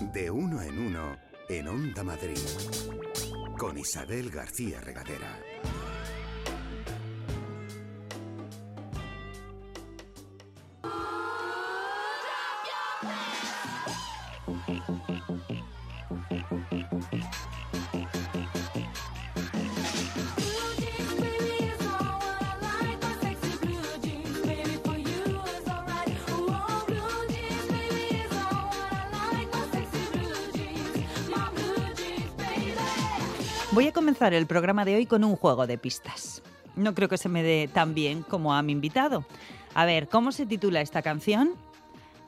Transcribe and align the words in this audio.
De 0.00 0.30
uno 0.30 0.62
en 0.62 0.78
uno 0.78 1.16
en 1.48 1.66
Onda 1.66 2.04
Madrid. 2.04 2.38
Con 3.58 3.76
Isabel 3.76 4.30
García 4.30 4.80
Regadera. 4.80 5.40
El 34.34 34.46
programa 34.46 34.84
de 34.84 34.96
hoy 34.96 35.06
con 35.06 35.24
un 35.24 35.36
juego 35.36 35.66
de 35.66 35.78
pistas. 35.78 36.42
No 36.76 36.94
creo 36.94 37.08
que 37.08 37.18
se 37.18 37.28
me 37.28 37.42
dé 37.42 37.68
tan 37.72 37.94
bien 37.94 38.22
como 38.22 38.54
a 38.54 38.62
mi 38.62 38.72
invitado. 38.72 39.24
A 39.74 39.84
ver, 39.84 40.08
¿cómo 40.08 40.32
se 40.32 40.46
titula 40.46 40.80
esta 40.80 41.02
canción? 41.02 41.50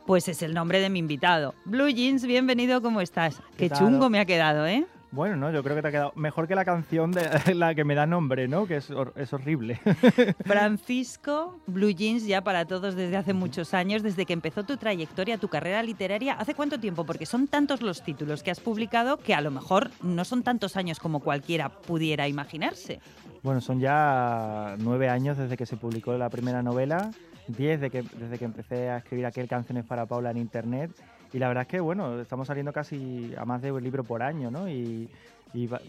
Pues 0.06 0.28
es 0.28 0.42
el 0.42 0.54
nombre 0.54 0.80
de 0.80 0.90
mi 0.90 0.98
invitado. 0.98 1.54
Blue 1.64 1.88
Jeans, 1.88 2.24
bienvenido, 2.24 2.82
¿cómo 2.82 3.00
estás? 3.00 3.40
¿Qué 3.56 3.70
chungo 3.70 4.10
me 4.10 4.18
ha 4.18 4.24
quedado, 4.24 4.66
¿eh? 4.66 4.86
Bueno, 5.12 5.34
no, 5.36 5.50
yo 5.50 5.62
creo 5.64 5.74
que 5.74 5.82
te 5.82 5.88
ha 5.88 5.90
quedado 5.90 6.12
mejor 6.14 6.46
que 6.46 6.54
la 6.54 6.64
canción 6.64 7.10
de 7.10 7.22
la 7.54 7.74
que 7.74 7.84
me 7.84 7.94
da 7.96 8.06
nombre, 8.06 8.46
¿no? 8.46 8.66
Que 8.66 8.76
es, 8.76 8.90
hor- 8.90 9.12
es 9.16 9.32
horrible. 9.32 9.80
Francisco 10.44 11.58
Blue 11.66 11.90
Jeans 11.90 12.24
ya 12.26 12.42
para 12.42 12.64
todos 12.64 12.94
desde 12.94 13.16
hace 13.16 13.32
muchos 13.32 13.74
años, 13.74 14.02
desde 14.02 14.24
que 14.24 14.32
empezó 14.32 14.62
tu 14.64 14.76
trayectoria, 14.76 15.36
tu 15.38 15.48
carrera 15.48 15.82
literaria. 15.82 16.34
¿Hace 16.34 16.54
cuánto 16.54 16.78
tiempo? 16.78 17.04
Porque 17.04 17.26
son 17.26 17.48
tantos 17.48 17.82
los 17.82 18.02
títulos 18.02 18.42
que 18.42 18.50
has 18.50 18.60
publicado 18.60 19.16
que 19.16 19.34
a 19.34 19.40
lo 19.40 19.50
mejor 19.50 19.90
no 20.02 20.24
son 20.24 20.42
tantos 20.42 20.76
años 20.76 21.00
como 21.00 21.20
cualquiera 21.20 21.68
pudiera 21.70 22.28
imaginarse. 22.28 23.00
bueno, 23.42 23.60
son 23.60 23.80
ya 23.80 24.76
nueve 24.78 25.08
años 25.08 25.36
desde 25.38 25.56
que 25.56 25.66
se 25.66 25.76
publicó 25.76 26.16
la 26.16 26.30
primera 26.30 26.62
novela, 26.62 27.10
diez 27.48 27.80
de 27.80 27.90
que, 27.90 28.02
desde 28.02 28.38
que 28.38 28.44
empecé 28.44 28.90
a 28.90 28.98
escribir 28.98 29.26
aquel 29.26 29.48
Canciones 29.48 29.84
para 29.84 30.06
Paula 30.06 30.30
en 30.30 30.36
internet. 30.36 30.90
Y 31.32 31.38
la 31.38 31.48
verdad 31.48 31.62
es 31.62 31.68
que, 31.68 31.80
bueno, 31.80 32.20
estamos 32.20 32.46
saliendo 32.46 32.72
casi 32.72 33.32
a 33.36 33.44
más 33.44 33.62
de 33.62 33.70
un 33.72 33.82
libro 33.82 34.04
por 34.04 34.22
año, 34.22 34.50
¿no? 34.50 34.68
Y, 34.68 35.08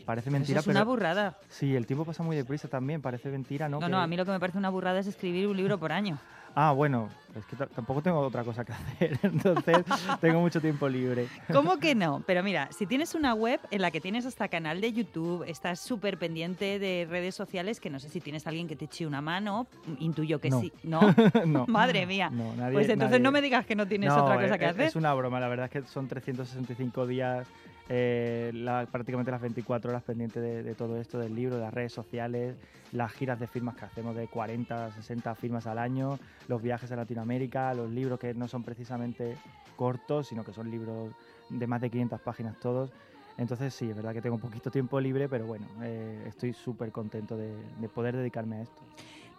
parece 0.06 0.30
Eso 0.30 0.38
mentira, 0.38 0.60
es 0.60 0.66
pero... 0.66 0.78
una 0.78 0.84
burrada. 0.86 1.38
Sí, 1.50 1.76
el 1.76 1.86
tiempo 1.86 2.04
pasa 2.06 2.24
muy 2.24 2.36
deprisa 2.36 2.68
también, 2.68 3.02
parece 3.02 3.30
mentira, 3.30 3.70
¿no? 3.70 3.80
No, 3.80 3.86
Que- 3.86 3.92
no, 3.92 4.00
a 4.00 4.08
mí 4.08 4.18
lo 4.18 4.26
que 4.26 4.32
me 4.32 4.40
parece 4.40 4.58
una 4.58 4.70
burrada 4.70 5.00
es 5.00 5.08
escribir 5.08 5.48
un 5.48 5.58
libro 5.58 5.78
por 5.80 5.92
año. 5.92 6.18
Ah, 6.56 6.72
bueno, 6.74 7.08
es 7.38 7.46
que 7.46 7.56
ta- 7.56 7.68
tampoco 7.68 8.02
tengo 8.02 8.20
otra 8.20 8.44
cosa 8.44 8.66
que 8.66 8.74
hacer, 8.74 9.18
entonces 9.24 9.78
tengo 10.20 10.42
mucho 10.42 10.60
tiempo 10.60 10.90
libre. 10.90 11.28
¿Cómo 11.52 11.78
que 11.78 11.96
no? 11.96 12.24
Pero 12.28 12.44
mira, 12.44 12.68
si 12.72 12.86
tienes 12.86 13.16
una 13.16 13.34
web 13.34 13.60
en 13.72 13.82
la 13.82 13.90
que 13.92 14.02
tienes 14.02 14.26
hasta 14.26 14.48
canal 14.50 14.82
de 14.82 14.92
YouTube, 14.92 15.44
estás 15.48 15.80
súper 15.80 16.18
pendiente 16.18 16.78
de 16.80 17.08
redes 17.10 17.36
sociales, 17.36 17.80
que 17.80 17.90
no 17.90 18.00
sé 18.00 18.10
si 18.10 18.20
tienes 18.20 18.46
alguien 18.48 18.68
que 18.68 18.76
te 18.76 18.86
eche 18.86 19.08
una 19.08 19.22
mano, 19.22 19.68
intuyo 20.00 20.40
que 20.40 20.50
No. 20.50 20.60
sí. 20.62 20.74
¿No? 20.84 21.00
no. 21.46 21.66
Madre 21.68 22.06
mía. 22.06 22.30
No, 22.30 22.54
nadie- 22.56 22.74
pues 22.74 22.90
entonces 22.90 23.20
nadie- 23.20 23.24
no 23.24 23.32
me 23.32 23.42
digas 23.42 23.66
que 23.66 23.76
no 23.76 23.88
tienes 23.88 24.12
otra 24.12 24.36
cosa 24.36 24.46
es- 24.56 24.58
que 24.60 24.66
es- 24.66 24.72
hacer. 24.72 24.86
Es 24.88 24.96
una 24.96 25.14
broma, 25.14 25.40
la 25.40 25.48
verdad 25.48 25.66
es 25.68 25.72
que 25.72 25.88
son 25.90 26.08
365 26.08 27.08
días, 27.08 27.48
eh, 27.90 28.52
la- 28.54 28.86
prácticamente 28.92 29.32
las 29.32 29.42
24 29.42 29.90
horas 29.92 30.04
pendientes 30.04 30.42
de, 30.42 30.64
de 30.64 30.76
todo 30.76 30.98
esto, 30.98 31.20
del 31.20 31.36
libro, 31.36 31.56
de 31.56 31.62
las 31.64 31.74
redes 31.74 31.92
sociales, 31.94 32.56
las 32.92 33.12
giras 33.12 33.40
de 33.40 33.48
firmas 33.48 33.76
que 33.76 33.86
hacemos 33.86 34.16
de 34.16 34.28
40, 34.28 34.92
60 34.92 35.36
firmas 35.36 35.68
al 35.68 35.78
año, 35.80 36.18
los 36.48 36.62
viajes 36.62 36.92
a 36.92 36.96
Latinoamérica, 36.96 37.74
los 37.74 37.90
libros 37.90 38.20
que 38.20 38.34
no 38.34 38.48
son 38.48 38.64
precisamente 38.64 39.36
cortos, 39.76 40.28
sino 40.28 40.44
que 40.44 40.54
son 40.54 40.70
libros 40.70 41.12
de 41.50 41.68
más 41.68 41.82
de 41.82 41.90
500 41.90 42.22
páginas 42.22 42.60
todos. 42.60 42.92
Entonces 43.38 43.74
sí, 43.74 43.90
es 43.90 43.96
verdad 43.96 44.14
que 44.14 44.22
tengo 44.22 44.36
un 44.36 44.42
poquito 44.42 44.70
tiempo 44.70 45.00
libre, 45.00 45.28
pero 45.30 45.46
bueno, 45.46 45.66
eh, 45.84 46.26
estoy 46.28 46.54
súper 46.54 46.92
contento 46.92 47.36
de, 47.38 47.52
de 47.80 47.90
poder 47.90 48.16
dedicarme 48.16 48.58
a 48.58 48.62
esto. 48.64 48.82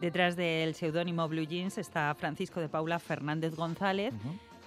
Detrás 0.00 0.34
del 0.34 0.74
seudónimo 0.74 1.28
Blue 1.28 1.44
Jeans 1.44 1.78
está 1.78 2.12
Francisco 2.16 2.58
de 2.58 2.68
Paula 2.68 2.98
Fernández 2.98 3.54
González. 3.54 4.12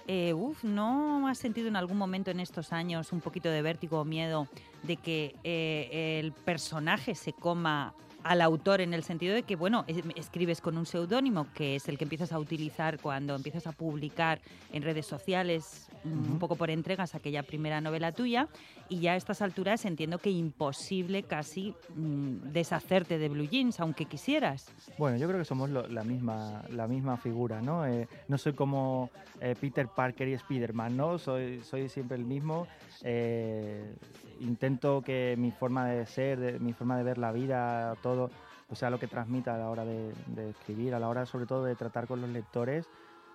Eh, 0.08 0.34
uf, 0.34 0.62
¿no 0.62 1.26
has 1.26 1.38
sentido 1.38 1.66
en 1.66 1.74
algún 1.74 1.98
momento 1.98 2.30
en 2.30 2.38
estos 2.38 2.72
años 2.72 3.12
un 3.12 3.20
poquito 3.20 3.48
de 3.50 3.60
vértigo 3.60 4.00
o 4.00 4.04
miedo 4.04 4.46
de 4.84 4.96
que 4.96 5.34
eh, 5.42 6.20
el 6.20 6.32
personaje 6.32 7.16
se 7.16 7.32
coma 7.32 7.92
al 8.26 8.40
autor 8.40 8.80
en 8.80 8.92
el 8.92 9.04
sentido 9.04 9.34
de 9.34 9.44
que, 9.44 9.54
bueno, 9.54 9.84
es- 9.86 10.02
escribes 10.16 10.60
con 10.60 10.76
un 10.76 10.84
seudónimo, 10.86 11.46
que 11.54 11.76
es 11.76 11.88
el 11.88 11.96
que 11.96 12.04
empiezas 12.04 12.32
a 12.32 12.38
utilizar 12.40 12.98
cuando 13.00 13.36
empiezas 13.36 13.66
a 13.68 13.72
publicar 13.72 14.40
en 14.72 14.82
redes 14.82 15.06
sociales, 15.06 15.88
mm, 16.04 16.32
un 16.32 16.38
poco 16.40 16.56
por 16.56 16.70
entregas, 16.70 17.14
aquella 17.14 17.44
primera 17.44 17.80
novela 17.80 18.10
tuya, 18.12 18.48
y 18.88 18.98
ya 19.00 19.12
a 19.12 19.16
estas 19.16 19.42
alturas 19.42 19.84
entiendo 19.84 20.18
que 20.18 20.30
imposible 20.30 21.22
casi 21.22 21.74
mm, 21.94 22.50
deshacerte 22.52 23.18
de 23.18 23.28
Blue 23.28 23.48
Jeans, 23.48 23.78
aunque 23.78 24.06
quisieras. 24.06 24.66
Bueno, 24.98 25.18
yo 25.18 25.28
creo 25.28 25.38
que 25.38 25.44
somos 25.44 25.70
lo- 25.70 25.86
la, 25.86 26.02
misma, 26.02 26.62
la 26.70 26.88
misma 26.88 27.16
figura, 27.16 27.62
¿no? 27.62 27.86
Eh, 27.86 28.08
no 28.28 28.38
soy 28.38 28.54
como 28.54 29.10
eh, 29.40 29.54
Peter 29.60 29.86
Parker 29.86 30.26
y 30.28 30.32
Spider-Man, 30.32 30.96
¿no? 30.96 31.18
Soy, 31.18 31.60
soy 31.62 31.88
siempre 31.88 32.16
el 32.16 32.24
mismo. 32.24 32.66
Eh, 33.02 33.94
intento 34.40 35.02
que 35.02 35.34
mi 35.38 35.50
forma 35.50 35.86
de 35.86 36.06
ser, 36.06 36.60
mi 36.60 36.72
forma 36.72 36.96
de 36.96 37.04
ver 37.04 37.18
la 37.18 37.32
vida, 37.32 37.96
todo, 38.02 38.30
pues 38.68 38.78
sea 38.78 38.90
lo 38.90 38.98
que 38.98 39.06
transmita 39.06 39.54
a 39.54 39.58
la 39.58 39.70
hora 39.70 39.84
de, 39.84 40.50
escribir, 40.50 40.94
a 40.94 40.98
la 40.98 41.08
hora 41.08 41.26
sobre 41.26 41.46
todo 41.46 41.64
de 41.64 41.74
tratar 41.76 42.06
con 42.06 42.20
los 42.20 42.30
lectores. 42.30 42.88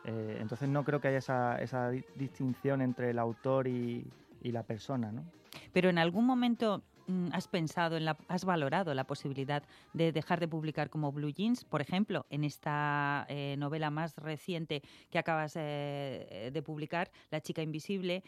Eh, 0.04 0.38
entonces 0.40 0.68
no 0.68 0.84
creo 0.84 1.00
que 1.00 1.10
haya 1.10 1.20
esa, 1.20 1.62
esa 1.62 1.90
di- 1.90 2.04
distinción 2.16 2.82
entre 2.82 3.12
el 3.12 3.20
autor 3.20 3.68
y, 3.68 4.06
la 4.44 4.64
persona, 4.64 5.12
¿no? 5.12 5.24
Pero 5.72 5.90
en 5.90 6.00
algún 6.00 6.26
momento 6.26 6.82
mm, 7.08 7.28
has 7.32 7.48
pensado, 7.48 7.98
has 8.28 8.44
valorado 8.44 8.94
la 8.96 9.06
posibilidad 9.06 9.64
de 9.94 10.12
dejar 10.12 10.40
de 10.40 10.48
publicar 10.48 10.90
como 10.90 11.12
Blue 11.12 11.30
Jeans, 11.30 11.64
por 11.64 11.82
ejemplo, 11.82 12.26
en 12.30 12.44
esta 12.44 13.26
eh, 13.30 13.56
novela 13.60 13.92
más 13.92 14.16
reciente 14.18 14.82
que 15.12 15.20
acabas 15.20 15.54
eh, 15.56 16.50
de 16.52 16.62
publicar, 16.64 17.12
La 17.30 17.40
chica 17.40 17.62
invisible. 17.62 18.24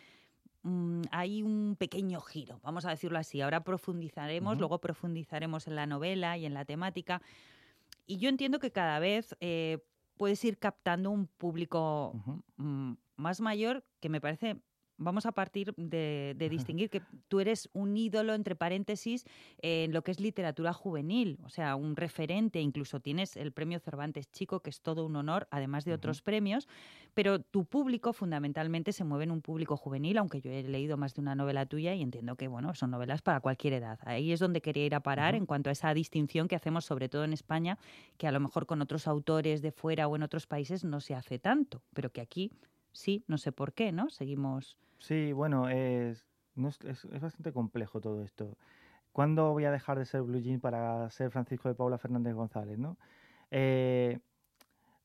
Mm, 0.64 1.04
hay 1.12 1.44
un 1.44 1.76
pequeño 1.78 2.20
giro, 2.22 2.60
vamos 2.64 2.86
a 2.86 2.90
decirlo 2.90 3.20
así. 3.20 3.42
Ahora 3.42 3.64
profundizaremos, 3.64 4.58
luego 4.58 4.80
profundizaremos 4.80 5.68
en 5.68 5.76
la 5.76 5.86
novela 5.86 6.38
y 6.38 6.46
en 6.46 6.54
la 6.54 6.66
temática. 6.66 7.22
Y 8.06 8.18
yo 8.18 8.30
entiendo 8.30 8.60
que 8.60 8.72
cada 8.72 9.00
vez 9.00 9.36
eh, 9.40 9.80
puedes 10.18 10.44
ir 10.44 10.58
captando 10.58 11.12
un 11.12 11.28
público 11.28 12.14
mm, 12.58 12.94
más 13.16 13.42
mayor 13.42 13.84
que 14.00 14.10
me 14.10 14.22
parece 14.22 14.58
vamos 15.04 15.26
a 15.26 15.32
partir 15.32 15.74
de, 15.78 16.36
de 16.38 16.50
distinguir 16.50 16.90
que 16.90 17.02
tú 17.28 17.40
eres 17.40 17.70
un 17.74 17.96
ídolo 17.98 18.34
entre 18.34 18.56
paréntesis 18.56 19.26
en 19.62 19.94
lo 19.94 20.04
que 20.04 20.12
es 20.12 20.20
literatura 20.20 20.74
juvenil 20.74 21.40
o 21.44 21.50
sea 21.50 21.76
un 21.76 21.96
referente 21.96 22.60
incluso 22.62 23.00
tienes 23.00 23.36
el 23.38 23.52
premio 23.52 23.80
Cervantes 23.80 24.32
Chico 24.32 24.62
que 24.62 24.70
es 24.70 24.82
todo 24.82 25.06
un 25.06 25.16
honor 25.16 25.48
además 25.52 25.86
de 25.86 25.94
otros 25.94 26.22
premios 26.22 26.68
pero 27.14 27.40
tu 27.40 27.66
público 27.66 28.14
fundamentalmente 28.14 28.92
se 28.92 29.04
mueve 29.04 29.26
en 29.26 29.32
un 29.32 29.42
público 29.42 29.78
juvenil 29.78 30.18
aunque 30.18 30.42
yo 30.42 30.52
he 30.52 30.64
leído 30.64 30.98
más 30.98 31.14
de 31.14 31.22
una 31.22 31.36
novela 31.36 31.66
tuya 31.66 31.94
y 31.94 32.02
entiendo 32.02 32.36
que 32.36 32.48
bueno 32.48 32.74
son 32.74 32.92
novelas 32.92 33.22
para 33.22 33.40
cualquier 33.40 33.74
edad. 33.74 34.00
Ahí 34.04 34.32
es 34.32 34.40
donde 34.40 34.62
quería 34.62 34.86
ir 34.86 34.96
a 34.96 35.02
parar 35.02 35.36
en 35.36 35.46
cuanto 35.46 35.70
a 35.70 35.74
esa 35.74 35.94
distinción 35.94 36.48
que 36.48 36.56
hacemos 36.56 36.86
sobre 36.86 37.10
todo 37.10 37.24
en 37.24 37.34
España 37.34 37.78
que 38.18 38.28
a 38.28 38.32
lo 38.32 38.40
mejor 38.40 38.66
con 38.66 38.82
otros 38.82 39.08
autores 39.08 39.62
de 39.62 39.72
fuera 39.72 40.08
o 40.08 40.16
en 40.16 40.24
otros 40.24 40.48
países 40.48 40.84
no 40.84 41.00
se 41.00 41.16
hace 41.16 41.40
tanto, 41.40 41.82
pero 41.94 42.12
que 42.12 42.22
aquí 42.22 42.52
sí, 42.94 43.24
no 43.28 43.38
sé 43.38 43.52
por 43.52 43.74
qué, 43.74 43.92
¿no? 43.92 44.10
Seguimos. 44.10 44.78
Sí, 45.00 45.34
bueno, 45.34 45.68
es, 45.70 46.26
no 46.56 46.70
es, 46.70 46.80
bastante 47.22 47.52
complejo 47.52 48.00
todo 48.00 48.24
esto. 48.24 48.58
¿Cuándo 49.12 49.52
voy 49.52 49.66
a 49.66 49.72
dejar 49.72 50.00
de 50.00 50.06
ser 50.06 50.22
Blue 50.24 50.40
Jean 50.40 50.60
para 50.60 51.10
ser 51.10 51.32
Francisco 51.32 51.70
de 51.70 51.76
Paula 51.76 51.98
Fernández 51.98 52.34
González, 52.34 52.80
no? 52.80 52.98
Eh, 53.52 54.20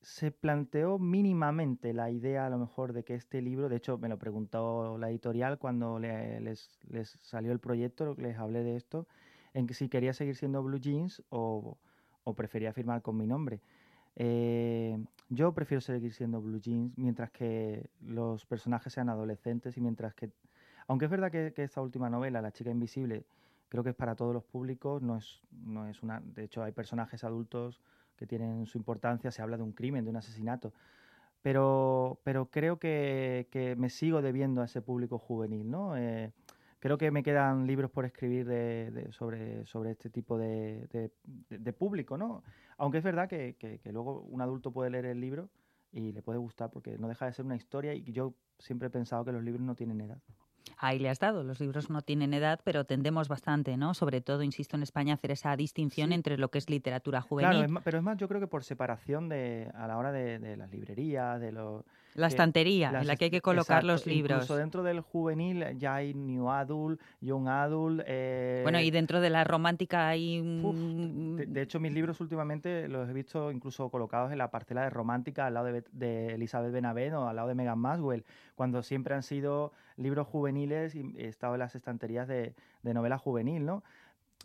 se 0.00 0.31
planteó 0.31 0.99
mínimamente 0.99 1.93
la 1.93 2.10
idea, 2.10 2.47
a 2.47 2.50
lo 2.50 2.59
mejor, 2.59 2.93
de 2.93 3.05
que 3.05 3.14
este 3.14 3.43
libro, 3.43 3.69
de 3.69 3.76
hecho, 3.76 3.99
me 3.99 4.08
lo 4.08 4.19
preguntó 4.19 4.96
la 4.99 5.11
editorial 5.11 5.58
cuando 5.58 5.99
le- 5.99 6.40
les, 6.40 6.79
les 6.88 7.11
salió 7.23 7.52
el 7.52 7.58
proyecto, 7.61 8.14
les 8.17 8.38
hablé 8.38 8.62
de 8.62 8.76
esto, 8.76 9.08
en 9.55 9.67
que 9.67 9.75
si 9.75 9.88
quería 9.88 10.12
seguir 10.14 10.37
siendo 10.37 10.62
Blue 10.62 10.79
Jeans 10.81 11.23
o, 11.31 11.79
o 12.25 12.35
prefería 12.35 12.73
firmar 12.73 13.02
con 13.02 13.17
mi 13.17 13.26
nombre. 13.26 13.61
Eh, 14.20 14.99
yo 15.29 15.53
prefiero 15.53 15.81
seguir 15.81 16.12
siendo 16.12 16.43
Blue 16.43 16.61
Jeans 16.61 16.93
mientras 16.99 17.31
que 17.31 17.88
los 18.00 18.44
personajes 18.47 18.93
sean 18.93 19.09
adolescentes 19.09 19.76
y 19.76 19.81
mientras 19.81 20.12
que... 20.15 20.31
Aunque 20.88 21.05
es 21.05 21.11
verdad 21.11 21.31
que, 21.31 21.53
esta 21.62 21.81
última 21.81 22.11
novela, 22.11 22.43
La 22.43 22.50
chica 22.50 22.70
invisible, 22.70 23.25
creo 23.69 23.85
que 23.85 23.91
es 23.91 23.97
para 23.97 24.17
todos 24.17 24.35
los 24.35 24.43
públicos, 24.43 25.03
no 25.03 25.19
es, 25.19 25.41
no 25.53 25.87
es 25.87 26.03
una... 26.03 26.20
De 26.20 26.44
hecho, 26.44 26.62
hay 26.65 26.73
personajes 26.73 27.23
adultos 27.23 27.81
que 28.17 28.26
tienen 28.26 28.67
su 28.67 28.76
importancia, 28.76 29.31
se 29.31 29.41
habla 29.41 29.56
de 29.56 29.62
un 29.62 29.73
crimen, 29.73 30.05
de 30.05 30.11
un 30.11 30.17
asesinato, 30.17 30.73
pero, 31.43 32.19
pero 32.25 32.47
creo 32.47 32.79
que, 32.81 33.47
que 33.53 33.76
me 33.76 33.91
sigo 33.91 34.23
debiendo 34.23 34.62
a 34.62 34.64
ese 34.64 34.82
público 34.82 35.19
juvenil, 35.19 35.71
¿no? 35.71 35.97
Eh, 35.97 36.32
creo 36.80 36.98
que 36.98 37.10
me 37.10 37.22
quedan 37.22 37.66
libros 37.66 37.90
por 37.90 38.04
escribir 38.04 38.46
de, 38.46 38.90
de- 38.90 39.12
sobre, 39.12 39.66
sobre 39.66 39.90
este 39.92 40.10
tipo 40.10 40.38
de, 40.38 40.86
de- 41.48 41.72
público, 41.72 42.16
¿no? 42.16 42.42
Aunque 42.76 42.98
es 42.98 43.04
verdad 43.04 43.28
que, 43.28 43.54
que- 43.58 43.78
que 43.78 43.92
luego 43.92 44.20
un 44.22 44.40
adulto 44.40 44.70
puede 44.72 44.90
leer 44.90 45.06
el 45.06 45.20
libro 45.20 45.48
y 45.92 46.12
le 46.12 46.22
puede 46.22 46.38
gustar 46.38 46.70
porque 46.70 46.98
no 46.98 47.08
deja 47.08 47.26
de 47.26 47.32
ser 47.32 47.44
una 47.44 47.56
historia 47.56 47.94
y 47.94 48.02
yo 48.12 48.34
siempre 48.58 48.88
he 48.88 48.90
pensado 48.90 49.25
que 49.25 49.32
los 49.32 49.42
libros 49.42 49.62
no 49.62 49.75
tienen 49.75 50.00
edad. 50.00 50.19
Ahí 50.76 50.98
le 50.98 51.08
has 51.08 51.19
dado. 51.19 51.42
Los 51.44 51.60
libros 51.60 51.88
no 51.90 52.02
tienen 52.02 52.34
edad, 52.34 52.60
pero 52.62 52.84
tendemos 52.84 53.26
bastante, 53.26 53.76
¿no? 53.76 53.94
Sobre 53.94 54.20
todo, 54.20 54.42
insisto, 54.42 54.76
en 54.76 54.82
España 54.82 55.14
hacer 55.14 55.30
esa 55.30 55.56
distinción 55.56 56.12
entre 56.12 56.36
lo 56.36 56.50
que 56.50 56.58
es 56.58 56.69
literatura 56.69 57.20
juvenil. 57.22 57.64
Claro, 57.66 57.80
pero 57.84 57.98
es 57.98 58.04
más, 58.04 58.16
yo 58.19 58.28
creo 58.28 58.40
que 58.40 58.46
por 58.48 58.62
separación 58.64 59.28
de, 59.28 59.70
a 59.75 59.86
la 59.88 59.96
hora 59.96 60.12
de, 60.12 60.56
las 60.56 60.70
librerías, 60.70 61.40
de 61.40 61.52
los... 61.52 61.84
La 62.20 62.26
estantería 62.29 62.91
en 63.00 63.06
la 63.06 63.17
que 63.17 63.26
hay 63.26 63.31
que 63.31 63.41
colocar 63.41 63.85
los 63.85 64.06
libros. 64.06 64.37
Incluso 64.37 64.56
dentro 64.56 64.82
del 64.82 65.00
juvenil 65.00 65.65
ya 65.79 65.97
hay 65.97 66.15
New 66.15 66.50
Adult, 66.50 67.00
Young 67.20 67.49
Adult. 67.49 68.03
Eh, 68.06 68.61
bueno, 68.62 68.81
y 68.81 68.91
dentro 68.91 69.20
de 69.20 69.31
la 69.31 69.44
romántica 69.44 70.09
hay. 70.09 70.41
de, 70.43 71.62
hecho, 71.62 71.81
mis 71.81 71.93
libros 71.93 72.20
últimamente 72.20 72.88
los 72.88 73.09
he 73.09 73.12
visto 73.12 73.50
incluso 73.50 73.88
colocados 73.91 74.32
en 74.32 74.38
la 74.38 74.50
parcela 74.50 74.82
de 74.82 74.91
romántica 74.91 75.47
al 75.47 75.55
lado 75.55 75.67
de, 75.67 75.85
de 75.93 76.35
Elizabeth 76.35 76.73
Benavent 76.73 77.15
o 77.15 77.29
al 77.29 77.37
lado 77.37 77.49
de 77.49 77.55
Megan 77.55 77.79
Maswell, 77.79 78.25
cuando 78.55 78.82
siempre 78.82 79.14
han 79.14 79.23
sido 79.23 79.73
libros 79.99 80.26
juveniles 80.26 80.94
y 80.94 81.12
he 81.19 81.26
estado 81.26 81.55
en 81.55 81.61
las 81.61 81.75
estanterías 81.75 82.26
de, 82.29 82.55
novela 82.82 83.19
juvenil, 83.19 83.67
¿no? 83.67 83.82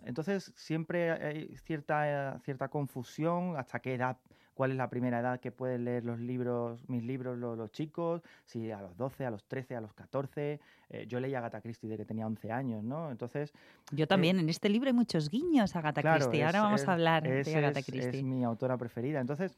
Entonces 0.04 0.52
siempre 0.58 1.12
hay 1.12 1.56
cierta, 1.58 2.40
cierta 2.44 2.68
confusión 2.68 3.56
hasta 3.56 3.80
qué 3.80 3.94
edad, 3.94 4.18
cuál 4.54 4.72
es 4.72 4.78
la 4.78 4.90
primera 4.90 5.20
edad 5.20 5.40
que 5.40 5.52
pueden 5.52 5.86
leer 5.86 6.06
los 6.06 6.20
libros, 6.20 6.88
mis 6.88 7.04
libros 7.04 7.38
los, 7.38 7.72
chicos, 7.72 8.22
si 8.46 8.72
a 8.72 8.82
los 8.82 8.96
12, 8.98 9.26
a 9.26 9.32
los 9.32 9.44
13, 9.46 9.76
a 9.76 9.82
los 9.82 9.94
14. 9.94 10.60
Eh, 10.90 11.06
yo 11.08 11.20
leía 11.20 11.40
Agatha 11.40 11.62
Christie 11.62 11.90
de 11.90 11.98
que 11.98 12.06
tenía 12.06 12.28
11 12.28 12.52
años, 12.52 12.84
¿no? 12.84 13.12
Entonces... 13.12 13.54
Yo 13.92 14.08
también, 14.08 14.38
eh, 14.38 14.42
en 14.42 14.50
este 14.50 14.70
libro 14.70 14.88
hay 14.88 14.94
muchos 14.94 15.30
guiños 15.30 15.76
a 15.76 15.80
Agatha 15.80 16.02
Christie. 16.02 16.44
Ahora 16.44 16.62
vamos 16.62 16.88
a 16.88 16.94
hablar 16.94 17.24
de 17.24 17.56
Agatha 17.56 17.82
Christie. 17.82 18.20
Es 18.20 18.24
mi 18.24 18.44
autora 18.44 18.78
preferida. 18.78 19.20
Entonces 19.20 19.58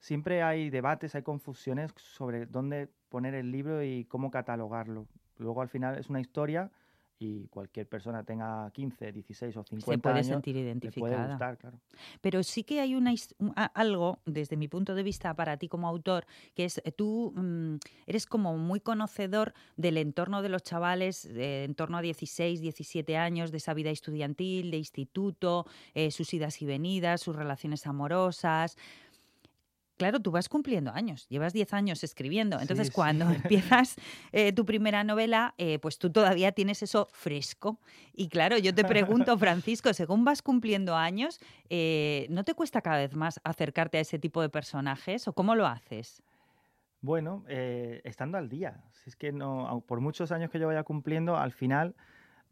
siempre 0.00 0.42
hay 0.42 0.70
debates, 0.70 1.14
hay 1.14 1.22
confusiones 1.22 1.92
sobre 1.96 2.46
dónde 2.46 2.88
poner 3.08 3.34
el 3.34 3.50
libro 3.50 3.82
y 3.82 4.04
cómo 4.04 4.30
catalogarlo. 4.30 5.06
Luego 5.38 5.62
al 5.62 5.68
final 5.68 5.98
es 5.98 6.08
una 6.08 6.20
historia 6.20 6.70
y 7.18 7.46
cualquier 7.48 7.88
persona 7.88 8.22
tenga 8.24 8.70
15, 8.72 9.12
16 9.12 9.56
o 9.56 9.64
50 9.64 9.92
Se 9.92 9.98
puede 9.98 10.14
años, 10.16 10.26
sentir 10.26 10.56
identificada. 10.56 11.16
puede 11.16 11.28
gustar, 11.28 11.58
claro. 11.58 11.80
Pero 12.20 12.42
sí 12.42 12.62
que 12.62 12.80
hay 12.80 12.94
una, 12.94 13.14
algo, 13.74 14.18
desde 14.26 14.56
mi 14.56 14.68
punto 14.68 14.94
de 14.94 15.02
vista, 15.02 15.34
para 15.34 15.56
ti 15.56 15.68
como 15.68 15.88
autor, 15.88 16.26
que 16.54 16.64
es 16.64 16.78
eh, 16.84 16.92
tú 16.92 17.32
mm, 17.34 17.76
eres 18.06 18.26
como 18.26 18.56
muy 18.58 18.80
conocedor 18.80 19.54
del 19.76 19.96
entorno 19.96 20.42
de 20.42 20.48
los 20.48 20.62
chavales 20.62 21.24
en 21.24 21.74
torno 21.74 21.98
a 21.98 22.02
16, 22.02 22.60
17 22.60 23.16
años, 23.16 23.50
de 23.50 23.58
esa 23.58 23.74
vida 23.74 23.90
estudiantil, 23.90 24.70
de 24.70 24.76
instituto, 24.76 25.66
eh, 25.94 26.10
sus 26.10 26.32
idas 26.34 26.60
y 26.60 26.66
venidas, 26.66 27.22
sus 27.22 27.34
relaciones 27.34 27.86
amorosas. 27.86 28.76
Claro, 29.96 30.20
tú 30.20 30.30
vas 30.30 30.48
cumpliendo 30.48 30.92
años, 30.92 31.26
llevas 31.28 31.54
10 31.54 31.72
años 31.72 32.04
escribiendo, 32.04 32.60
entonces 32.60 32.90
cuando 32.90 33.24
empiezas 33.30 33.96
eh, 34.32 34.52
tu 34.52 34.66
primera 34.66 35.04
novela, 35.04 35.54
eh, 35.56 35.78
pues 35.78 35.98
tú 35.98 36.10
todavía 36.10 36.52
tienes 36.52 36.82
eso 36.82 37.08
fresco. 37.12 37.78
Y 38.12 38.28
claro, 38.28 38.58
yo 38.58 38.74
te 38.74 38.84
pregunto, 38.84 39.36
Francisco, 39.38 39.94
según 39.94 40.24
vas 40.24 40.42
cumpliendo 40.42 40.96
años, 40.96 41.40
eh, 41.70 42.26
¿no 42.28 42.44
te 42.44 42.54
cuesta 42.54 42.82
cada 42.82 42.98
vez 42.98 43.14
más 43.14 43.40
acercarte 43.42 43.96
a 43.96 44.00
ese 44.02 44.18
tipo 44.18 44.42
de 44.42 44.50
personajes 44.50 45.28
o 45.28 45.32
cómo 45.32 45.54
lo 45.54 45.66
haces? 45.66 46.22
Bueno, 47.00 47.44
estando 47.46 48.36
al 48.36 48.48
día. 48.48 48.82
Si 48.92 49.10
es 49.10 49.16
que 49.16 49.30
no, 49.30 49.84
por 49.86 50.00
muchos 50.00 50.32
años 50.32 50.50
que 50.50 50.58
yo 50.58 50.66
vaya 50.66 50.82
cumpliendo, 50.82 51.36
al 51.36 51.52
final 51.52 51.94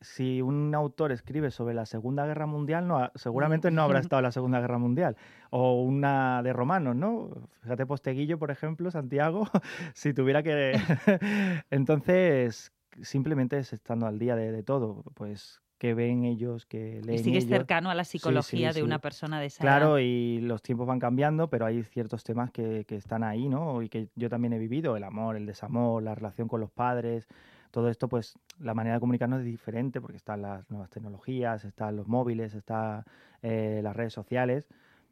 si 0.00 0.42
un 0.42 0.74
autor 0.74 1.12
escribe 1.12 1.50
sobre 1.50 1.74
la 1.74 1.86
Segunda 1.86 2.26
Guerra 2.26 2.46
Mundial, 2.46 2.86
no, 2.86 3.10
seguramente 3.14 3.70
no 3.70 3.82
habrá 3.82 3.98
estado 4.00 4.20
en 4.20 4.24
la 4.24 4.32
Segunda 4.32 4.60
Guerra 4.60 4.78
Mundial. 4.78 5.16
O 5.50 5.82
una 5.82 6.42
de 6.42 6.52
romanos, 6.52 6.94
¿no? 6.96 7.30
Fíjate, 7.62 7.86
Posteguillo, 7.86 8.38
por 8.38 8.50
ejemplo, 8.50 8.90
Santiago, 8.90 9.48
si 9.94 10.12
tuviera 10.12 10.42
que... 10.42 10.78
Entonces, 11.70 12.72
simplemente 13.02 13.58
es 13.58 13.72
estando 13.72 14.06
al 14.06 14.18
día 14.18 14.36
de, 14.36 14.62
todo, 14.62 15.04
pues 15.14 15.60
que 15.78 15.94
ven 15.94 16.24
ellos, 16.24 16.66
que 16.66 17.00
leen. 17.02 17.18
Y 17.18 17.22
sigues 17.22 17.46
cercano 17.46 17.90
a 17.90 17.94
la 17.94 18.04
psicología 18.04 18.72
de 18.72 18.82
una 18.82 19.00
persona 19.00 19.40
de 19.40 19.46
esa 19.46 19.60
Claro, 19.60 19.98
y 19.98 20.40
los 20.40 20.62
tiempos 20.62 20.86
van 20.86 20.98
cambiando, 20.98 21.50
pero 21.50 21.66
hay 21.66 21.82
ciertos 21.82 22.24
temas 22.24 22.50
que, 22.50 22.84
que 22.86 22.96
están 22.96 23.22
ahí, 23.22 23.48
¿no? 23.48 23.82
Y 23.82 23.88
que 23.88 24.08
yo 24.14 24.28
también 24.28 24.52
he 24.52 24.58
vivido, 24.58 24.96
el 24.96 25.04
amor, 25.04 25.36
el 25.36 25.46
desamor, 25.46 26.02
la 26.02 26.14
relación 26.14 26.48
con 26.48 26.60
los 26.60 26.70
padres, 26.70 27.26
todo 27.74 27.88
esto, 27.88 28.08
pues 28.08 28.38
la 28.60 28.72
manera 28.72 28.94
de 28.94 29.00
comunicarnos 29.00 29.40
es 29.40 29.46
diferente 29.46 30.00
porque 30.00 30.16
están 30.16 30.42
las 30.42 30.70
nuevas 30.70 30.90
tecnologías, 30.90 31.64
están 31.64 31.96
los 31.96 32.06
móviles, 32.06 32.54
están 32.54 33.02
eh, 33.42 33.80
las 33.82 33.96
redes 33.96 34.12
sociales. 34.12 34.68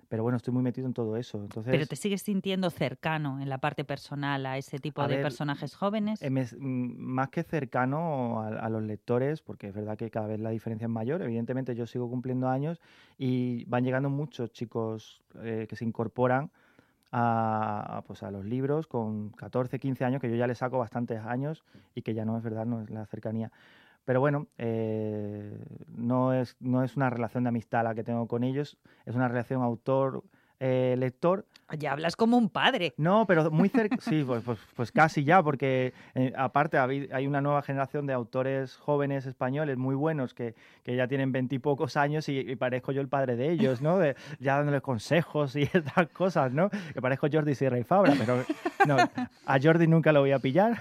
Pero 0.08 0.22
bueno, 0.22 0.36
estoy 0.36 0.54
muy 0.54 0.62
metido 0.62 0.86
en 0.86 0.92
todo 0.92 1.16
eso. 1.16 1.42
Entonces, 1.42 1.72
¿Pero 1.72 1.86
te 1.86 1.96
sigues 1.96 2.22
sintiendo 2.22 2.70
cercano 2.70 3.40
en 3.40 3.48
la 3.48 3.58
parte 3.58 3.82
personal 3.82 4.46
a 4.46 4.58
ese 4.58 4.78
tipo 4.78 5.08
de 5.08 5.16
personajes 5.16 5.74
jóvenes? 5.74 6.22
Eh, 6.22 6.30
mm, 6.30 6.98
más 6.98 7.30
que 7.30 7.42
cercano 7.42 8.42
a, 8.42 8.68
los 8.68 8.82
lectores, 8.82 9.40
porque 9.40 9.68
es 9.68 9.74
verdad 9.74 9.96
que 9.96 10.10
cada 10.10 10.28
vez 10.28 10.38
la 10.38 10.50
diferencia 10.50 10.84
es 10.84 10.90
mayor. 10.90 11.20
Evidentemente 11.22 11.74
yo 11.74 11.86
sigo 11.86 12.08
cumpliendo 12.08 12.48
años 12.48 12.80
y 13.18 13.64
van 13.64 13.84
llegando 13.84 14.08
muchos 14.08 14.52
chicos 14.52 15.24
eh, 15.42 15.66
que 15.68 15.74
se 15.74 15.84
incorporan 15.84 16.52
a, 17.12 18.02
pues 18.06 18.22
a 18.22 18.30
los 18.30 18.44
libros 18.44 18.86
con 18.86 19.30
14, 19.30 19.78
15 19.78 20.04
años, 20.04 20.20
que 20.20 20.30
yo 20.30 20.36
ya 20.36 20.46
le 20.46 20.54
saco 20.54 20.78
bastantes 20.78 21.20
años 21.20 21.62
y 21.94 22.02
que 22.02 22.14
ya 22.14 22.24
no 22.24 22.36
es 22.36 22.42
verdad, 22.42 22.66
no 22.66 22.80
es 22.80 22.90
la 22.90 23.06
cercanía. 23.06 23.52
Pero 24.04 24.20
bueno, 24.20 24.48
eh, 24.58 25.64
no, 25.88 26.32
es, 26.32 26.56
no 26.58 26.82
es 26.82 26.96
una 26.96 27.10
relación 27.10 27.44
de 27.44 27.50
amistad 27.50 27.84
la 27.84 27.94
que 27.94 28.02
tengo 28.02 28.26
con 28.26 28.42
ellos, 28.42 28.78
es 29.06 29.14
una 29.14 29.28
relación 29.28 29.62
autor-lector 30.62 31.44
ya 31.78 31.92
hablas 31.92 32.16
como 32.16 32.36
un 32.36 32.48
padre. 32.48 32.94
No, 32.96 33.26
pero 33.26 33.50
muy 33.50 33.68
cerca, 33.68 33.96
sí, 34.00 34.24
pues, 34.26 34.42
pues, 34.44 34.58
pues, 34.74 34.92
casi 34.92 35.24
ya, 35.24 35.42
porque 35.42 35.92
eh, 36.14 36.32
aparte 36.36 36.78
hay 36.78 37.26
una 37.26 37.40
nueva 37.40 37.62
generación 37.62 38.06
de 38.06 38.12
autores 38.12 38.76
jóvenes 38.76 39.26
españoles 39.26 39.76
muy 39.76 39.94
buenos 39.94 40.34
que, 40.34 40.54
que 40.82 40.96
ya 40.96 41.08
tienen 41.08 41.32
veintipocos 41.32 41.96
años 41.96 42.28
y, 42.28 42.42
parezco 42.56 42.92
yo 42.92 43.00
el 43.00 43.08
padre 43.08 43.36
de 43.36 43.50
ellos, 43.50 43.80
¿no? 43.80 44.02
ya 44.38 44.56
dándoles 44.56 44.82
consejos 44.82 45.56
y 45.56 45.62
estas 45.72 46.08
cosas, 46.08 46.52
¿no? 46.52 46.70
Que 46.92 47.00
parezco 47.00 47.28
Jordi 47.32 47.54
Sierra 47.54 47.78
y 47.78 47.84
Fabra, 47.84 48.14
pero 48.18 48.44
no, 48.86 48.96
a 49.46 49.60
Jordi 49.60 49.86
nunca 49.86 50.12
lo 50.12 50.20
voy 50.20 50.32
a 50.32 50.38
pillar, 50.38 50.78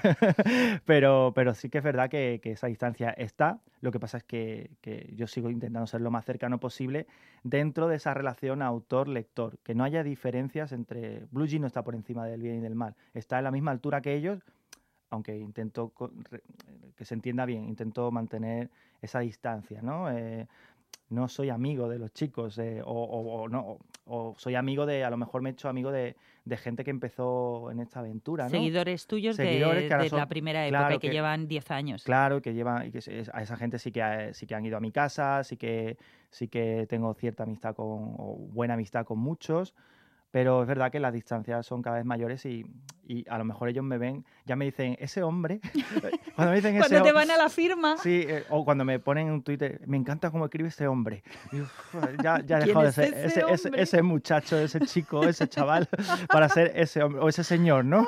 pero, 0.85 1.31
pero 1.33 1.53
sí 1.53 1.69
que 1.69 1.79
es 1.79 1.83
verdad 1.83 2.09
que, 2.09 2.39
que 2.41 2.51
esa 2.51 2.67
distancia 2.67 3.11
está. 3.11 3.59
Lo 3.81 3.91
que 3.91 3.99
pasa 3.99 4.17
es 4.17 4.23
que, 4.23 4.69
que 4.79 5.11
yo 5.15 5.25
sigo 5.25 5.49
intentando 5.49 5.87
ser 5.87 6.01
lo 6.01 6.11
más 6.11 6.23
cercano 6.23 6.59
posible 6.59 7.07
dentro 7.43 7.87
de 7.87 7.95
esa 7.95 8.13
relación 8.13 8.61
autor-lector, 8.61 9.57
que 9.63 9.70
no 9.75 9.83
haya 9.83 10.03
diferencias 10.03 10.71
entre... 10.71 11.25
Blue 11.31 11.47
Jean 11.47 11.61
no 11.61 11.67
está 11.67 11.83
por 11.83 11.95
encima 11.95 12.25
del 12.25 12.41
bien 12.41 12.57
y 12.57 12.61
del 12.61 12.75
mal, 12.75 12.95
está 13.13 13.37
en 13.37 13.45
la 13.45 13.51
misma 13.51 13.71
altura 13.71 14.01
que 14.01 14.13
ellos, 14.13 14.39
aunque 15.09 15.37
intento 15.37 15.93
que 16.95 17.05
se 17.05 17.13
entienda 17.13 17.45
bien, 17.45 17.65
intento 17.65 18.11
mantener 18.11 18.69
esa 19.01 19.19
distancia, 19.19 19.81
¿no? 19.81 20.09
Eh, 20.11 20.47
no 21.09 21.27
soy 21.27 21.49
amigo 21.49 21.89
de 21.89 21.99
los 21.99 22.13
chicos 22.13 22.57
eh, 22.57 22.81
o, 22.85 23.47
no 23.49 23.77
o 24.05 24.33
soy 24.37 24.55
amigo 24.55 24.85
de 24.85 25.03
a 25.03 25.09
lo 25.09 25.17
mejor 25.17 25.41
me 25.41 25.49
he 25.49 25.53
hecho 25.53 25.67
amigo 25.67 25.91
de, 25.91 26.15
gente 26.57 26.83
que 26.83 26.89
empezó 26.89 27.69
en 27.69 27.79
esta 27.79 27.99
aventura 27.99 28.45
¿no? 28.45 28.49
seguidores 28.49 29.07
tuyos 29.07 29.37
de, 29.37 29.59
la 30.11 30.27
primera 30.27 30.65
época 30.65 30.95
y 30.95 30.99
que, 30.99 31.09
llevan 31.09 31.47
10 31.47 31.71
años 31.71 32.03
claro 32.03 32.41
que 32.41 32.53
llevan 32.53 32.87
y 32.87 32.91
que 32.91 32.99
a 33.33 33.41
esa 33.41 33.57
gente 33.57 33.77
sí 33.77 33.91
que 33.91 34.29
sí 34.33 34.47
que 34.47 34.55
han 34.55 34.65
ido 34.65 34.77
a 34.77 34.79
mi 34.79 34.91
casa 34.91 35.43
sí 35.43 35.57
que 35.57 35.97
sí 36.29 36.47
que 36.47 36.87
tengo 36.89 37.13
cierta 37.13 37.43
amistad 37.43 37.75
con 37.75 38.15
o 38.17 38.37
buena 38.51 38.75
amistad 38.75 39.05
con 39.05 39.19
muchos 39.19 39.73
pero 40.31 40.61
es 40.61 40.67
verdad 40.67 40.91
que 40.91 40.99
las 40.99 41.13
distancias 41.13 41.65
son 41.65 41.81
cada 41.81 41.97
vez 41.97 42.05
mayores 42.05 42.45
y, 42.45 42.65
y 43.11 43.25
a 43.29 43.37
lo 43.37 43.43
mejor 43.43 43.67
ellos 43.67 43.83
me 43.83 43.97
ven, 43.97 44.25
ya 44.45 44.55
me 44.55 44.63
dicen, 44.63 44.95
ese 44.99 45.21
hombre, 45.21 45.59
cuando 46.35 46.51
me 46.51 46.55
dicen 46.55 46.77
cuando 46.77 47.03
te 47.03 47.11
van 47.11 47.29
a 47.29 47.35
la 47.35 47.49
firma. 47.49 47.97
Sí, 47.97 48.23
eh, 48.25 48.45
o 48.49 48.63
cuando 48.63 48.85
me 48.85 48.99
ponen 48.99 49.27
en 49.27 49.43
Twitter, 49.43 49.81
me 49.85 49.97
encanta 49.97 50.31
cómo 50.31 50.45
escribe 50.45 50.69
ese 50.69 50.87
hombre. 50.87 51.21
ya, 52.23 52.41
ya 52.45 52.57
he 52.59 52.65
dejado 52.67 52.85
de 52.85 52.91
ser 52.93 53.13
ese, 53.13 53.43
ese, 53.49 53.71
ese, 53.75 54.01
muchacho, 54.01 54.57
ese 54.57 54.79
chico, 54.81 55.25
ese 55.25 55.49
chaval, 55.49 55.89
para 56.31 56.47
ser 56.47 56.71
ese 56.73 57.03
hombre, 57.03 57.21
o 57.21 57.27
ese 57.27 57.43
señor, 57.43 57.83
¿no? 57.83 58.07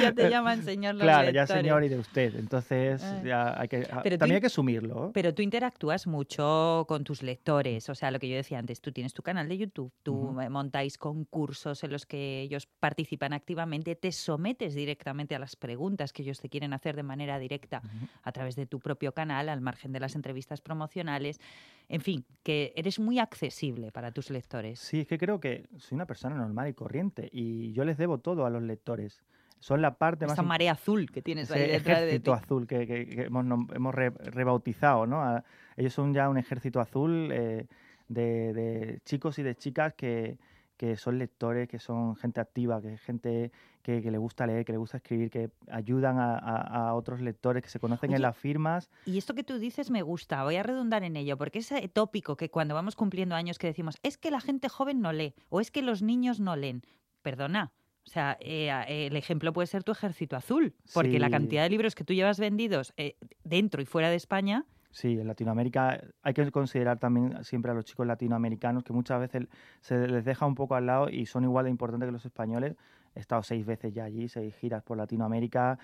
ya 0.00 0.12
te 0.12 0.30
llaman 0.30 0.62
señor 0.62 0.96
Claro, 0.98 1.30
ya 1.30 1.46
señor 1.48 1.82
y 1.82 1.88
de 1.88 1.98
usted. 1.98 2.36
Entonces, 2.36 3.02
ya 3.24 3.60
hay 3.60 3.66
que, 3.66 3.80
también 3.82 4.36
hay 4.36 4.40
que 4.40 4.46
asumirlo. 4.46 5.10
Pero 5.12 5.34
tú 5.34 5.42
interactúas 5.42 6.06
mucho 6.06 6.84
con 6.86 7.02
tus 7.02 7.24
lectores, 7.24 7.88
o 7.88 7.96
sea, 7.96 8.12
lo 8.12 8.20
que 8.20 8.28
yo 8.28 8.36
decía 8.36 8.60
antes, 8.60 8.80
tú 8.80 8.92
tienes 8.92 9.14
tu 9.14 9.22
canal 9.22 9.48
de 9.48 9.58
YouTube, 9.58 9.92
tú 10.04 10.36
montáis 10.48 10.96
concursos 10.96 11.82
en 11.82 11.90
los 11.90 12.06
que 12.06 12.40
ellos 12.42 12.68
participan 12.78 13.32
activamente, 13.32 13.96
te 13.96 14.11
sometes 14.12 14.74
directamente 14.74 15.34
a 15.34 15.38
las 15.38 15.56
preguntas 15.56 16.12
que 16.12 16.22
ellos 16.22 16.40
te 16.40 16.48
quieren 16.48 16.72
hacer 16.72 16.96
de 16.96 17.02
manera 17.02 17.38
directa 17.38 17.82
a 18.22 18.32
través 18.32 18.56
de 18.56 18.66
tu 18.66 18.80
propio 18.80 19.12
canal, 19.12 19.48
al 19.48 19.60
margen 19.60 19.92
de 19.92 20.00
las 20.00 20.14
entrevistas 20.14 20.60
promocionales. 20.60 21.40
En 21.88 22.00
fin, 22.00 22.24
que 22.42 22.72
eres 22.76 22.98
muy 22.98 23.18
accesible 23.18 23.92
para 23.92 24.12
tus 24.12 24.30
lectores. 24.30 24.78
Sí, 24.78 25.00
es 25.00 25.06
que 25.06 25.18
creo 25.18 25.40
que 25.40 25.66
soy 25.78 25.96
una 25.96 26.06
persona 26.06 26.36
normal 26.36 26.68
y 26.68 26.74
corriente 26.74 27.28
y 27.32 27.72
yo 27.72 27.84
les 27.84 27.98
debo 27.98 28.18
todo 28.18 28.46
a 28.46 28.50
los 28.50 28.62
lectores 28.62 29.22
son 29.62 29.80
la 29.80 29.94
parte 29.94 30.26
más... 30.26 30.32
Esta 30.32 30.42
marea 30.42 30.72
azul 30.72 31.08
que 31.10 31.22
tienes 31.22 31.48
ahí 31.52 31.70
detrás 31.70 32.00
de 32.00 32.18
ti. 32.18 32.30
azul 32.32 32.66
que, 32.66 33.28
hemos, 33.28 33.94
rebautizado, 33.94 35.06
¿no? 35.06 35.40
ellos 35.76 35.92
son 35.92 36.12
ya 36.12 36.28
un 36.28 36.36
ejército 36.36 36.80
azul 36.80 37.30
eh, 37.32 37.66
de, 38.08 39.00
chicos 39.04 39.38
y 39.38 39.44
de 39.44 39.54
chicas 39.54 39.94
que, 39.94 40.36
que 40.82 40.96
son 40.96 41.16
lectores, 41.16 41.68
que 41.68 41.78
son 41.78 42.16
gente 42.16 42.40
activa, 42.40 42.82
que 42.82 42.94
es 42.94 43.00
gente 43.00 43.52
que, 43.82 44.00
le 44.00 44.18
gusta 44.18 44.48
leer, 44.48 44.64
que 44.64 44.72
le 44.72 44.78
gusta 44.78 44.96
escribir, 44.96 45.30
que 45.30 45.48
ayudan 45.70 46.16
a, 46.18 46.92
otros 46.94 47.20
lectores, 47.20 47.62
que 47.62 47.68
se 47.68 47.78
conocen 47.78 48.12
en 48.12 48.20
las 48.20 48.36
firmas. 48.36 48.90
Y 49.06 49.16
esto 49.16 49.32
que 49.32 49.44
tú 49.44 49.60
dices 49.60 49.92
me 49.92 50.02
gusta, 50.02 50.42
voy 50.42 50.56
a 50.56 50.64
redundar 50.64 51.04
en 51.04 51.14
ello, 51.14 51.38
porque 51.38 51.60
ese 51.60 51.86
tópico 51.86 52.36
que 52.36 52.50
cuando 52.50 52.74
vamos 52.74 52.96
cumpliendo 52.96 53.36
años 53.36 53.60
que 53.60 53.68
decimos, 53.68 53.96
es 54.02 54.18
que 54.18 54.32
la 54.32 54.40
gente 54.40 54.68
joven 54.68 55.00
no 55.00 55.12
lee 55.12 55.34
o 55.50 55.60
es 55.60 55.70
que 55.70 55.82
los 55.82 56.02
niños 56.02 56.40
no 56.40 56.56
leen. 56.56 56.82
Perdona, 57.22 57.70
o 58.04 58.10
sea, 58.10 58.36
eh, 58.40 59.06
el 59.06 59.14
ejemplo 59.14 59.52
puede 59.52 59.68
ser 59.68 59.84
tu 59.84 59.92
ejército 59.92 60.34
azul, 60.34 60.74
porque 60.92 61.20
la 61.20 61.30
cantidad 61.30 61.62
de 61.62 61.70
libros 61.70 61.94
que 61.94 62.02
tú 62.02 62.12
llevas 62.12 62.40
vendidos 62.40 62.92
eh, 62.96 63.14
dentro 63.44 63.80
y 63.80 63.84
fuera 63.84 64.10
de 64.10 64.16
España 64.16 64.66
Sí, 64.92 65.18
en 65.18 65.26
Latinoamérica 65.26 66.00
hay 66.22 66.34
que 66.34 66.50
considerar 66.50 66.98
también 66.98 67.42
siempre 67.44 67.72
a 67.72 67.74
los 67.74 67.86
chicos 67.86 68.06
latinoamericanos 68.06 68.84
que 68.84 68.92
muchas 68.92 69.18
veces 69.20 69.48
se 69.80 70.06
les 70.06 70.22
deja 70.24 70.44
un 70.44 70.54
poco 70.54 70.74
al 70.74 70.86
lado 70.86 71.08
y 71.08 71.24
son 71.24 71.44
igual 71.44 71.64
de 71.64 71.70
importantes 71.70 72.06
que 72.06 72.12
los 72.12 72.26
españoles. 72.26 72.76
He 73.14 73.20
estado 73.20 73.42
seis 73.42 73.64
veces 73.64 73.92
ya 73.94 74.04
allí, 74.04 74.28
seis 74.28 74.54
giras 74.54 74.82
por 74.82 74.98
Latinoamérica. 74.98 75.78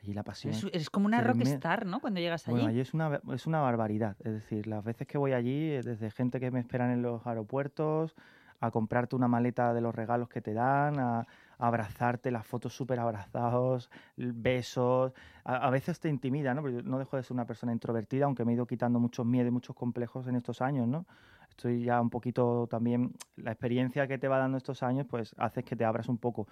Allí 0.00 0.14
la 0.14 0.22
pasión. 0.22 0.54
Es, 0.72 0.90
como 0.90 1.06
una 1.06 1.20
rockstar, 1.20 1.86
¿no? 1.86 2.00
Cuando 2.00 2.20
llegas 2.20 2.46
allí. 2.46 2.54
Bueno, 2.54 2.68
allí 2.70 2.80
es 2.80 2.94
una, 2.94 3.20
es 3.32 3.46
una 3.46 3.60
barbaridad. 3.60 4.16
Es 4.20 4.32
decir, 4.32 4.66
las 4.68 4.84
veces 4.84 5.06
que 5.06 5.18
voy 5.18 5.32
allí, 5.32 5.68
desde 5.68 6.10
gente 6.10 6.38
que 6.38 6.50
me 6.52 6.60
esperan 6.60 6.90
en 6.90 7.02
los 7.02 7.26
aeropuertos, 7.26 8.14
a 8.60 8.70
comprarte 8.70 9.16
una 9.16 9.26
maleta 9.26 9.74
de 9.74 9.80
los 9.80 9.94
regalos 9.94 10.28
que 10.28 10.40
te 10.40 10.54
dan, 10.54 10.98
a, 11.00 11.26
abrazarte, 11.58 12.30
las 12.30 12.46
fotos 12.46 12.74
súper 12.74 12.98
abrazados, 12.98 13.90
besos. 14.16 15.12
A, 15.44 15.70
veces 15.70 16.00
te 16.00 16.08
intimida, 16.08 16.54
¿no? 16.54 16.62
Porque 16.62 16.82
no 16.82 16.98
dejo 16.98 17.16
de 17.16 17.22
ser 17.22 17.32
una 17.32 17.46
persona 17.46 17.72
introvertida, 17.72 18.24
aunque 18.26 18.44
me 18.44 18.52
he 18.52 18.54
ido 18.54 18.66
quitando 18.66 18.98
muchos 18.98 19.26
miedos 19.26 19.48
y 19.48 19.52
muchos 19.52 19.76
complejos 19.76 20.26
en 20.26 20.36
estos 20.36 20.62
años, 20.62 20.86
¿no? 20.88 21.06
Estoy 21.48 21.84
ya 21.84 22.00
un 22.00 22.10
poquito 22.10 22.66
también, 22.68 23.12
la 23.36 23.52
experiencia 23.52 24.06
que 24.08 24.18
te 24.18 24.28
va 24.28 24.38
dando 24.38 24.56
estos 24.56 24.82
años, 24.82 25.06
pues 25.08 25.34
hace 25.38 25.62
que 25.62 25.76
te 25.76 25.84
abras 25.84 26.08
un 26.08 26.18
poco 26.18 26.46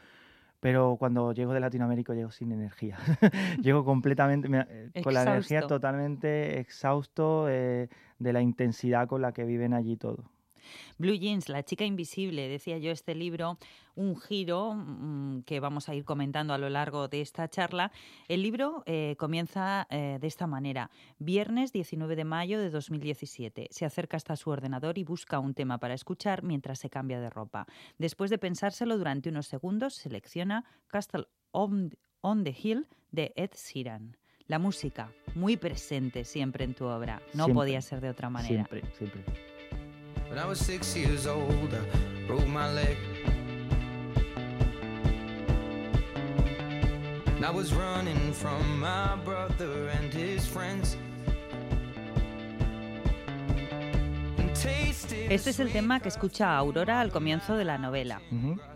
pero 0.60 0.96
cuando 0.98 1.32
llego 1.32 1.54
de 1.54 1.60
Latinoamérica 1.60 2.14
llego 2.14 2.30
sin 2.30 2.52
energía. 2.52 2.98
llego 3.62 3.84
completamente, 3.84 4.48
eh, 4.52 5.02
con 5.02 5.14
la 5.14 5.22
energía 5.22 5.62
totalmente 5.62 6.60
exhausto 6.60 7.48
eh, 7.48 7.88
de 8.18 8.32
la 8.32 8.42
intensidad 8.42 9.08
con 9.08 9.22
la 9.22 9.32
que 9.32 9.44
viven 9.44 9.72
allí 9.72 9.96
todo. 9.96 10.30
Blue 10.98 11.14
Jeans, 11.14 11.48
La 11.48 11.62
chica 11.62 11.84
invisible, 11.84 12.48
decía 12.48 12.78
yo 12.78 12.90
este 12.90 13.14
libro, 13.14 13.58
un 13.94 14.16
giro 14.16 14.74
mm, 14.74 15.42
que 15.42 15.60
vamos 15.60 15.88
a 15.88 15.94
ir 15.94 16.04
comentando 16.04 16.54
a 16.54 16.58
lo 16.58 16.68
largo 16.70 17.08
de 17.08 17.20
esta 17.20 17.48
charla. 17.48 17.92
El 18.28 18.42
libro 18.42 18.82
eh, 18.86 19.16
comienza 19.18 19.86
eh, 19.90 20.18
de 20.20 20.26
esta 20.26 20.46
manera. 20.46 20.90
Viernes 21.18 21.72
19 21.72 22.16
de 22.16 22.24
mayo 22.24 22.60
de 22.60 22.70
2017. 22.70 23.68
Se 23.70 23.84
acerca 23.84 24.16
hasta 24.16 24.36
su 24.36 24.50
ordenador 24.50 24.98
y 24.98 25.04
busca 25.04 25.38
un 25.38 25.54
tema 25.54 25.78
para 25.78 25.94
escuchar 25.94 26.42
mientras 26.42 26.78
se 26.78 26.90
cambia 26.90 27.20
de 27.20 27.30
ropa. 27.30 27.66
Después 27.98 28.30
de 28.30 28.38
pensárselo 28.38 28.96
durante 28.98 29.28
unos 29.28 29.46
segundos, 29.46 29.94
selecciona 29.94 30.64
Castle 30.86 31.26
on, 31.52 31.90
the 32.44 32.56
Hill 32.56 32.86
de 33.10 33.32
Ed 33.36 33.50
Sheeran. 33.54 34.16
La 34.46 34.58
música, 34.58 35.12
muy 35.36 35.56
presente 35.56 36.24
siempre 36.24 36.64
en 36.64 36.74
tu 36.74 36.84
obra. 36.84 37.22
No 37.34 37.48
podía 37.48 37.80
ser 37.80 38.00
de 38.00 38.10
otra 38.10 38.30
manera. 38.30 38.66
Siempre, 38.66 38.82
siempre. 38.96 39.49
When 40.30 40.38
I 40.38 40.46
was 40.46 40.60
six 40.60 40.96
years 40.96 41.26
old, 41.26 41.74
I 41.74 42.26
broke 42.28 42.46
my 42.46 42.72
leg. 42.72 42.96
And 47.34 47.44
I 47.44 47.50
was 47.50 47.74
running 47.74 48.32
from 48.32 48.78
my 48.78 49.16
brother 49.24 49.88
and 49.88 50.14
his 50.14 50.46
friends. 50.46 50.96
Este 55.28 55.50
es 55.50 55.58
el 55.58 55.72
tema 55.72 55.98
que 55.98 56.08
escucha 56.08 56.56
Aurora 56.56 57.00
al 57.00 57.10
comienzo 57.10 57.56
de 57.56 57.64
la 57.64 57.78
novela. 57.78 58.20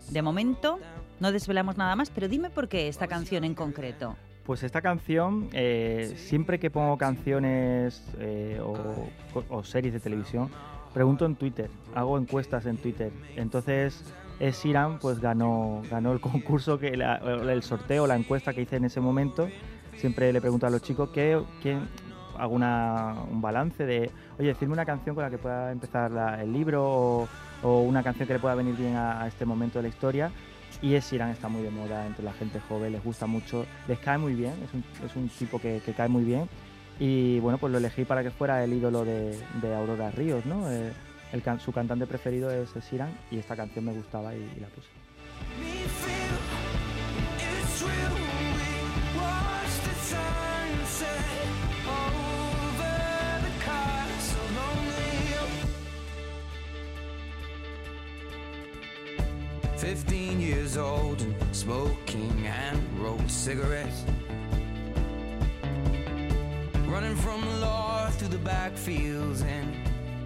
De 0.09 0.21
momento, 0.21 0.79
no 1.21 1.31
desvelamos 1.31 1.77
nada 1.77 1.95
más, 1.95 2.09
pero 2.09 2.27
dime 2.27 2.49
por 2.49 2.67
qué 2.67 2.89
esta 2.89 3.07
canción 3.07 3.45
en 3.45 3.55
concreto. 3.55 4.17
Pues 4.45 4.61
esta 4.63 4.81
canción, 4.81 5.49
eh, 5.53 6.13
siempre 6.17 6.59
que 6.59 6.69
pongo 6.69 6.97
canciones 6.97 8.03
eh, 8.19 8.59
o, 8.61 9.09
o, 9.49 9.63
series 9.63 9.93
de 9.93 9.99
televisión, 9.99 10.51
pregunto 10.95 11.25
en 11.25 11.35
Twitter, 11.35 11.69
hago 11.93 12.17
encuestas 12.17 12.65
en 12.65 12.77
Twitter. 12.77 13.11
Entonces, 13.35 14.01
es 14.39 14.65
Irán, 14.65 14.97
pues 14.99 15.19
ganó, 15.19 15.81
ganó 15.91 16.13
el 16.13 16.21
concurso, 16.21 16.79
que 16.79 16.87
el 16.87 17.63
sorteo, 17.63 18.07
la 18.07 18.15
encuesta 18.15 18.53
que 18.53 18.61
hice 18.61 18.77
en 18.77 18.85
ese 18.85 19.01
momento. 19.01 19.49
Siempre 19.97 20.31
le 20.31 20.39
pregunto 20.39 20.65
a 20.67 20.69
los 20.69 20.81
chicos 20.81 21.09
que, 21.09 21.37
quién 21.61 21.89
hago 22.37 22.55
un 22.55 23.41
balance 23.41 23.85
de, 23.85 24.09
oye, 24.39 24.47
decirme 24.47 24.73
una 24.73 24.85
canción 24.85 25.15
con 25.15 25.25
la 25.25 25.29
que 25.29 25.37
pueda 25.37 25.69
empezar 25.73 26.39
el 26.41 26.53
libro 26.53 27.27
o, 27.61 27.79
una 27.81 28.01
canción 28.01 28.25
que 28.25 28.33
le 28.35 28.39
pueda 28.39 28.55
venir 28.55 28.77
bien 28.77 28.95
a, 28.95 29.27
este 29.27 29.43
momento 29.43 29.79
de 29.79 29.83
la 29.83 29.89
historia. 29.89 30.31
Y 30.81 30.93
es 30.93 31.11
Irán 31.11 31.31
está 31.31 31.49
muy 31.49 31.61
de 31.61 31.71
moda 31.71 32.07
entre 32.07 32.23
la 32.23 32.31
gente 32.31 32.61
joven, 32.69 32.93
les 32.93 33.03
gusta 33.03 33.27
mucho, 33.27 33.65
les 33.89 33.99
cae 33.99 34.17
muy 34.17 34.33
bien, 34.33 34.53
es 34.63 34.73
un, 34.73 34.83
es 35.05 35.15
un 35.17 35.27
tipo 35.27 35.59
que, 35.59 35.81
que 35.85 35.93
cae 35.93 36.07
muy 36.07 36.23
bien 36.23 36.47
y 36.99 37.39
bueno, 37.39 37.57
pues 37.57 37.71
lo 37.71 37.77
elegí 37.77 38.05
para 38.05 38.23
que 38.23 38.31
fuera 38.31 38.63
el 38.63 38.73
ídolo 38.73 39.03
de, 39.03 39.37
Aurora 39.75 40.11
Ríos, 40.11 40.45
¿no? 40.45 40.71
Eh, 40.71 40.91
el, 41.31 41.59
su 41.59 41.71
cantante 41.71 42.07
preferido 42.07 42.49
es 42.51 42.69
Siran 42.87 43.11
y 43.29 43.37
esta 43.37 43.55
canción 43.55 43.85
me 43.85 43.93
gustaba 43.93 44.33
y, 44.33 44.59
la 44.59 44.67
puse. 44.67 44.87
Fifteen 59.77 60.39
years 60.39 60.77
old 60.77 61.23
smoking 61.51 62.47
and 62.47 62.81
rolled 62.99 63.29
cigarettes. 63.29 64.03
Running 66.95 67.17
from 67.17 67.41
the 67.41 67.57
law 67.57 68.07
through 68.11 68.29
the 68.29 68.37
backfields 68.37 69.43
and 69.43 69.75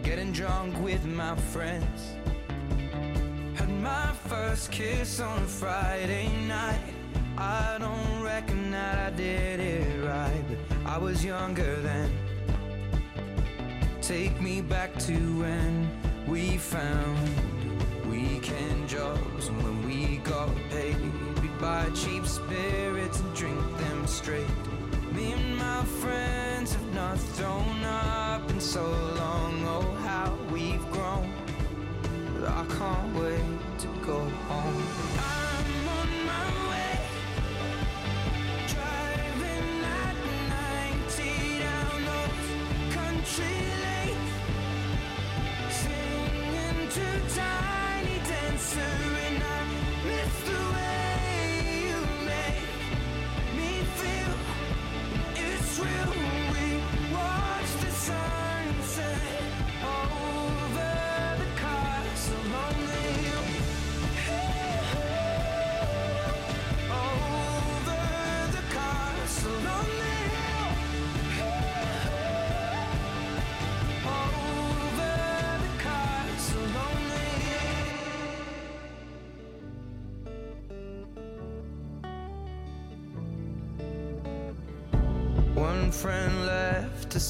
getting 0.03 0.31
drunk 0.31 0.79
with 0.83 1.03
my 1.03 1.35
friends. 1.35 2.13
Had 3.55 3.71
my 3.71 4.13
first 4.27 4.71
kiss 4.71 5.19
on 5.19 5.41
a 5.41 5.47
Friday 5.47 6.29
night. 6.45 6.93
I 7.39 7.77
don't 7.79 8.21
reckon 8.21 8.69
that 8.69 8.99
I 8.99 9.09
did 9.17 9.59
it 9.59 10.05
right, 10.05 10.43
but 10.47 10.59
I 10.87 10.99
was 10.99 11.25
younger 11.25 11.75
then. 11.77 12.11
Take 14.03 14.39
me 14.39 14.61
back 14.61 14.95
to 15.07 15.15
when 15.39 15.89
we 16.27 16.57
found 16.57 17.17
weekend 18.11 18.87
jobs 18.87 19.47
and 19.47 19.57
when 19.63 19.87
we 19.87 20.17
got 20.17 20.49
paid. 20.69 21.01
We'd 21.41 21.59
buy 21.59 21.89
cheap 21.95 22.27
spirits 22.27 23.21
and 23.21 23.35
drink 23.35 23.77
them 23.79 24.05
straight. 24.05 24.68
Me 25.15 25.31
and 25.31 25.57
my 25.57 25.83
friends 26.01 26.73
have 26.73 26.93
not 26.93 27.17
thrown 27.17 27.83
up 27.83 28.47
in 28.51 28.59
so 28.59 28.83
long. 29.17 29.65
Oh, 29.65 29.81
how 30.03 30.37
we've 30.51 30.87
grown. 30.91 31.33
But 32.33 32.49
I 32.49 32.65
can't 32.77 33.15
wait 33.15 33.79
to 33.79 33.87
go 34.05 34.19
home. 34.19 34.83
I'm 35.17 35.87
on 35.99 36.09
my 36.31 36.47
way. 36.69 36.99
Driving 38.67 39.81
90 40.49 41.59
down 41.59 42.01
old 42.17 42.91
country 42.91 43.59
lane. 43.83 44.27
Singing 45.71 46.87
to 46.95 47.07
tiny 47.35 48.17
dancers. 48.29 49.08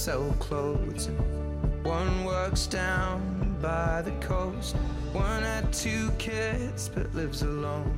Sell 0.09 0.35
clothes. 0.39 1.07
One 1.83 2.25
works 2.25 2.65
down 2.65 3.55
by 3.61 4.01
the 4.01 4.13
coast. 4.13 4.75
One 5.13 5.43
had 5.43 5.71
two 5.71 6.09
kids 6.17 6.89
but 6.89 7.13
lives 7.13 7.43
alone. 7.43 7.95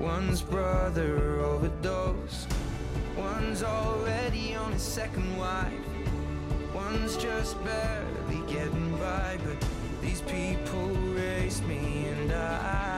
One's 0.00 0.42
brother 0.42 1.38
overdosed. 1.38 2.48
One's 3.16 3.62
already 3.62 4.56
on 4.56 4.72
his 4.72 4.82
second 4.82 5.36
wife. 5.36 5.86
One's 6.74 7.16
just 7.18 7.54
barely 7.62 8.40
getting 8.52 8.90
by, 8.98 9.38
but 9.44 9.64
These 10.02 10.22
people 10.22 10.88
race 11.14 11.62
me, 11.62 12.06
and 12.08 12.32
I 12.32 12.93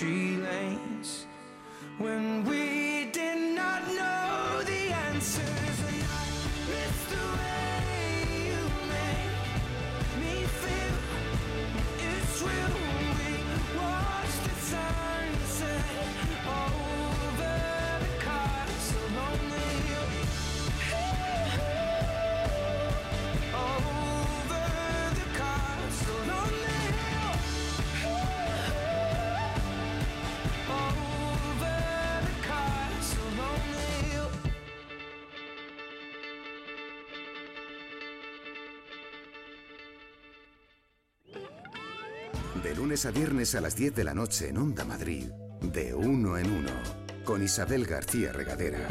tree 0.00 0.39
De 42.54 42.74
lunes 42.74 43.06
a 43.06 43.12
viernes 43.12 43.54
a 43.54 43.60
las 43.60 43.76
10 43.76 43.94
de 43.94 44.04
la 44.04 44.12
noche 44.12 44.48
en 44.48 44.58
Onda 44.58 44.84
Madrid, 44.84 45.26
de 45.62 45.94
uno 45.94 46.36
en 46.36 46.50
uno, 46.50 46.72
con 47.24 47.42
Isabel 47.42 47.86
García 47.86 48.32
Regadera. 48.32 48.86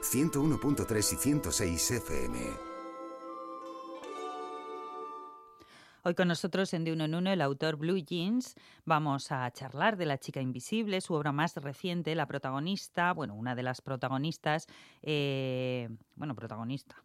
101.3 0.00 0.98
y 0.98 1.16
106 1.16 1.90
FM. 1.90 2.38
Hoy 6.04 6.14
con 6.14 6.28
nosotros 6.28 6.72
en 6.74 6.84
De 6.84 6.92
Uno 6.92 7.04
en 7.04 7.14
Uno 7.14 7.30
el 7.30 7.42
autor 7.42 7.76
Blue 7.76 7.98
Jeans. 7.98 8.56
Vamos 8.86 9.30
a 9.30 9.50
charlar 9.52 9.96
de 9.98 10.06
La 10.06 10.18
chica 10.18 10.40
invisible, 10.40 11.00
su 11.00 11.14
obra 11.14 11.32
más 11.32 11.54
reciente, 11.56 12.14
la 12.14 12.26
protagonista, 12.26 13.12
bueno, 13.12 13.34
una 13.34 13.54
de 13.54 13.62
las 13.62 13.82
protagonistas, 13.82 14.66
eh, 15.02 15.90
bueno, 16.16 16.34
protagonista. 16.34 17.04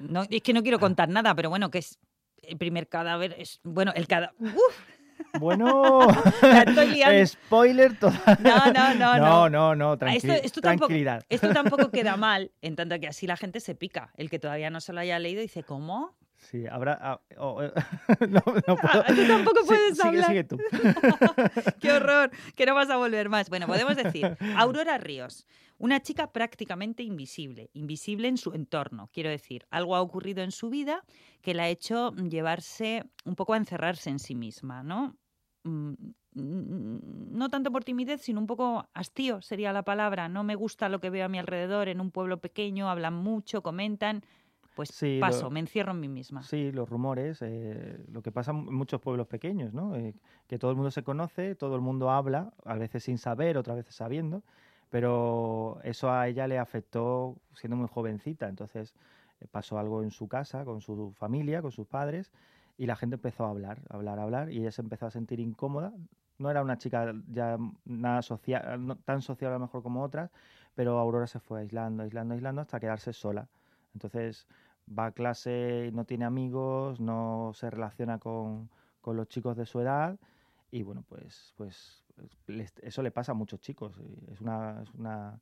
No, 0.00 0.24
es 0.28 0.42
que 0.42 0.52
no 0.52 0.62
quiero 0.62 0.78
contar 0.78 1.08
nada, 1.08 1.34
pero 1.34 1.50
bueno, 1.50 1.70
que 1.70 1.78
es 1.78 1.98
el 2.42 2.56
primer 2.58 2.88
cadáver, 2.88 3.34
es, 3.38 3.60
bueno, 3.62 3.92
el 3.94 4.06
cadáver... 4.06 4.34
Bueno, 5.38 6.00
spoiler 7.26 7.96
total. 7.98 8.36
No, 8.40 8.72
no, 8.72 8.94
no, 8.94 9.16
no. 9.16 9.18
No, 9.18 9.48
no, 9.48 9.74
no, 9.76 9.92
Ah, 9.92 9.96
tranqui- 9.96 10.40
Esto, 10.42 10.60
tampoco, 10.60 10.92
esto 11.28 11.52
tampoco 11.52 11.90
queda 11.92 12.16
mal, 12.16 12.50
en 12.62 12.74
tanto 12.76 12.98
que 12.98 13.06
así 13.08 13.26
la 13.26 13.36
gente 13.36 13.60
se 13.60 13.74
pica. 13.74 14.12
El 14.16 14.28
que 14.28 14.38
todavía 14.38 14.70
no 14.70 14.80
se 14.80 14.92
lo 14.92 15.00
haya 15.00 15.18
leído 15.18 15.40
dice, 15.40 15.62
¿cómo? 15.62 16.16
Sí, 16.50 16.66
habrá. 16.66 16.98
ah, 17.00 17.20
oh, 17.38 17.62
eh, 17.62 17.72
no, 18.28 18.40
no 18.68 18.76
puedo. 18.76 19.02
Ah, 19.06 19.12
tú 19.14 19.26
tampoco 19.26 19.60
Sí, 19.62 19.66
puedes 19.66 19.96
sigue, 19.96 20.08
hablar. 20.08 20.26
sigue 20.28 20.44
tú. 20.44 20.58
¡Qué 21.80 21.92
horror! 21.92 22.30
Que 22.54 22.66
no 22.66 22.74
vas 22.74 22.90
a 22.90 22.96
volver 22.96 23.28
más. 23.28 23.48
Bueno, 23.48 23.66
podemos 23.66 23.96
decir, 23.96 24.36
Aurora 24.56 24.98
Ríos, 24.98 25.46
una 25.78 26.00
chica 26.00 26.32
prácticamente 26.32 27.02
invisible, 27.02 27.70
invisible 27.72 28.28
en 28.28 28.36
su 28.36 28.52
entorno, 28.52 29.08
quiero 29.12 29.30
decir. 29.30 29.66
Algo 29.70 29.96
ha 29.96 30.02
ocurrido 30.02 30.42
en 30.42 30.50
su 30.52 30.70
vida 30.70 31.02
que 31.40 31.54
la 31.54 31.64
ha 31.64 31.68
hecho 31.68 32.12
llevarse 32.14 33.04
un 33.24 33.34
poco 33.36 33.54
a 33.54 33.56
encerrarse 33.56 34.10
en 34.10 34.18
sí 34.18 34.34
misma, 34.34 34.82
¿no? 34.82 35.16
Mm, 35.64 35.92
mm, 36.34 36.98
No 37.38 37.48
tanto 37.48 37.72
por 37.72 37.84
timidez, 37.84 38.20
sino 38.22 38.38
un 38.40 38.46
poco 38.46 38.86
hastío 38.92 39.40
sería 39.40 39.72
la 39.72 39.82
palabra. 39.82 40.28
No 40.28 40.44
me 40.44 40.54
gusta 40.56 40.88
lo 40.88 41.00
que 41.00 41.10
veo 41.10 41.24
a 41.24 41.28
mi 41.28 41.38
alrededor 41.38 41.88
en 41.88 42.00
un 42.00 42.10
pueblo 42.10 42.38
pequeño, 42.40 42.88
hablan 42.90 43.14
mucho, 43.14 43.62
comentan. 43.62 44.24
Pues 44.74 44.88
Sí, 44.90 45.18
lo- 45.18 45.26
paso, 45.26 45.50
me 45.50 45.60
encierro 45.60 45.92
en 45.92 46.00
mí 46.00 46.08
misma. 46.08 46.42
Sí, 46.42 46.72
los 46.72 46.88
rumores, 46.88 47.38
eh, 47.42 48.04
lo 48.10 48.22
que 48.22 48.32
pasa 48.32 48.50
en 48.50 48.64
muchos 48.74 49.00
pueblos 49.00 49.26
pequeños, 49.28 49.72
¿no? 49.72 49.96
Eh, 49.96 50.14
que 50.46 50.58
todo 50.58 50.70
el 50.70 50.76
mundo 50.76 50.90
se 50.90 51.02
conoce, 51.02 51.54
todo 51.54 51.74
el 51.76 51.80
mundo 51.80 52.10
habla, 52.10 52.52
a 52.64 52.74
veces 52.74 53.04
sin 53.04 53.18
saber, 53.18 53.56
otras 53.56 53.76
veces 53.76 53.94
sabiendo, 53.94 54.42
pero 54.90 55.78
eso 55.84 56.10
a 56.12 56.28
ella 56.28 56.46
le 56.46 56.58
afectó 56.58 57.36
siendo 57.54 57.76
muy 57.76 57.88
jovencita, 57.88 58.48
entonces 58.48 58.94
eh, 59.40 59.46
pasó 59.50 59.78
algo 59.78 60.02
en 60.02 60.10
su 60.10 60.28
casa, 60.28 60.64
con 60.64 60.80
su 60.80 61.12
familia, 61.16 61.62
con 61.62 61.72
sus 61.72 61.86
padres, 61.86 62.30
y 62.76 62.86
la 62.86 62.96
gente 62.96 63.14
empezó 63.16 63.44
a 63.46 63.50
hablar, 63.50 63.82
a 63.88 63.94
hablar, 63.94 64.18
a 64.18 64.22
hablar, 64.24 64.50
y 64.52 64.58
ella 64.58 64.72
se 64.72 64.82
empezó 64.82 65.06
a 65.06 65.10
sentir 65.10 65.40
incómoda. 65.40 65.92
No 66.38 66.50
era 66.50 66.62
una 66.62 66.78
chica 66.78 67.14
ya 67.28 67.58
nada 67.84 68.22
social, 68.22 68.84
no 68.86 68.96
tan 68.96 69.22
social 69.22 69.50
a 69.52 69.54
lo 69.54 69.60
mejor 69.60 69.82
como 69.82 70.02
otras, 70.02 70.30
pero 70.74 70.98
Aurora 70.98 71.26
se 71.28 71.38
fue 71.40 71.60
aislando, 71.60 72.02
aislando, 72.02 72.34
aislando 72.34 72.60
hasta 72.60 72.80
quedarse 72.80 73.12
sola. 73.12 73.48
Entonces 73.94 74.48
va 74.86 75.06
a 75.06 75.12
clase, 75.12 75.90
no 75.92 76.04
tiene 76.04 76.24
amigos, 76.24 77.00
no 77.00 77.52
se 77.54 77.70
relaciona 77.70 78.18
con, 78.18 78.70
con 79.00 79.16
los 79.16 79.28
chicos 79.28 79.56
de 79.56 79.66
su 79.66 79.80
edad 79.80 80.18
y 80.70 80.82
bueno, 80.82 81.04
pues, 81.08 81.54
pues 81.56 82.04
eso 82.82 83.02
le 83.02 83.10
pasa 83.10 83.32
a 83.32 83.34
muchos 83.34 83.60
chicos. 83.60 83.96
y 84.00 84.32
Es 84.32 84.40
una, 84.40 84.82
es 84.82 84.92
una 84.94 85.34
eh, 85.34 85.40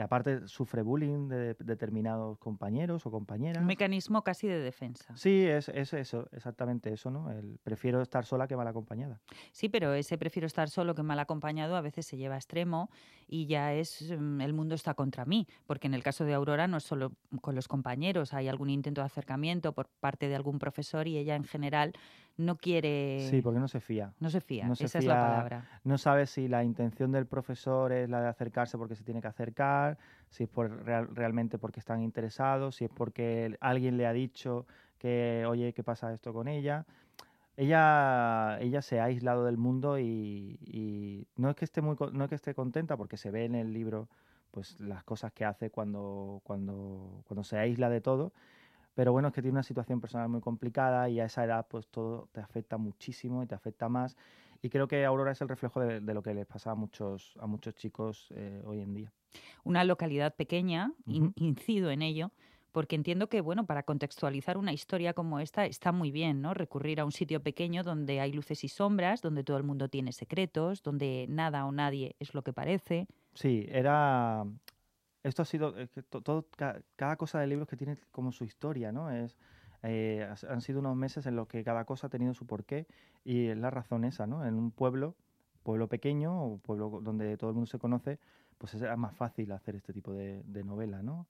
aparte 0.00 0.46
sufre 0.48 0.82
bullying 0.82 1.28
de 1.28 1.54
determinados 1.54 2.38
compañeros 2.38 3.06
o 3.06 3.10
compañeras. 3.10 3.60
Un 3.60 3.66
mecanismo 3.66 4.22
casi 4.22 4.48
de 4.48 4.58
defensa. 4.58 5.16
Sí, 5.16 5.44
es, 5.44 5.68
es 5.68 5.92
eso, 5.92 6.28
exactamente 6.32 6.92
eso, 6.92 7.10
¿no? 7.10 7.30
El, 7.30 7.58
prefiero 7.62 8.02
estar 8.02 8.24
sola 8.24 8.48
que 8.48 8.56
mal 8.56 8.66
acompañada. 8.66 9.20
Sí, 9.52 9.68
pero 9.68 9.94
ese 9.94 10.18
prefiero 10.18 10.46
estar 10.46 10.68
solo 10.68 10.94
que 10.94 11.02
mal 11.02 11.18
acompañado 11.18 11.76
a 11.76 11.80
veces 11.80 12.06
se 12.06 12.16
lleva 12.16 12.34
a 12.34 12.38
extremo 12.38 12.90
y 13.26 13.46
ya 13.46 13.72
es 13.72 14.12
mm, 14.18 14.40
el 14.40 14.52
mundo 14.52 14.74
está 14.74 14.94
contra 14.94 15.24
mí, 15.24 15.46
porque 15.66 15.86
en 15.86 15.94
el 15.94 16.02
caso 16.02 16.24
de 16.24 16.34
Aurora 16.34 16.66
no 16.66 16.78
es 16.78 16.84
solo 16.84 17.12
con 17.40 17.54
los 17.54 17.68
compañeros, 17.68 18.34
hay 18.34 18.48
algún 18.48 18.70
intento 18.70 19.00
de 19.00 19.06
acercamiento 19.06 19.72
por 19.72 19.88
parte 19.88 20.28
de 20.28 20.34
algún 20.34 20.58
profesor 20.58 21.06
y 21.06 21.18
ella 21.18 21.36
en 21.36 21.44
general 21.44 21.92
no 22.36 22.56
quiere, 22.56 23.28
Sí, 23.30 23.40
porque 23.42 23.60
no 23.60 23.68
se 23.68 23.80
fía. 23.80 24.12
no 24.20 24.28
se 24.30 24.40
fía, 24.40 24.66
no 24.68 24.74
se 24.74 24.84
esa 24.86 24.98
es 24.98 25.04
la 25.06 25.20
palabra. 25.20 25.64
No 25.84 25.98
sabe 25.98 26.26
si 26.26 26.48
la 26.48 26.64
intención 26.64 27.12
del 27.12 27.26
profesor 27.26 27.92
es 27.92 28.08
la 28.10 28.20
de 28.20 28.28
acercarse 28.28 28.76
porque 28.78 28.94
se 28.96 29.04
tiene 29.04 29.20
que 29.20 29.28
acercar, 29.28 29.98
si 30.30 30.44
es 30.44 30.48
por 30.48 30.84
real- 30.84 31.08
realmente 31.14 31.58
porque 31.58 31.80
están 31.80 32.02
interesados, 32.02 32.76
si 32.76 32.84
es 32.86 32.90
porque 32.90 33.56
alguien 33.60 33.96
le 33.96 34.06
ha 34.06 34.12
dicho 34.12 34.66
que, 34.98 35.44
oye, 35.46 35.72
¿qué 35.72 35.82
pasa 35.84 36.12
esto 36.12 36.32
con 36.32 36.48
ella? 36.48 36.86
Ella, 37.56 38.58
ella 38.60 38.82
se 38.82 38.98
ha 38.98 39.04
aislado 39.04 39.44
del 39.44 39.58
mundo 39.58 39.98
y, 40.00 40.58
y 40.60 41.26
no, 41.36 41.50
es 41.50 41.56
que 41.56 41.64
esté 41.64 41.82
muy, 41.82 41.96
no 42.12 42.24
es 42.24 42.28
que 42.28 42.34
esté 42.34 42.52
contenta 42.54 42.96
porque 42.96 43.16
se 43.16 43.30
ve 43.30 43.44
en 43.44 43.54
el 43.54 43.72
libro 43.72 44.08
pues 44.50 44.80
las 44.80 45.04
cosas 45.04 45.32
que 45.32 45.44
hace 45.44 45.70
cuando, 45.70 46.40
cuando, 46.44 47.22
cuando 47.26 47.44
se 47.44 47.58
aísla 47.58 47.90
de 47.90 48.00
todo. 48.00 48.32
Pero 48.94 49.12
bueno, 49.12 49.28
es 49.28 49.34
que 49.34 49.42
tiene 49.42 49.54
una 49.54 49.62
situación 49.62 50.00
personal 50.00 50.28
muy 50.28 50.40
complicada 50.40 51.08
y 51.08 51.20
a 51.20 51.24
esa 51.26 51.44
edad 51.44 51.66
pues 51.68 51.88
todo 51.88 52.28
te 52.32 52.40
afecta 52.40 52.76
muchísimo 52.78 53.42
y 53.42 53.46
te 53.46 53.54
afecta 53.54 53.88
más. 53.88 54.16
Y 54.62 54.70
creo 54.70 54.88
que 54.88 55.04
Aurora 55.04 55.32
es 55.32 55.40
el 55.40 55.48
reflejo 55.48 55.80
de, 55.80 56.00
de 56.00 56.14
lo 56.14 56.22
que 56.22 56.34
les 56.34 56.46
pasa 56.46 56.70
a 56.72 56.74
muchos, 56.74 57.34
a 57.40 57.46
muchos 57.46 57.74
chicos 57.74 58.28
eh, 58.34 58.62
hoy 58.64 58.80
en 58.80 58.94
día. 58.94 59.12
Una 59.64 59.84
localidad 59.84 60.34
pequeña, 60.36 60.92
in- 61.06 61.24
Ujú. 61.24 61.32
incido 61.36 61.90
en 61.90 62.02
ello, 62.02 62.30
porque 62.72 62.96
entiendo 62.96 63.28
que, 63.28 63.40
bueno, 63.40 63.66
para 63.66 63.84
contextualizar 63.84 64.56
una 64.58 64.72
historia 64.72 65.12
como 65.14 65.38
esta 65.38 65.64
está 65.66 65.92
muy 65.92 66.10
bien, 66.10 66.40
¿no? 66.40 66.54
Recurrir 66.54 67.00
a 67.00 67.04
un 67.04 67.12
sitio 67.12 67.42
pequeño 67.42 67.82
donde 67.84 68.20
hay 68.20 68.32
luces 68.32 68.64
y 68.64 68.68
sombras, 68.68 69.22
donde 69.22 69.44
todo 69.44 69.56
el 69.58 69.64
mundo 69.64 69.88
tiene 69.88 70.12
secretos, 70.12 70.82
donde 70.82 71.26
nada 71.28 71.66
o 71.66 71.72
nadie 71.72 72.16
es 72.18 72.34
lo 72.34 72.42
que 72.42 72.52
parece. 72.52 73.06
Sí, 73.34 73.66
era... 73.68 74.44
Esto 75.24 75.42
ha 75.42 75.44
sido... 75.44 75.76
es 75.76 75.90
que 75.90 76.02
to- 76.02 76.20
todo, 76.22 76.46
ca- 76.56 76.80
cada 76.96 77.16
cosa 77.16 77.40
del 77.40 77.50
libro 77.50 77.64
es 77.64 77.68
que 77.68 77.76
tiene 77.76 77.96
como 78.12 78.30
su 78.30 78.44
historia, 78.44 78.92
¿no? 78.92 79.10
Es, 79.10 79.36
eh, 79.82 80.28
han 80.48 80.60
sido 80.60 80.78
unos 80.80 80.94
meses 80.96 81.26
en 81.26 81.34
los 81.34 81.48
que 81.48 81.64
cada 81.64 81.84
cosa 81.84 82.06
ha 82.06 82.10
tenido 82.10 82.32
su 82.34 82.46
porqué 82.46 82.86
y 83.24 83.48
es 83.48 83.56
la 83.58 83.70
razón 83.70 84.04
esa, 84.04 84.26
¿no? 84.26 84.46
En 84.46 84.54
un 84.54 84.70
pueblo, 84.70 85.16
pueblo 85.62 85.88
pequeño 85.88 86.42
o 86.44 86.58
pueblo 86.58 87.00
donde 87.02 87.36
todo 87.36 87.50
el 87.50 87.54
mundo 87.54 87.66
se 87.66 87.78
conoce, 87.78 88.18
pues 88.58 88.74
es 88.74 88.96
más 88.96 89.14
fácil 89.16 89.50
hacer 89.52 89.74
este 89.76 89.92
tipo 89.92 90.12
de, 90.12 90.42
de 90.44 90.62
novela, 90.62 91.02
¿no? 91.02 91.26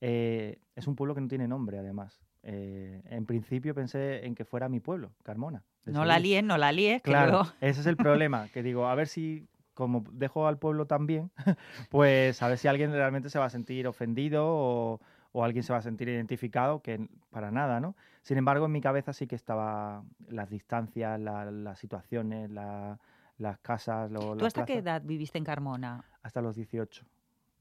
Eh, 0.00 0.58
es 0.74 0.86
un 0.86 0.96
pueblo 0.96 1.14
que 1.14 1.20
no 1.20 1.28
tiene 1.28 1.46
nombre, 1.46 1.78
además. 1.78 2.20
Eh, 2.44 3.02
en 3.06 3.24
principio 3.26 3.74
pensé 3.74 4.24
en 4.26 4.34
que 4.34 4.44
fuera 4.44 4.68
mi 4.68 4.80
pueblo, 4.80 5.12
Carmona. 5.22 5.62
de 5.84 5.92
No 5.92 6.04
la 6.04 6.18
líes, 6.18 6.42
no 6.42 6.58
la 6.58 6.72
líes, 6.72 7.02
Claro, 7.02 7.30
luego- 7.32 7.48
ese 7.60 7.80
es 7.82 7.86
el 7.86 7.96
problema, 7.96 8.48
que 8.52 8.62
digo, 8.64 8.86
a 8.88 8.94
ver 8.96 9.06
si, 9.06 9.46
como 9.74 10.04
dejo 10.12 10.46
al 10.46 10.58
pueblo 10.58 10.86
también, 10.86 11.30
pues 11.90 12.42
a 12.42 12.48
ver 12.48 12.58
si 12.58 12.68
alguien 12.68 12.92
realmente 12.92 13.30
se 13.30 13.38
va 13.38 13.46
a 13.46 13.50
sentir 13.50 13.86
ofendido 13.86 14.44
o, 14.46 15.00
o 15.32 15.44
alguien 15.44 15.62
se 15.62 15.72
va 15.72 15.78
a 15.78 15.82
sentir 15.82 16.08
identificado, 16.08 16.80
que 16.82 17.08
para 17.30 17.50
nada, 17.50 17.80
¿no? 17.80 17.96
Sin 18.22 18.38
embargo, 18.38 18.66
en 18.66 18.72
mi 18.72 18.80
cabeza 18.80 19.12
sí 19.12 19.26
que 19.26 19.34
estaba 19.36 20.02
las 20.28 20.50
distancias, 20.50 21.18
la- 21.20 21.50
las 21.50 21.78
situaciones, 21.78 22.50
la- 22.50 22.98
las 23.38 23.58
casas, 23.58 24.10
lo, 24.10 24.36
¿Tú 24.36 24.46
hasta 24.46 24.64
qué 24.64 24.78
edad 24.78 25.02
viviste 25.04 25.38
en 25.38 25.44
Carmona? 25.44 26.04
Hasta 26.22 26.40
los 26.42 26.54
18. 26.54 27.04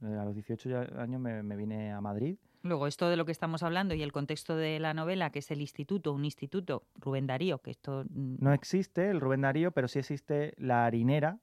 Eh, 0.04 0.18
a 0.20 0.26
los 0.26 0.36
18 0.36 0.70
ya- 0.70 1.02
años 1.02 1.20
me, 1.22 1.42
me 1.44 1.56
vine 1.56 1.92
a 1.92 2.02
Madrid. 2.02 2.38
Luego, 2.64 2.86
esto 2.86 3.10
de 3.10 3.16
lo 3.18 3.26
que 3.26 3.32
estamos 3.32 3.64
hablando 3.64 3.96
y 3.96 4.04
el 4.04 4.12
contexto 4.12 4.56
de 4.56 4.80
la 4.80 4.94
novela, 4.94 5.32
que 5.32 5.40
es 5.40 5.50
el 5.50 5.62
instituto, 5.62 6.14
un 6.14 6.26
instituto, 6.26 6.84
Rubén 7.00 7.26
Darío, 7.26 7.58
que 7.60 7.72
esto... 7.72 8.04
mm, 8.10 8.36
No 8.40 8.54
existe 8.54 9.10
el 9.10 9.20
Rubén 9.20 9.42
Darío, 9.42 9.72
pero 9.72 9.88
sí 9.88 9.98
existe 9.98 10.54
la 10.58 10.86
harinera, 10.86 11.40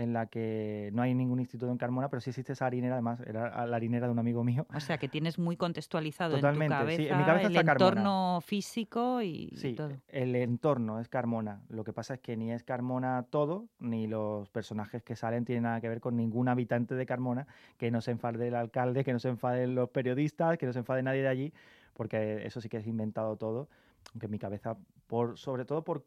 en 0.00 0.12
la 0.14 0.26
que 0.26 0.90
no 0.94 1.02
hay 1.02 1.14
ningún 1.14 1.40
instituto 1.40 1.70
en 1.70 1.76
Carmona, 1.78 2.08
pero 2.08 2.20
sí 2.20 2.30
existe 2.30 2.54
esa 2.54 2.66
harinera, 2.66 2.94
además 2.94 3.20
era 3.26 3.66
la 3.66 3.76
harinera 3.76 4.06
de 4.06 4.12
un 4.12 4.18
amigo 4.18 4.42
mío. 4.42 4.66
O 4.74 4.80
sea, 4.80 4.96
que 4.98 5.08
tienes 5.08 5.38
muy 5.38 5.56
contextualizado 5.56 6.36
Totalmente, 6.36 6.74
en 6.74 6.80
tu 6.80 6.86
sí, 6.90 6.96
cabeza, 6.96 7.12
en 7.12 7.18
mi 7.18 7.24
cabeza 7.24 7.46
el 7.48 7.52
está 7.56 7.64
Carmona. 7.64 7.90
entorno 7.90 8.40
físico 8.40 9.20
y, 9.22 9.52
Sí, 9.56 9.74
todo. 9.74 9.90
el 10.08 10.34
entorno 10.36 11.00
es 11.00 11.08
Carmona. 11.08 11.60
Lo 11.68 11.84
que 11.84 11.92
pasa 11.92 12.14
es 12.14 12.20
que 12.20 12.36
ni 12.36 12.50
es 12.50 12.64
Carmona 12.64 13.26
todo, 13.28 13.66
ni 13.78 14.06
los 14.06 14.48
personajes 14.48 15.02
que 15.02 15.16
salen 15.16 15.44
tienen 15.44 15.64
nada 15.64 15.80
que 15.80 15.88
ver 15.88 16.00
con 16.00 16.16
ningún 16.16 16.48
habitante 16.48 16.94
de 16.94 17.04
Carmona, 17.06 17.46
que 17.76 17.90
no 17.90 18.00
se 18.00 18.10
enfade 18.12 18.48
el 18.48 18.54
alcalde, 18.54 19.04
que 19.04 19.12
no 19.12 19.18
se 19.18 19.28
enfaden 19.28 19.74
los 19.74 19.90
periodistas, 19.90 20.56
que 20.56 20.66
no 20.66 20.72
se 20.72 20.78
enfade 20.78 21.02
nadie 21.02 21.22
de 21.22 21.28
allí, 21.28 21.52
porque 21.92 22.46
eso 22.46 22.60
sí 22.60 22.68
que 22.68 22.78
es 22.78 22.86
inventado 22.86 23.36
todo. 23.36 23.68
Aunque 24.12 24.26
en 24.26 24.32
mi 24.32 24.38
cabeza, 24.38 24.78
por, 25.06 25.36
sobre 25.36 25.66
todo 25.66 25.84
por, 25.84 26.02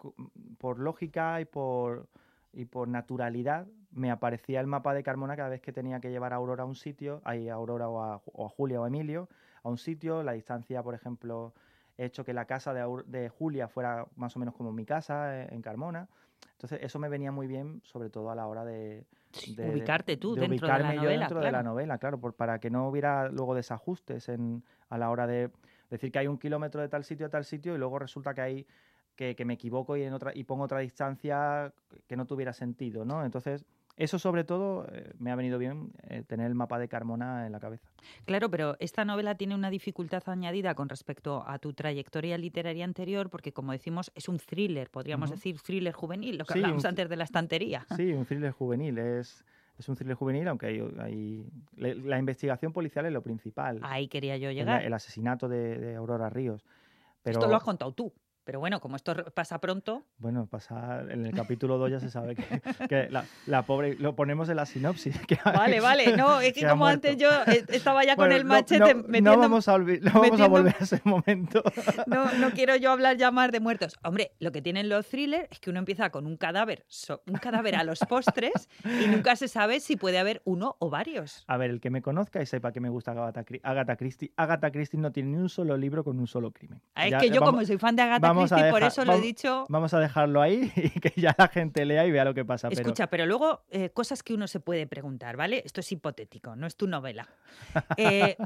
por 0.58 0.79
lógica 0.79 1.39
y 1.39 1.45
por, 1.45 2.08
y 2.53 2.65
por 2.65 2.87
naturalidad, 2.87 3.67
me 3.91 4.11
aparecía 4.11 4.59
el 4.59 4.67
mapa 4.67 4.93
de 4.93 5.03
Carmona 5.03 5.35
cada 5.35 5.49
vez 5.49 5.61
que 5.61 5.71
tenía 5.73 5.99
que 5.99 6.09
llevar 6.11 6.33
a 6.33 6.37
Aurora 6.37 6.63
a 6.63 6.65
un 6.65 6.75
sitio, 6.75 7.21
ahí 7.25 7.49
a 7.49 7.55
Aurora 7.55 7.89
o 7.89 8.01
a, 8.01 8.19
Ju- 8.19 8.31
o 8.33 8.45
a 8.45 8.49
Julia 8.49 8.79
o 8.81 8.83
a 8.85 8.87
Emilio, 8.87 9.27
a 9.63 9.69
un 9.69 9.77
sitio, 9.77 10.23
la 10.23 10.33
distancia, 10.33 10.81
por 10.83 10.93
ejemplo, 10.95 11.53
he 11.97 12.05
hecho 12.05 12.23
que 12.23 12.33
la 12.33 12.45
casa 12.45 12.73
de, 12.73 12.81
Aur- 12.83 13.05
de 13.05 13.29
Julia 13.29 13.67
fuera 13.67 14.05
más 14.15 14.35
o 14.35 14.39
menos 14.39 14.55
como 14.55 14.71
mi 14.71 14.85
casa 14.85 15.41
eh, 15.43 15.47
en 15.51 15.61
Carmona. 15.61 16.07
Entonces, 16.53 16.79
eso 16.81 16.97
me 16.99 17.09
venía 17.09 17.31
muy 17.31 17.47
bien, 17.47 17.81
sobre 17.83 18.09
todo 18.09 18.29
a 18.31 18.35
la 18.35 18.47
hora 18.47 18.63
de, 18.63 19.05
ubicarte 19.57 20.17
tú 20.17 20.35
de 20.35 20.41
dentro 20.47 20.67
de 20.67 20.73
la 20.73 20.79
ubicarme 20.79 20.95
yo 20.95 21.01
novela, 21.03 21.19
dentro 21.19 21.37
de 21.39 21.43
la 21.45 21.49
claro. 21.51 21.63
novela, 21.69 21.97
claro, 21.97 22.19
por- 22.19 22.33
para 22.35 22.59
que 22.59 22.69
no 22.69 22.87
hubiera 22.87 23.29
luego 23.29 23.53
desajustes 23.55 24.29
en, 24.29 24.63
a 24.89 24.97
la 24.97 25.09
hora 25.09 25.27
de 25.27 25.51
decir 25.89 26.11
que 26.11 26.19
hay 26.19 26.27
un 26.27 26.37
kilómetro 26.37 26.81
de 26.81 26.87
tal 26.89 27.03
sitio 27.03 27.25
a 27.25 27.29
tal 27.29 27.45
sitio 27.45 27.75
y 27.75 27.77
luego 27.77 27.99
resulta 27.99 28.33
que 28.33 28.41
hay 28.41 28.67
que, 29.15 29.36
que 29.36 29.45
me 29.45 29.54
equivoco 29.54 29.95
y 29.97 30.04
en 30.04 30.13
otra 30.13 30.32
y 30.34 30.43
pongo 30.43 30.63
otra 30.63 30.80
distancia 30.80 31.73
que 32.08 32.15
no 32.15 32.26
tuviera 32.26 32.54
sentido, 32.54 33.06
¿no? 33.06 33.23
Entonces, 33.26 33.65
eso 33.95 34.17
sobre 34.17 34.43
todo 34.43 34.88
eh, 34.91 35.13
me 35.19 35.32
ha 35.32 35.36
venido 35.36 35.60
bien 35.60 35.91
eh, 36.10 36.23
tener 36.28 36.47
el 36.47 36.56
mapa 36.56 36.80
de 36.80 36.88
Carmona 36.88 37.45
en 37.45 37.52
la 37.52 37.60
cabeza. 37.60 37.88
Claro, 38.26 38.49
pero 38.49 38.76
esta 38.80 39.06
novela 39.06 39.36
tiene 39.36 39.54
una 39.54 39.69
dificultad 39.69 40.23
añadida 40.28 40.73
con 40.73 40.89
respecto 40.89 41.43
a 41.47 41.60
tu 41.60 41.73
trayectoria 41.73 42.38
literaria 42.39 42.86
anterior, 42.86 43.30
porque 43.30 43.54
como 43.54 43.71
decimos, 43.71 44.12
es 44.15 44.28
un 44.28 44.38
thriller, 44.39 44.89
podríamos 44.89 45.30
Ujú. 45.30 45.38
decir 45.38 45.62
thriller 45.62 45.93
juvenil, 45.93 46.38
lo 46.39 46.45
que 46.45 46.54
Sí, 46.54 46.60
hablábamos 46.60 46.86
antes 46.86 47.08
de 47.08 47.15
la 47.15 47.23
estantería. 47.26 47.86
Sí, 47.95 48.13
un 48.13 48.26
thriller 48.26 48.52
juvenil. 48.52 48.97
Es, 48.97 49.45
es 49.78 49.88
un 49.89 49.95
thriller 49.95 50.15
juvenil, 50.15 50.47
aunque 50.47 50.65
hay, 50.67 50.80
hay- 50.99 51.45
le- 51.76 51.95
la 51.95 52.17
investigación 52.17 52.73
policial 52.73 53.06
es 53.06 53.13
lo 53.13 53.21
principal. 53.21 53.80
Ahí 53.84 54.08
quería 54.08 54.38
yo 54.38 54.49
el, 54.49 54.56
llegar. 54.56 54.82
el 54.84 54.93
asesinato 54.93 55.47
de, 55.47 55.78
de 55.78 55.95
Aurora 55.95 56.30
Ríos. 56.32 56.65
Pero 57.21 57.39
Esto 57.39 57.47
lo 57.47 57.56
has 57.56 57.63
contado 57.63 57.93
tú. 57.93 58.12
Pero 58.45 58.60
bueno, 58.60 58.79
como 58.82 58.95
esto 58.97 59.15
pasa 59.34 59.60
pronto, 59.60 60.03
bueno, 60.17 60.47
pasa 60.47 61.01
en 61.10 61.25
el 61.25 61.34
capítulo 61.34 61.77
2 61.77 61.91
ya 61.91 61.99
se 62.01 62.10
sabe 62.10 62.36
que, 62.36 62.43
que 62.89 63.10
la, 63.10 63.23
la 63.45 63.62
pobre 63.63 63.95
lo 63.95 64.15
ponemos 64.15 64.49
en 64.49 64.58
la 64.58 64.65
sinopsis. 64.65 65.17
que 65.27 65.38
Vale, 65.45 65.79
vale. 65.79 66.17
No, 66.17 66.41
es 66.41 66.51
que 66.58 66.67
como 66.67 66.86
antes 66.86 67.15
yo 67.17 67.29
eh, 67.47 67.63
estaba 67.69 68.03
ya 68.03 68.15
con 68.17 68.32
el 68.32 68.43
no- 68.43 68.49
machete 68.49 68.79
no, 68.95 69.01
no 69.01 69.08
metiendo... 69.08 69.38
vamos 69.38 69.67
a, 69.69 69.77
no 69.77 70.12
vamos 70.13 70.41
a 70.41 70.47
volver 70.47 70.75
a 70.79 70.84
ese 70.84 71.01
momento. 71.06 71.63
No, 72.08 72.32
no 72.34 72.51
quiero 72.51 72.75
yo 72.75 72.91
hablar 72.91 73.15
ya 73.17 73.32
más 73.32 73.51
de 73.51 73.60
muertos. 73.62 73.97
Hombre, 74.03 74.32
lo 74.39 74.51
que 74.51 74.62
tienen 74.62 74.89
los 74.89 75.08
thrillers 75.08 75.47
es 75.49 75.60
que 75.60 75.69
uno 75.69 75.79
empieza 75.79 76.10
con 76.10 76.25
un 76.27 76.36
cadáver, 76.38 76.84
so- 76.88 77.21
un 77.27 77.36
cadáver 77.36 77.75
a 77.77 77.84
los 77.86 77.99
postres 77.99 78.69
y 78.84 79.08
nunca 79.08 79.36
se 79.38 79.47
sabe 79.47 79.79
si 79.79 79.95
puede 79.95 80.17
haber 80.19 80.41
uno 80.43 80.75
o 80.79 80.89
varios. 80.89 81.45
A 81.47 81.56
ver, 81.58 81.69
el 81.71 81.79
que 81.79 81.89
me 81.89 82.01
conozca 82.01 82.41
y 82.41 82.45
sepa 82.45 82.71
que 82.73 82.82
me 82.82 82.89
gusta 82.89 83.12
Agatha, 83.12 83.45
Agatha 83.63 83.95
Christie, 83.95 84.34
Agatha 84.36 84.71
Christie 84.71 84.99
no 84.99 85.12
tiene 85.13 85.29
ni 85.29 85.38
un 85.38 85.49
solo 85.49 85.77
libro 85.77 86.03
con 86.03 86.19
un 86.19 86.27
solo 86.27 86.51
crimen. 86.51 86.82
Ah, 86.95 87.06
Es 87.06 87.12
Ya, 87.12 87.19
que 87.19 87.29
yo, 87.29 87.39
vamos- 87.39 87.51
como 87.56 87.65
soy 87.65 87.77
fan 87.77 87.95
de 87.95 88.01
Agatha 88.01 88.33
vamos 88.36 88.52
a 88.52 88.56
Christie, 88.56 88.72
por 88.72 88.80
dejar- 88.82 88.91
eso 88.91 89.06
lo 89.06 89.12
he 89.12 89.15
vamos- 89.15 89.24
dicho. 89.26 89.65
Vamos 89.69 89.93
a 89.93 90.00
dejarlo 90.00 90.41
ahí 90.41 90.72
y 90.76 91.00
que 91.00 91.13
ya 91.19 91.36
la 91.38 91.48
gente 91.48 91.86
lea 91.86 92.06
y 92.06 92.12
vea 92.12 92.26
lo 92.26 92.34
que 92.34 92.46
pasa. 92.46 92.69
pero- 92.69 92.82
Escucha, 92.82 93.08
pero 93.08 93.26
luego 93.26 93.63
eh, 93.69 93.89
cosas 93.91 94.24
que 94.24 94.34
uno 94.34 94.48
se 94.48 94.60
puede 94.60 94.88
preguntar, 94.88 95.38
¿vale? 95.38 95.62
Esto 95.65 95.80
es 95.82 95.91
hipotético, 95.91 96.56
no 96.56 96.67
es 96.67 96.76
tu 96.76 96.88
novela. 96.88 97.28
Eh, 97.98 98.38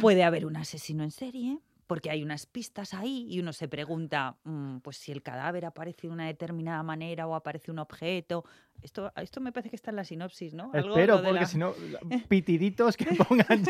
puede 0.00 0.24
haber 0.24 0.46
un 0.46 0.56
asesino 0.56 1.02
en 1.04 1.10
serie, 1.10 1.58
porque 1.86 2.10
hay 2.10 2.22
unas 2.22 2.46
pistas 2.46 2.94
ahí 2.94 3.26
y 3.30 3.38
uno 3.40 3.52
se 3.52 3.68
pregunta, 3.68 4.36
mm, 4.44 4.78
pues 4.78 4.96
si 4.96 5.12
el 5.12 5.22
cadáver 5.22 5.64
aparece 5.64 6.08
de 6.08 6.12
una 6.12 6.26
determinada 6.26 6.82
manera 6.82 7.26
o 7.26 7.34
aparece 7.34 7.70
un 7.70 7.78
objeto. 7.78 8.44
Esto, 8.82 9.12
esto 9.16 9.40
me 9.40 9.52
parece 9.52 9.70
que 9.70 9.76
está 9.76 9.90
en 9.90 9.96
la 9.96 10.04
sinopsis, 10.04 10.52
¿no? 10.54 10.70
Algo 10.74 10.90
Espero, 10.90 11.16
porque 11.22 11.32
la- 11.32 11.46
si 11.46 11.58
no, 11.58 11.72
pitiditos 12.28 12.96
que 12.96 13.04
pongan. 13.28 13.62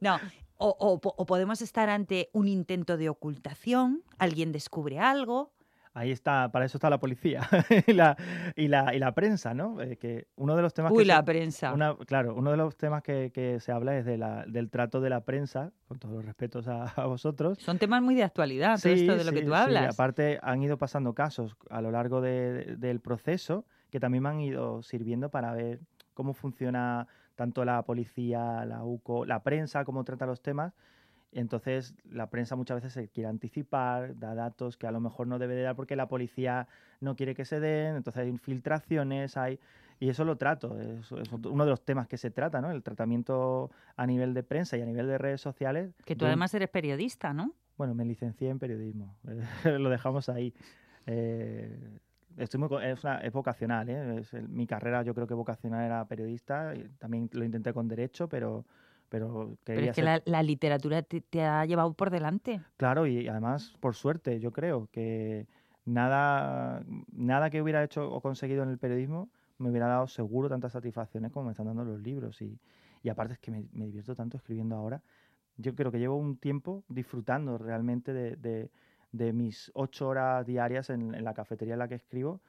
No, 0.00 0.18
o, 0.56 1.00
o 1.02 1.26
podemos 1.26 1.62
estar 1.62 1.88
ante 1.88 2.30
un 2.32 2.46
intento 2.48 2.96
de 2.96 3.08
ocultación, 3.08 4.02
alguien 4.18 4.52
descubre 4.52 4.98
algo. 4.98 5.52
Ahí 5.96 6.10
está, 6.10 6.50
para 6.50 6.64
eso 6.64 6.76
está 6.76 6.90
la 6.90 6.98
policía 6.98 7.40
y, 7.86 7.92
la, 7.92 8.16
y, 8.56 8.66
la, 8.66 8.92
y 8.94 8.98
la 8.98 9.12
prensa, 9.14 9.54
¿no? 9.54 9.80
Eh, 9.80 9.96
que 9.96 10.26
uno 10.34 10.56
de 10.56 10.62
los 10.62 10.74
temas 10.74 10.90
Uy, 10.90 10.98
que 10.98 11.04
la 11.04 11.18
se- 11.18 11.22
prensa. 11.22 11.72
una- 11.72 11.96
claro, 11.96 12.34
uno 12.34 12.50
de 12.50 12.56
los 12.56 12.76
temas 12.76 13.02
que, 13.04 13.30
que 13.32 13.60
se 13.60 13.70
habla 13.70 13.96
es 13.96 14.04
de 14.04 14.18
la, 14.18 14.44
del 14.46 14.70
trato 14.70 15.00
de 15.00 15.08
la 15.10 15.20
prensa, 15.24 15.70
con 15.86 16.00
todos 16.00 16.16
los 16.16 16.24
respetos 16.24 16.66
a, 16.66 16.84
a 17.00 17.06
vosotros. 17.06 17.58
Son 17.60 17.78
temas 17.78 18.02
muy 18.02 18.16
de 18.16 18.24
actualidad, 18.24 18.76
todo 18.82 18.92
esto 18.92 19.16
de 19.16 19.24
lo 19.24 19.30
que 19.30 19.38
sí, 19.38 19.44
tú 19.44 19.52
sí. 19.52 19.56
hablas. 19.56 19.94
Aparte, 19.94 20.40
han 20.42 20.60
ido 20.62 20.76
pasando 20.78 21.14
casos 21.14 21.56
a 21.70 21.80
lo 21.80 21.92
largo 21.92 22.20
de- 22.20 22.74
del 22.76 23.00
proceso 23.00 23.64
que 23.90 24.00
también 24.00 24.24
me 24.24 24.30
han 24.30 24.40
ido 24.40 24.82
sirviendo 24.82 25.30
para 25.30 25.52
ver 25.52 25.78
cómo 26.12 26.34
funciona 26.34 27.06
tanto 27.36 27.64
la 27.64 27.82
policía, 27.84 28.64
la 28.64 28.82
UCO, 28.84 29.24
la 29.26 29.44
prensa, 29.44 29.84
cómo 29.84 30.02
trata 30.02 30.26
los 30.26 30.42
temas. 30.42 30.72
Entonces, 31.34 31.94
la 32.10 32.30
prensa 32.30 32.54
muchas 32.56 32.76
veces 32.76 32.92
se 32.92 33.08
quiere 33.08 33.28
anticipar, 33.28 34.16
da 34.18 34.34
datos 34.34 34.76
que 34.76 34.86
a 34.86 34.92
lo 34.92 35.00
mejor 35.00 35.26
no 35.26 35.38
debe 35.38 35.54
de 35.56 35.62
dar 35.62 35.74
porque 35.76 35.96
la 35.96 36.06
policía 36.08 36.68
no 37.00 37.16
quiere 37.16 37.34
que 37.34 37.44
se 37.44 37.58
den, 37.60 37.96
entonces 37.96 38.22
hay 38.22 38.28
infiltraciones, 38.28 39.36
hay... 39.36 39.58
Y 40.00 40.08
eso 40.08 40.24
lo 40.24 40.36
trato, 40.36 40.78
es, 40.80 41.10
es 41.12 41.32
uno 41.32 41.64
de 41.64 41.70
los 41.70 41.84
temas 41.84 42.08
que 42.08 42.16
se 42.18 42.30
trata, 42.30 42.60
¿no? 42.60 42.70
El 42.70 42.82
tratamiento 42.82 43.70
a 43.96 44.06
nivel 44.06 44.34
de 44.34 44.42
prensa 44.42 44.76
y 44.76 44.82
a 44.82 44.86
nivel 44.86 45.06
de 45.06 45.18
redes 45.18 45.40
sociales. 45.40 45.92
Que 46.04 46.16
tú 46.16 46.24
de 46.24 46.30
además 46.30 46.52
eres 46.54 46.68
periodista, 46.68 47.32
¿no? 47.32 47.52
bueno, 47.76 47.94
me 47.94 48.04
licencié 48.04 48.50
en 48.50 48.58
periodismo. 48.60 49.16
Lo 49.64 49.90
dejamos 49.90 50.28
ahí. 50.28 50.54
Eh, 51.06 51.98
estoy 52.36 52.60
muy, 52.60 52.68
es, 52.84 53.02
una- 53.04 53.18
es 53.18 53.32
vocacional, 53.32 53.88
¿eh? 53.88 54.20
Es 54.20 54.32
el- 54.34 54.48
mi 54.48 54.66
carrera 54.66 55.02
yo 55.02 55.14
creo 55.14 55.26
que 55.26 55.34
vocacional 55.34 55.84
era 55.84 56.04
periodista. 56.06 56.74
y 56.74 56.88
también 56.98 57.28
lo 57.32 57.44
intenté 57.44 57.72
con 57.72 57.88
derecho, 57.88 58.28
pero, 58.28 58.64
pero 59.08 59.56
Pero 59.64 59.80
es 59.82 59.86
que 59.88 59.94
ser- 59.94 60.04
la, 60.04 60.22
la 60.24 60.42
literatura 60.42 61.02
te, 61.02 61.20
te 61.20 61.42
ha 61.44 61.64
llevado 61.64 61.92
por 61.94 62.10
delante. 62.10 62.60
Claro, 62.76 63.06
y 63.06 63.28
además, 63.28 63.74
por 63.80 63.94
suerte, 63.94 64.40
yo 64.40 64.52
creo 64.52 64.88
que 64.90 65.46
nada, 65.84 66.82
nada 67.12 67.50
que 67.50 67.62
hubiera 67.62 67.82
hecho 67.84 68.10
o 68.10 68.20
conseguido 68.20 68.62
en 68.62 68.70
el 68.70 68.78
periodismo 68.78 69.28
me 69.58 69.70
hubiera 69.70 69.86
dado 69.86 70.06
seguro 70.08 70.48
tantas 70.48 70.72
satisfacciones 70.72 71.30
como 71.30 71.46
me 71.46 71.52
están 71.52 71.66
dando 71.66 71.84
los 71.84 72.00
libros. 72.00 72.42
Y, 72.42 72.58
y 73.02 73.08
aparte 73.08 73.34
es 73.34 73.38
que 73.38 73.50
me, 73.50 73.64
me 73.72 73.86
divierto 73.86 74.14
tanto 74.16 74.36
escribiendo 74.36 74.74
ahora. 74.76 75.02
Yo 75.56 75.74
creo 75.76 75.92
que 75.92 75.98
llevo 76.00 76.16
un 76.16 76.36
tiempo 76.36 76.84
disfrutando 76.88 77.58
realmente 77.58 78.12
de, 78.12 78.36
de- 78.36 78.70
de 79.12 79.32
mis 79.32 79.70
ocho 79.74 80.08
horas 80.08 80.44
diarias 80.44 80.90
en, 80.90 81.14
en 81.14 81.22
la 81.22 81.34
cafetería 81.34 81.74
en 81.74 81.78
la 81.78 81.86
que 81.86 81.94
escribo. 81.94 82.40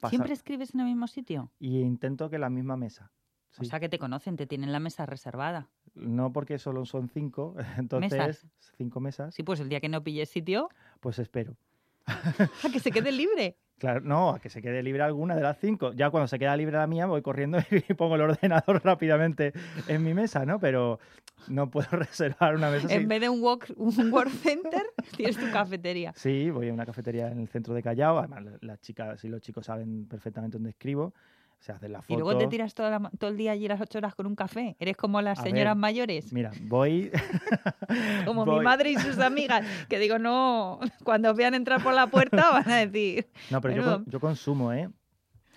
Pasa- 0.00 0.10
¿Siempre 0.10 0.32
escribes 0.32 0.72
en 0.72 0.80
el 0.80 0.86
mismo 0.86 1.06
sitio? 1.06 1.50
Y 1.58 1.80
intento 1.80 2.30
que 2.30 2.38
la 2.38 2.48
misma 2.48 2.78
mesa. 2.78 3.10
O 3.56 3.64
Sí. 3.64 3.66
sea 3.70 3.80
que 3.80 3.88
te 3.88 3.98
conocen, 3.98 4.36
te 4.36 4.46
tienen 4.46 4.72
la 4.72 4.80
mesa 4.80 5.06
reservada. 5.06 5.68
No 5.94 6.32
porque 6.32 6.58
solo 6.58 6.84
son 6.84 7.08
cinco, 7.08 7.54
entonces 7.78 8.46
cinco 8.76 9.00
mesas, 9.00 9.34
Sí, 9.34 9.42
pues 9.42 9.58
el 9.60 9.68
día 9.68 9.80
que 9.80 9.88
no 9.88 10.02
pilles 10.04 10.28
sitio, 10.28 10.68
pues 11.00 11.18
espero. 11.18 11.56
a 12.06 12.70
que 12.72 12.80
se 12.80 12.90
quede 12.90 13.12
libre. 13.12 13.56
Claro, 13.78 14.00
no, 14.00 14.30
a 14.30 14.40
que 14.40 14.48
se 14.50 14.60
quede 14.60 14.82
libre 14.82 15.02
alguna 15.02 15.36
de 15.36 15.42
las 15.42 15.58
cinco. 15.58 15.92
Ya 15.92 16.10
cuando 16.10 16.26
se 16.26 16.36
queda 16.38 16.56
libre 16.56 16.76
la 16.76 16.86
mía, 16.88 17.06
voy 17.06 17.22
corriendo 17.22 17.58
y 17.88 17.94
pongo 17.94 18.16
el 18.16 18.22
ordenador 18.22 18.82
rápidamente 18.84 19.52
en 19.86 20.02
mi 20.02 20.14
mesa, 20.14 20.44
¿no? 20.44 20.58
Pero 20.58 20.98
no 21.46 21.70
puedo 21.70 21.88
reservar 21.92 22.56
una 22.56 22.70
mesa. 22.70 22.92
En 22.92 23.06
vez 23.06 23.20
de 23.20 23.28
un, 23.28 23.40
walk, 23.40 23.72
un 23.76 24.12
work 24.12 24.30
center, 24.30 24.82
tienes 25.16 25.36
tu 25.38 25.48
cafetería. 25.52 26.12
Sí, 26.16 26.50
voy 26.50 26.68
a 26.70 26.72
una 26.72 26.84
cafetería 26.86 27.30
en 27.30 27.38
el 27.38 27.48
centro 27.48 27.72
de 27.72 27.82
Callao. 27.82 28.18
Además, 28.18 28.44
la- 28.44 28.58
las 28.62 28.80
chicas 28.80 29.22
y 29.24 29.28
los 29.28 29.40
chicos 29.42 29.66
saben 29.66 30.06
perfectamente 30.08 30.56
dónde 30.56 30.70
escribo. 30.70 31.14
Se 31.60 31.72
hacen 31.72 31.92
la 31.92 32.02
Y 32.08 32.14
luego 32.14 32.38
te 32.38 32.46
tiras 32.46 32.72
la 32.78 32.98
ma- 32.98 33.10
todo 33.18 33.30
el 33.30 33.36
día 33.36 33.52
allí 33.52 33.66
las 33.66 33.80
ocho 33.80 33.98
horas 33.98 34.14
con 34.14 34.26
un 34.26 34.36
café. 34.36 34.76
Eres 34.78 34.96
como 34.96 35.20
las 35.20 35.40
A 35.40 35.42
señoras 35.42 35.74
ver, 35.74 35.80
mayores, 35.80 36.32
Mira, 36.32 36.50
voy. 36.62 37.10
como 38.24 38.46
mi 38.46 38.60
madre 38.60 38.90
y 38.92 38.96
sus 38.96 39.18
amigas, 39.18 39.66
que 39.88 39.98
digo, 39.98 40.18
no, 40.18 40.78
cuando 41.04 41.30
os 41.30 41.36
vean 41.36 41.54
entrar 41.54 41.82
por 41.82 41.94
la 41.94 42.06
puerta 42.06 42.50
van 42.52 42.70
a 42.70 42.76
decir, 42.76 43.26
No, 43.50 43.60
pero 43.60 43.74
yo, 43.74 43.80
Menudo. 43.82 44.02
con- 44.04 44.10
yo 44.10 44.20
consumo, 44.20 44.72
¿eh? 44.72 44.88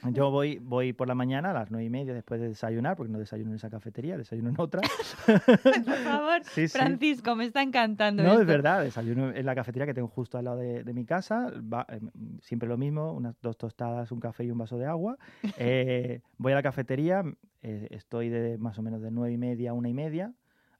Yo 0.09 0.31
voy, 0.31 0.57
voy 0.59 0.93
por 0.93 1.07
la 1.07 1.13
mañana 1.15 1.51
a 1.51 1.53
las 1.53 1.69
nueve 1.69 1.85
y 1.85 1.89
media 1.89 2.13
después 2.13 2.41
de 2.41 2.47
desayunar, 2.49 2.95
porque 2.97 3.11
no 3.11 3.19
desayuno 3.19 3.51
en 3.51 3.57
esa 3.57 3.69
cafetería, 3.69 4.17
desayuno 4.17 4.49
en 4.49 4.55
otra. 4.59 4.81
por 5.63 5.83
favor, 6.03 6.43
Sí, 6.43 6.67
sí. 6.67 6.77
Francisco, 6.77 7.35
me 7.35 7.45
está 7.45 7.61
encantando 7.61 8.23
No, 8.23 8.29
esto. 8.31 8.41
es 8.41 8.47
verdad, 8.47 8.83
desayuno 8.83 9.31
en 9.31 9.45
la 9.45 9.53
cafetería 9.55 9.85
que 9.85 9.93
tengo 9.93 10.07
justo 10.07 10.37
al 10.37 10.45
lado 10.45 10.57
de, 10.57 10.83
de 10.83 10.93
mi 10.93 11.05
casa, 11.05 11.51
va- 11.71 11.85
eh, 11.89 11.99
siempre 12.41 12.67
lo 12.67 12.77
mismo, 12.77 13.13
unas 13.13 13.35
dos 13.41 13.57
tostadas, 13.57 14.11
un 14.11 14.19
café 14.19 14.43
y 14.43 14.51
un 14.51 14.57
vaso 14.57 14.77
de 14.77 14.85
agua. 14.85 15.17
Eh, 15.57 16.21
voy 16.37 16.53
a 16.53 16.55
la 16.55 16.63
cafetería, 16.63 17.23
eh, 17.61 17.87
estoy 17.91 18.29
de 18.29 18.57
más 18.57 18.79
o 18.79 18.81
menos 18.81 19.01
de 19.01 19.11
nueve 19.11 19.33
y 19.33 19.37
media 19.37 19.71
a 19.71 19.73
una 19.73 19.89
y 19.89 19.93
media. 19.93 20.33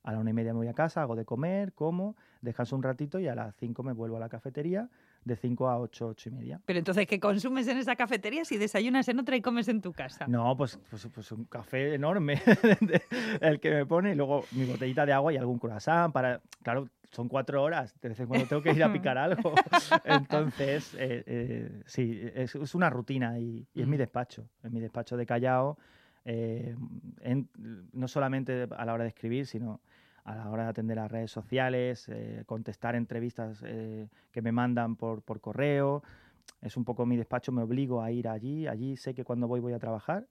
A 0.03 0.13
la 0.13 0.17
una 0.19 0.31
y 0.31 0.33
media 0.33 0.51
me 0.53 0.57
voy 0.57 0.67
a 0.67 0.73
casa, 0.73 1.03
hago 1.03 1.15
de 1.15 1.25
comer, 1.25 1.73
como, 1.73 2.15
descanso 2.41 2.75
un 2.75 2.81
ratito 2.81 3.19
y 3.19 3.27
a 3.27 3.35
las 3.35 3.55
cinco 3.57 3.83
me 3.83 3.93
vuelvo 3.93 4.17
a 4.17 4.19
la 4.19 4.29
cafetería 4.29 4.89
de 5.23 5.35
5 5.35 5.69
a 5.69 5.79
8, 5.79 6.07
8 6.07 6.29
y 6.29 6.31
media. 6.31 6.61
Pero 6.65 6.79
entonces, 6.79 7.07
¿qué 7.07 7.19
consumes 7.19 7.67
en 7.67 7.77
esa 7.77 7.95
cafetería 7.95 8.43
si 8.45 8.57
desayunas 8.57 9.07
en 9.07 9.19
otra 9.19 9.35
y 9.35 9.41
comes 9.41 9.67
en 9.67 9.81
tu 9.81 9.93
casa? 9.93 10.27
No, 10.27 10.55
pues, 10.57 10.79
pues, 10.89 11.07
pues 11.13 11.31
un 11.31 11.45
café 11.45 11.93
enorme, 11.93 12.41
el 13.41 13.59
que 13.59 13.71
me 13.71 13.85
pone, 13.85 14.11
y 14.11 14.15
luego 14.15 14.45
mi 14.51 14.65
botellita 14.65 15.05
de 15.05 15.13
agua 15.13 15.33
y 15.33 15.37
algún 15.37 15.59
croissant 15.59 16.11
para... 16.11 16.41
Claro, 16.63 16.89
son 17.11 17.27
cuatro 17.27 17.61
horas, 17.61 17.93
de 18.01 18.09
vez 18.09 18.19
en 18.21 18.27
cuando 18.27 18.47
tengo 18.47 18.61
que 18.61 18.71
ir 18.71 18.83
a 18.83 18.91
picar 18.93 19.17
algo. 19.17 19.53
Entonces, 20.05 20.93
eh, 20.95 21.23
eh, 21.25 21.81
sí, 21.85 22.21
es, 22.33 22.55
es, 22.55 22.75
una 22.75 22.89
rutina 22.89 23.37
y, 23.37 23.67
y, 23.73 23.81
es 23.81 23.87
mi 23.87 23.97
despacho, 23.97 24.47
es 24.63 24.71
mi 24.71 24.79
despacho 24.79 25.17
de 25.17 25.25
Callao, 25.25 25.77
eh, 26.23 26.75
en, 27.21 27.49
no 27.93 28.07
solamente 28.07 28.67
a 28.75 28.85
la 28.85 28.93
hora 28.93 29.03
de 29.03 29.09
escribir, 29.09 29.47
sino 29.47 29.81
a 30.23 30.35
la 30.35 30.49
hora 30.49 30.63
de 30.63 30.69
atender 30.69 30.97
las 30.97 31.11
redes 31.11 31.31
sociales, 31.31 32.07
eh, 32.09 32.43
contestar 32.45 32.95
entrevistas 32.95 33.61
eh, 33.65 34.07
que 34.31 34.41
me 34.41 34.51
mandan 34.51 34.95
por, 34.95 35.21
por 35.21 35.41
correo. 35.41 36.03
Es 36.61 36.77
un 36.77 36.85
poco 36.85 37.05
mi 37.05 37.17
despacho, 37.17 37.51
me 37.51 37.63
obligo 37.63 38.01
a 38.01 38.11
ir 38.11 38.27
allí. 38.27 38.67
Allí 38.67 38.97
sé 38.97 39.13
que 39.13 39.23
cuando 39.23 39.47
voy 39.47 39.59
voy 39.59 39.73
a 39.73 39.79
trabajar. 39.79 40.27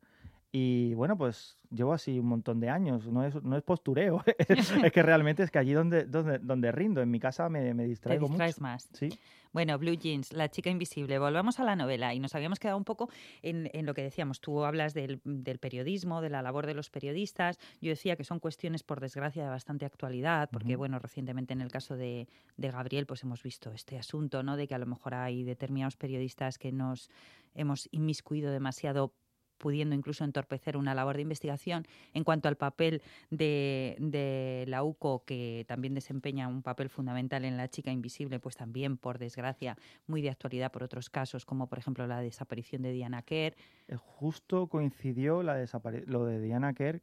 Y 0.52 0.94
bueno, 0.94 1.16
pues 1.16 1.56
llevo 1.70 1.92
así 1.92 2.18
un 2.18 2.26
montón 2.26 2.58
de 2.58 2.68
años, 2.68 3.06
no 3.06 3.24
es, 3.24 3.40
no 3.42 3.56
es 3.56 3.62
postureo, 3.62 4.24
es 4.48 4.92
que 4.92 5.02
realmente 5.02 5.44
es 5.44 5.50
que 5.50 5.58
allí 5.58 5.72
donde, 5.72 6.04
donde, 6.04 6.38
donde 6.38 6.72
rindo, 6.72 7.00
en 7.00 7.10
mi 7.10 7.20
casa 7.20 7.48
me, 7.48 7.72
me 7.72 7.86
distraigo 7.86 8.26
Te 8.26 8.30
distraes 8.32 8.56
mucho. 8.56 8.62
más. 8.62 8.88
Sí. 8.92 9.08
Bueno, 9.52 9.78
Blue 9.78 9.94
Jeans, 9.94 10.32
La 10.32 10.48
chica 10.48 10.70
invisible. 10.70 11.18
Volvamos 11.18 11.58
a 11.58 11.64
la 11.64 11.74
novela 11.74 12.14
y 12.14 12.20
nos 12.20 12.34
habíamos 12.34 12.60
quedado 12.60 12.78
un 12.78 12.84
poco 12.84 13.10
en, 13.42 13.68
en 13.72 13.84
lo 13.84 13.94
que 13.94 14.02
decíamos. 14.02 14.40
Tú 14.40 14.64
hablas 14.64 14.94
del, 14.94 15.20
del, 15.24 15.58
periodismo, 15.58 16.20
de 16.20 16.30
la 16.30 16.40
labor 16.40 16.66
de 16.66 16.74
los 16.74 16.90
periodistas. 16.90 17.58
Yo 17.80 17.90
decía 17.90 18.16
que 18.16 18.24
son 18.24 18.38
cuestiones, 18.38 18.84
por 18.84 19.00
desgracia, 19.00 19.42
de 19.42 19.50
bastante 19.50 19.86
actualidad, 19.86 20.48
porque, 20.52 20.74
uh 20.74 20.76
-huh. 20.76 20.78
bueno, 20.78 20.98
recientemente 21.00 21.52
en 21.52 21.62
el 21.62 21.70
caso 21.72 21.96
de, 21.96 22.28
de, 22.56 22.70
Gabriel, 22.70 23.06
pues 23.06 23.24
hemos 23.24 23.42
visto 23.42 23.72
este 23.72 23.98
asunto, 23.98 24.42
¿no? 24.44 24.56
De 24.56 24.68
que 24.68 24.74
a 24.74 24.78
lo 24.78 24.86
mejor 24.86 25.14
hay 25.14 25.42
determinados 25.42 25.96
periodistas 25.96 26.56
que 26.58 26.70
nos 26.70 27.10
hemos 27.54 27.88
inmiscuido 27.90 28.52
demasiado 28.52 29.14
pudiendo 29.60 29.94
incluso 29.94 30.24
entorpecer 30.24 30.76
una 30.76 30.94
labor 30.94 31.16
de 31.16 31.22
investigación. 31.22 31.86
En 32.14 32.24
cuanto 32.24 32.48
al 32.48 32.56
papel 32.56 33.02
de, 33.30 33.96
de, 34.00 34.64
la 34.66 34.82
UCO, 34.82 35.22
que 35.24 35.64
también 35.68 35.94
desempeña 35.94 36.48
un 36.48 36.62
papel 36.62 36.88
fundamental 36.88 37.44
en 37.44 37.56
La 37.56 37.68
chica 37.68 37.92
invisible, 37.92 38.40
pues 38.40 38.56
también, 38.56 38.96
por 38.96 39.18
desgracia, 39.18 39.76
muy 40.06 40.22
de 40.22 40.30
actualidad 40.30 40.72
por 40.72 40.82
otros 40.82 41.10
casos, 41.10 41.44
como 41.44 41.68
por 41.68 41.78
ejemplo 41.78 42.06
la 42.06 42.20
desaparición 42.20 42.82
de 42.82 42.92
Diana 42.92 43.22
Kerr. 43.22 43.54
Justo 43.96 44.66
coincidió 44.66 45.42
la 45.42 45.60
lo 46.06 46.24
de 46.24 46.40
Diana 46.40 46.72
Kerr 46.72 47.02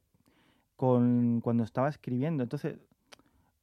con 0.76 1.42
cuando 1.42 1.64
estaba 1.64 1.90
escribiendo. 1.90 2.44
Entonces, 2.44 2.78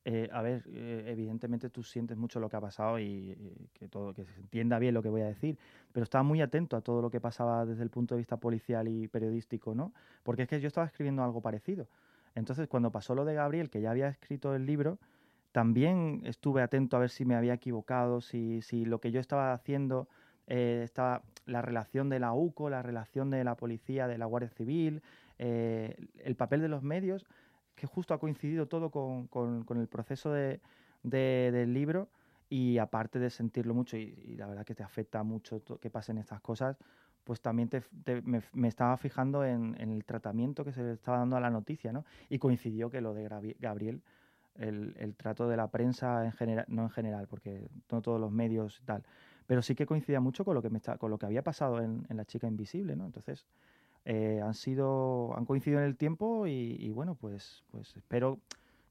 eh, 0.07 0.29
a 0.33 0.43
ver, 0.43 0.65
eh, 0.67 1.05
evidentemente 1.07 1.71
tú 1.71 1.83
sientes 1.83 2.19
mucho 2.19 2.39
lo 2.39 2.51
que 2.51 2.57
ha 2.57 2.61
pasado 2.61 2.99
y, 2.99 3.37
que 3.73 3.89
todo 3.89 4.13
que 4.13 4.25
se 4.25 4.39
entienda 4.39 4.79
bien 4.79 4.93
lo 4.93 5.03
que 5.03 5.09
voy 5.09 5.23
a 5.23 5.27
decir, 5.27 5.59
pero 5.93 6.05
estaba 6.05 6.23
muy 6.23 6.43
atento 6.43 6.77
a 6.77 6.83
todo 6.83 7.01
lo 7.01 7.11
que 7.11 7.21
pasaba 7.21 7.65
desde 7.65 7.83
el 7.83 7.91
punto 7.91 8.15
de 8.15 8.19
vista 8.19 8.37
policial 8.37 8.87
y 8.87 9.09
periodístico, 9.09 9.75
¿no? 9.75 9.93
Porque 10.23 10.43
es 10.43 10.49
que 10.49 10.61
yo 10.61 10.69
estaba 10.69 10.87
escribiendo 10.87 11.25
algo 11.25 11.41
parecido. 11.41 11.89
Entonces, 12.35 12.69
cuando 12.69 12.91
pasó 12.91 13.15
lo 13.15 13.25
de 13.25 13.35
Gabriel, 13.35 13.71
que 13.71 13.81
ya 13.81 13.93
había 13.93 14.09
escrito 14.09 14.55
el 14.55 14.67
libro, 14.67 14.99
también 15.53 16.21
estuve 16.25 16.63
atento 16.63 16.97
a 16.97 17.01
ver 17.01 17.11
si 17.11 17.25
me 17.25 17.37
había 17.37 17.55
equivocado, 17.55 18.21
si, 18.21 18.61
si 18.61 18.85
lo 18.85 19.01
que 19.01 19.11
yo 19.11 19.21
estaba 19.21 19.53
haciendo 19.53 20.09
eh, 20.47 20.83
estaba 20.85 21.23
la 21.47 21.63
relación 21.63 22.11
de 22.11 22.19
la 22.19 22.33
UCO, 22.35 22.69
la 22.69 22.83
relación 22.83 23.31
de 23.31 23.45
la 23.45 23.55
policía, 23.55 24.07
de 24.07 24.19
la 24.19 24.27
Guardia 24.27 24.51
Civil, 24.51 25.03
eh, 25.39 25.97
el 26.23 26.37
papel 26.37 26.61
de 26.61 26.69
los 26.69 26.83
medios 26.83 27.27
que 27.75 27.87
justo 27.87 28.15
ha 28.15 28.19
coincidido 28.19 28.67
todo 28.67 28.91
con, 28.91 29.27
con, 29.27 29.79
el 29.79 29.89
proceso 29.89 30.33
de, 30.33 30.61
de, 31.03 31.51
del 31.53 31.75
libro 31.75 32.09
y 32.49 32.79
aparte 32.79 33.19
de 33.19 33.31
sentirlo 33.31 33.75
mucho 33.75 33.97
y, 33.97 34.15
y, 34.27 34.37
la 34.37 34.47
verdad 34.47 34.65
que 34.65 34.75
te 34.75 34.83
afecta 34.83 35.23
mucho 35.23 35.63
que 35.81 35.91
pasen 35.91 36.19
estas 36.19 36.41
cosas, 36.41 36.77
pues 37.25 37.41
también 37.41 37.69
te, 37.69 37.83
me, 38.23 38.69
estaba 38.69 38.97
fijando 38.97 39.45
en, 39.45 39.77
el 39.81 40.05
tratamiento 40.05 40.65
que 40.65 40.73
se 40.73 40.83
le 40.83 40.93
estaba 40.93 41.19
dando 41.19 41.37
a 41.37 41.41
la 41.41 41.51
noticia, 41.51 41.93
¿no? 41.93 42.05
Y 42.29 42.39
coincidió 42.39 42.91
que 42.91 43.01
lo 43.01 43.15
de 43.15 43.57
Gabriel, 43.59 44.03
el, 44.57 44.95
el 44.99 45.17
trato 45.17 45.49
de 45.49 45.57
la 45.57 45.69
prensa 45.69 46.25
en 46.25 46.33
general, 46.33 46.67
no 46.69 46.83
en 46.83 46.91
general, 46.91 47.27
porque 47.27 47.67
no 47.91 48.03
todos 48.03 48.21
los 48.21 48.31
medios 48.31 48.79
y 48.83 48.85
tal, 48.85 49.05
pero 49.47 49.63
sí 49.63 49.75
que 49.75 49.87
coincidía 49.87 50.21
mucho 50.21 50.45
con 50.45 50.55
lo 50.55 50.63
que, 50.63 50.71
con 50.99 51.11
lo 51.11 51.19
que 51.19 51.27
había 51.27 51.43
pasado 51.43 51.81
en, 51.81 52.07
en 52.09 52.17
La 52.17 52.25
chica 52.27 52.47
invisible, 52.47 52.95
¿no? 52.95 53.07
Entonces, 53.07 53.47
eh, 54.05 54.41
han 54.43 54.55
sido 54.55 55.37
han 55.37 55.45
coincidido 55.45 55.81
en 55.81 55.87
el 55.87 55.97
tiempo 55.97 56.47
y, 56.47 56.77
y, 56.79 56.91
bueno 56.91 57.15
pues 57.15 57.65
pues 57.71 57.97
espero 57.97 58.39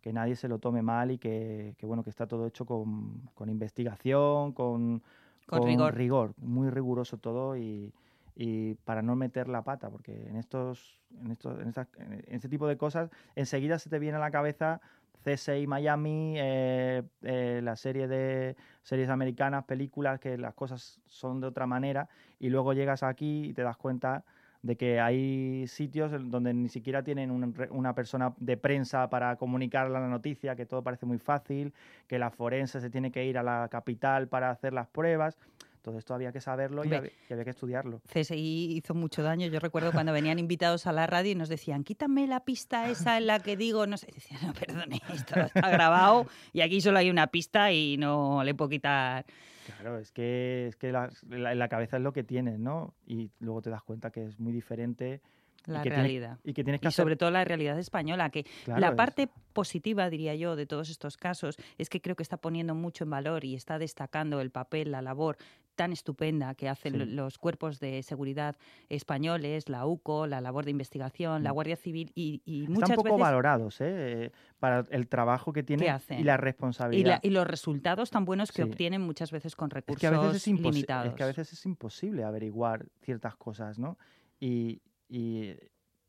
que 0.02 0.12
nadie 0.12 0.36
se 0.36 0.47
lo 0.47 0.60
tome 0.60 0.82
mal 0.82 1.12
y 1.12 1.17
que, 1.17 1.76
que 1.78 1.86
bueno 1.86 2.04
que 2.04 2.10
está 2.10 2.28
todo 2.28 2.47
hecho 2.47 2.65
con, 2.65 3.21
con 3.36 3.49
investigación 3.49 4.54
con, 4.54 5.04
con, 5.45 5.60
con 5.60 5.67
rigor. 5.67 5.95
rigor. 5.95 6.34
muy 6.38 6.69
riguroso 6.69 7.17
todo 7.17 7.56
y, 7.56 7.93
y, 8.36 8.73
para 8.86 9.02
no 9.02 9.15
meter 9.15 9.47
la 9.47 9.63
pata 9.63 9.89
porque 9.89 10.28
en 10.28 10.36
estos 10.36 10.99
en 11.21 11.32
estos 11.32 11.60
en, 11.60 11.69
estas, 11.69 11.88
en 11.97 12.23
este 12.28 12.49
tipo 12.49 12.67
de 12.67 12.78
cosas 12.78 13.10
enseguida 13.36 13.78
se 13.78 13.89
te 13.89 13.99
viene 13.99 14.17
a 14.17 14.21
la 14.21 14.32
cabeza 14.32 14.82
CSI 15.23 15.67
Miami, 15.67 16.36
eh, 16.38 17.04
eh, 17.21 17.62
la 17.63 17.76
serie 17.76 18.08
de 18.08 18.56
series 18.82 19.10
americanas, 19.10 19.63
películas, 19.63 20.19
que 20.19 20.38
las 20.38 20.54
cosas 20.54 20.99
son 21.08 21.39
de 21.39 21.47
otra 21.47 21.65
manera, 21.65 22.10
y 22.39 22.49
luego 22.49 22.73
llegas 22.73 23.04
aquí 23.04 23.45
y 23.45 23.54
te 23.54 23.62
das 23.62 23.78
cuenta 23.78 24.23
de 24.63 24.78
que 24.78 24.99
hay 24.99 25.67
sitios 25.67 26.12
donde 26.32 26.54
ni 26.54 26.69
siquiera 26.69 27.04
tienen 27.04 27.32
un, 27.32 27.54
una 27.69 27.93
persona 27.93 28.34
de 28.38 28.58
prensa 28.58 29.10
para 29.10 29.36
comunicar 29.36 29.89
la 29.89 30.08
noticia, 30.08 30.56
que 30.56 30.65
todo 30.65 30.82
parece 30.82 31.06
muy 31.06 31.19
fácil, 31.19 31.73
que 32.08 32.17
la 32.17 32.32
forense 32.32 32.80
se 32.80 32.89
tiene 32.89 33.12
que 33.12 33.26
ir 33.26 33.38
a 33.38 33.43
la 33.43 33.67
capital 33.69 34.30
para 34.30 34.49
hacer 34.49 34.73
las 34.73 34.88
pruebas. 34.88 35.38
Todo 35.82 35.97
esto 35.97 36.13
había 36.13 36.32
que 36.32 36.39
saberlo 36.39 36.86
y 36.86 36.93
había, 36.93 37.12
y 37.30 37.34
había, 37.34 37.43
que 37.43 37.49
estudiarlo. 37.49 38.02
CSI 38.08 38.78
hizo 38.78 38.93
mucho 38.93 39.21
daño. 39.21 39.47
Yo 39.47 39.60
recuerdo 39.60 39.91
cuando 39.91 40.13
venían 40.13 40.39
invitados 40.39 40.88
a 40.88 40.93
la 40.93 41.08
radio 41.08 41.34
y 41.34 41.36
nos 41.36 41.49
decían, 41.49 41.84
quítame 41.84 42.26
la 42.26 42.39
pista 42.45 42.89
esa 42.89 43.17
en 43.17 43.28
la 43.28 43.41
que 43.41 43.58
digo, 43.58 43.86
no 43.86 43.97
sé, 43.97 44.08
decían, 44.13 44.47
no, 44.47 44.54
perdone, 44.54 45.02
esto 45.13 45.41
está 45.41 45.69
grabado 45.69 46.26
y 46.54 46.62
aquí 46.62 46.80
solo 46.80 46.99
hay 46.99 47.10
una 47.10 47.28
pista 47.28 47.73
y 47.73 47.97
no 47.97 48.45
le 48.45 48.56
puedo 48.56 48.69
quitar. 48.69 49.26
Claro, 49.65 49.97
es 49.97 50.12
que, 50.12 50.67
es 50.67 50.76
que 50.76 50.91
la, 50.91 51.10
la, 51.30 51.56
la, 51.56 51.67
cabeza 51.67 51.97
es 51.97 52.04
lo 52.04 52.13
que 52.13 52.23
tienes, 52.23 52.60
¿no? 52.60 52.93
Y 53.06 53.32
luego 53.39 53.62
te 53.62 53.69
das 53.69 53.84
cuenta 53.84 54.12
que 54.12 54.26
es 54.26 54.39
muy 54.39 54.54
diferente. 54.54 55.21
La 55.65 55.82
y 55.86 55.89
realidad. 55.89 56.39
Y 56.43 56.54
que 56.54 56.63
tienes 56.63 56.82
que 56.82 56.88
y 56.88 56.89
hacer... 56.89 57.04
sobre 57.04 57.15
todo 57.15 57.32
la 57.32 57.45
realidad 57.45 57.80
española, 57.80 58.30
que 58.30 58.43
claro, 58.65 58.82
la 58.82 58.95
parte 58.95 59.23
es... 59.23 59.30
positiva, 59.54 60.10
diría 60.10 60.36
yo, 60.36 60.56
de 60.56 60.65
todos 60.65 60.89
estos 60.89 61.15
casos 61.15 61.56
es 61.78 61.89
que 61.89 62.02
creo 62.02 62.15
que 62.15 62.23
está 62.23 62.38
poniendo 62.38 62.76
mucho 62.76 63.06
en 63.06 63.12
valor 63.12 63.45
y 63.45 63.56
está 63.56 63.80
destacando 63.80 64.41
el 64.41 64.52
papel, 64.52 64.91
la 64.91 65.02
labor 65.02 65.38
tan 65.76 65.92
estupenda 65.92 66.56
que 66.56 66.70
hacen 66.70 66.94
sí. 66.94 67.06
los 67.06 67.38
cuerpos 67.38 67.80
de 67.80 68.04
seguridad 68.04 68.56
españoles, 68.90 69.70
la 69.70 69.86
UCO, 69.86 70.28
la 70.28 70.42
labor 70.42 70.66
de 70.66 70.72
investigación, 70.72 71.40
sí. 71.40 71.44
la 71.44 71.52
Guardia 71.52 71.76
Civil 71.76 72.12
y, 72.16 72.42
y 72.46 72.62
Están 72.62 72.74
muchas 72.74 72.96
poco 72.96 73.04
veces... 73.04 73.20
valorados 73.22 73.82
¿eh? 73.82 74.32
para 74.60 74.86
el 74.90 75.08
trabajo 75.08 75.54
que 75.54 75.64
tienen 75.64 76.00
y 76.10 76.24
la 76.24 76.38
responsabilidad. 76.38 77.20
Y, 77.24 77.28
la, 77.28 77.34
y, 77.34 77.34
los 77.34 77.48
resultados 77.48 78.10
tan 78.10 78.26
buenos 78.26 78.52
que 78.52 78.64
sí. 78.64 78.70
obtienen 78.70 79.02
muchas 79.02 79.32
veces 79.32 79.56
con 79.56 79.70
recursos 79.70 80.04
es 80.04 80.10
que 80.10 80.16
a 80.16 80.20
veces 80.20 80.48
es 80.48 80.48
limitados. 80.48 81.08
Es 81.10 81.16
que 81.16 81.24
a 81.24 81.28
veces 81.28 81.54
es 81.54 81.66
imposible 81.66 82.24
averiguar 82.24 82.86
ciertas 83.02 83.36
cosas, 83.36 83.80
¿no? 83.80 83.98
Y, 84.40 84.82
y, 85.10 85.56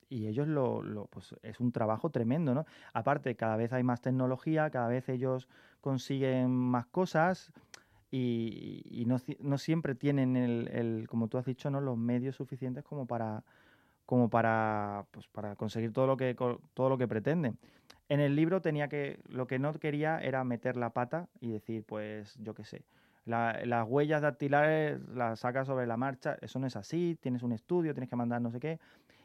y 0.09 0.27
ellos 0.27 0.47
lo, 0.47 0.83
lo, 0.83 1.07
pues 1.07 1.35
es 1.43 1.61
un 1.61 1.73
trabajo 1.73 2.11
tremendo, 2.11 2.55
¿no? 2.55 2.67
Aparte, 2.93 3.35
cada 3.37 3.57
vez 3.57 3.73
hay 3.73 3.83
más 3.83 4.01
tecnología, 4.01 4.71
cada 4.71 4.89
vez 4.89 5.09
ellos 5.09 5.49
consiguen 5.81 6.51
más 6.51 6.87
cosas 6.87 7.53
y, 8.17 8.83
y 8.85 9.07
no, 9.07 9.17
no, 9.41 9.59
siempre 9.59 9.97
tienen 9.97 10.37
el, 10.37 10.69
el, 10.69 11.09
como 11.09 11.27
tú 11.27 11.37
has 11.37 11.45
dicho, 11.45 11.69
¿no? 11.69 11.81
los 11.81 11.99
medios 11.99 12.37
suficientes 12.37 12.85
como 12.85 13.07
para 13.07 13.43
como 14.07 14.29
para, 14.29 15.07
pues, 15.11 15.27
para 15.29 15.57
conseguir 15.57 15.93
todo 15.93 16.07
lo 16.07 16.17
que 16.17 16.37
todo 16.75 16.89
lo 16.89 16.97
que 16.97 17.09
pretenden. 17.09 17.59
En 18.09 18.21
el 18.21 18.37
libro 18.37 18.61
tenía 18.61 18.87
que 18.87 19.19
lo 19.29 19.49
que 19.49 19.59
no 19.59 19.73
quería 19.75 20.21
era 20.21 20.45
meter 20.45 20.77
la 20.77 20.91
pata 20.91 21.29
y 21.41 21.51
decir, 21.51 21.83
pues 21.85 22.37
yo 22.39 22.55
qué 22.55 22.65
sé, 22.65 22.85
la, 23.25 23.59
las 23.65 23.89
huellas 23.89 24.23
dactilares 24.23 25.01
las 25.09 25.41
sacas 25.41 25.67
sobre 25.67 25.87
la 25.89 25.97
marcha, 25.97 26.37
eso 26.41 26.61
no 26.61 26.69
es 26.69 26.77
así, 26.77 27.19
tienes 27.21 27.43
un 27.43 27.51
estudio, 27.51 27.95
tienes 27.95 28.11
que 28.11 28.17
mandar 28.17 28.41
no 28.41 28.53
sé 28.53 28.61
qué. 28.61 28.79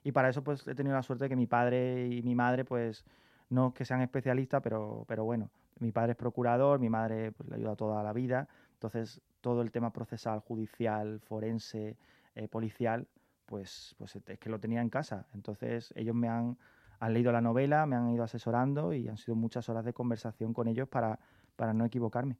Y 0.04 0.14
para 0.14 0.30
eso 0.30 0.44
pues 0.44 0.68
he 0.68 0.74
tenido 0.74 0.96
la 0.96 1.04
suerte 1.04 1.26
de 1.26 1.30
que 1.30 1.36
mi 1.36 1.46
padre 1.46 2.08
y 2.08 2.24
mi 2.24 2.34
madre 2.34 2.66
pues 2.66 3.06
no 3.50 3.72
que 3.72 3.86
sean 3.86 4.02
especialistas, 4.02 4.62
pero, 4.64 5.06
pero 5.08 5.26
bueno, 5.26 5.52
mi 5.80 5.92
padre 5.92 6.12
es 6.14 6.18
procurador, 6.18 6.80
mi 6.80 6.90
madre 6.90 7.32
pues, 7.34 7.50
le 7.50 7.56
ayuda 7.58 7.76
toda 7.76 8.02
la 8.04 8.14
vida, 8.14 8.48
entonces 8.80 9.22
todo 9.42 9.62
el 9.62 9.72
tema 9.72 9.92
procesal, 9.92 10.40
judicial, 10.40 11.20
forense, 11.20 11.98
eh, 12.34 12.48
policial, 12.48 13.08
pues, 13.46 13.94
pues 13.98 14.16
es 14.16 14.40
que 14.40 14.50
lo 14.50 14.58
tenía 14.58 14.80
en 14.80 14.90
casa. 14.90 15.28
Entonces 15.34 15.94
ellos 15.98 16.16
me 16.16 16.30
han, 16.30 16.58
han 17.02 17.14
leído 17.14 17.34
la 17.34 17.42
novela, 17.42 17.86
me 17.86 17.98
han 17.98 18.10
ido 18.10 18.24
asesorando 18.24 18.94
y 18.94 19.10
han 19.10 19.18
sido 19.18 19.36
muchas 19.36 19.68
horas 19.68 19.84
de 19.84 19.92
conversación 19.92 20.54
con 20.54 20.70
ellos 20.70 20.88
para, 20.88 21.20
para 21.60 21.74
no 21.74 21.84
equivocarme. 21.84 22.38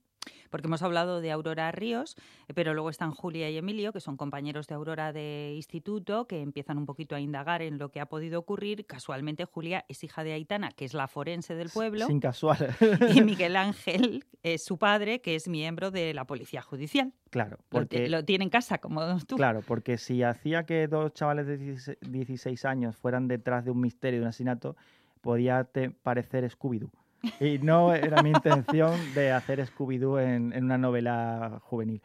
Porque 0.50 0.68
hemos 0.68 0.82
hablado 0.82 1.20
de 1.20 1.32
Aurora 1.32 1.72
Ríos, 1.72 2.16
eh, 2.48 2.54
pero 2.54 2.74
luego 2.74 2.90
están 2.90 3.12
Julia 3.12 3.50
y 3.50 3.58
Emilio, 3.58 3.92
que 3.92 4.00
son 4.00 4.16
compañeros 4.16 4.68
de 4.68 4.76
Aurora 4.76 5.12
de 5.12 5.54
instituto, 5.56 6.26
que 6.26 6.42
empiezan 6.42 6.78
un 6.78 6.86
poquito 6.86 7.16
a 7.16 7.20
indagar 7.20 7.62
en 7.62 7.78
lo 7.78 7.90
que 7.90 8.00
ha 8.00 8.06
podido 8.08 8.40
ocurrir. 8.40 8.86
Casualmente, 8.86 9.44
Julia 9.46 9.86
es 9.90 10.04
hija 10.04 10.24
de 10.24 10.34
Aitana, 10.34 10.72
que 10.72 10.86
es 10.86 10.94
la 10.94 11.08
forense 11.08 11.56
del 11.56 11.70
pueblo. 11.70 12.08
Sin 12.08 12.20
casual. 12.20 12.76
Y 13.14 13.22
Miguel 13.24 13.56
Ángel 13.56 14.24
es 14.42 14.64
su 14.64 14.78
padre, 14.78 15.20
que 15.20 15.36
es 15.36 15.48
miembro 15.50 15.92
de 15.92 16.14
la 16.14 16.26
Policía 16.26 16.62
Judicial. 16.62 17.14
claro, 17.30 17.58
porque... 17.68 18.08
lo 18.08 18.24
tiene 18.24 18.46
en 18.46 18.50
casa, 18.50 18.78
como 18.78 19.02
tú. 19.26 19.36
Claro, 19.36 19.62
porque 19.66 19.98
si 19.98 20.24
hacía 20.24 20.66
que 20.66 20.88
dos 20.88 21.14
chavales 21.14 21.46
de 21.48 21.58
16 21.58 21.98
16 22.02 22.66
años 22.66 22.96
fueran 22.96 23.28
detrás 23.28 23.66
de 23.66 23.72
un 23.72 23.82
misterio, 23.82 24.20
de 24.20 24.24
un 24.24 24.30
asesinato, 24.30 24.76
podía 25.22 25.66
te 25.66 25.90
parecer 25.92 26.50
Scooby-Doo. 26.50 26.92
Y 27.40 27.60
no 27.60 27.94
era 27.94 28.22
mi 28.24 28.30
intención 28.30 28.98
de 29.14 29.32
hacer 29.32 29.60
Scooby-Doo 29.66 30.20
en, 30.20 30.54
en 30.54 30.64
una 30.66 30.78
novela 30.78 31.60
juvenil. 31.64 32.02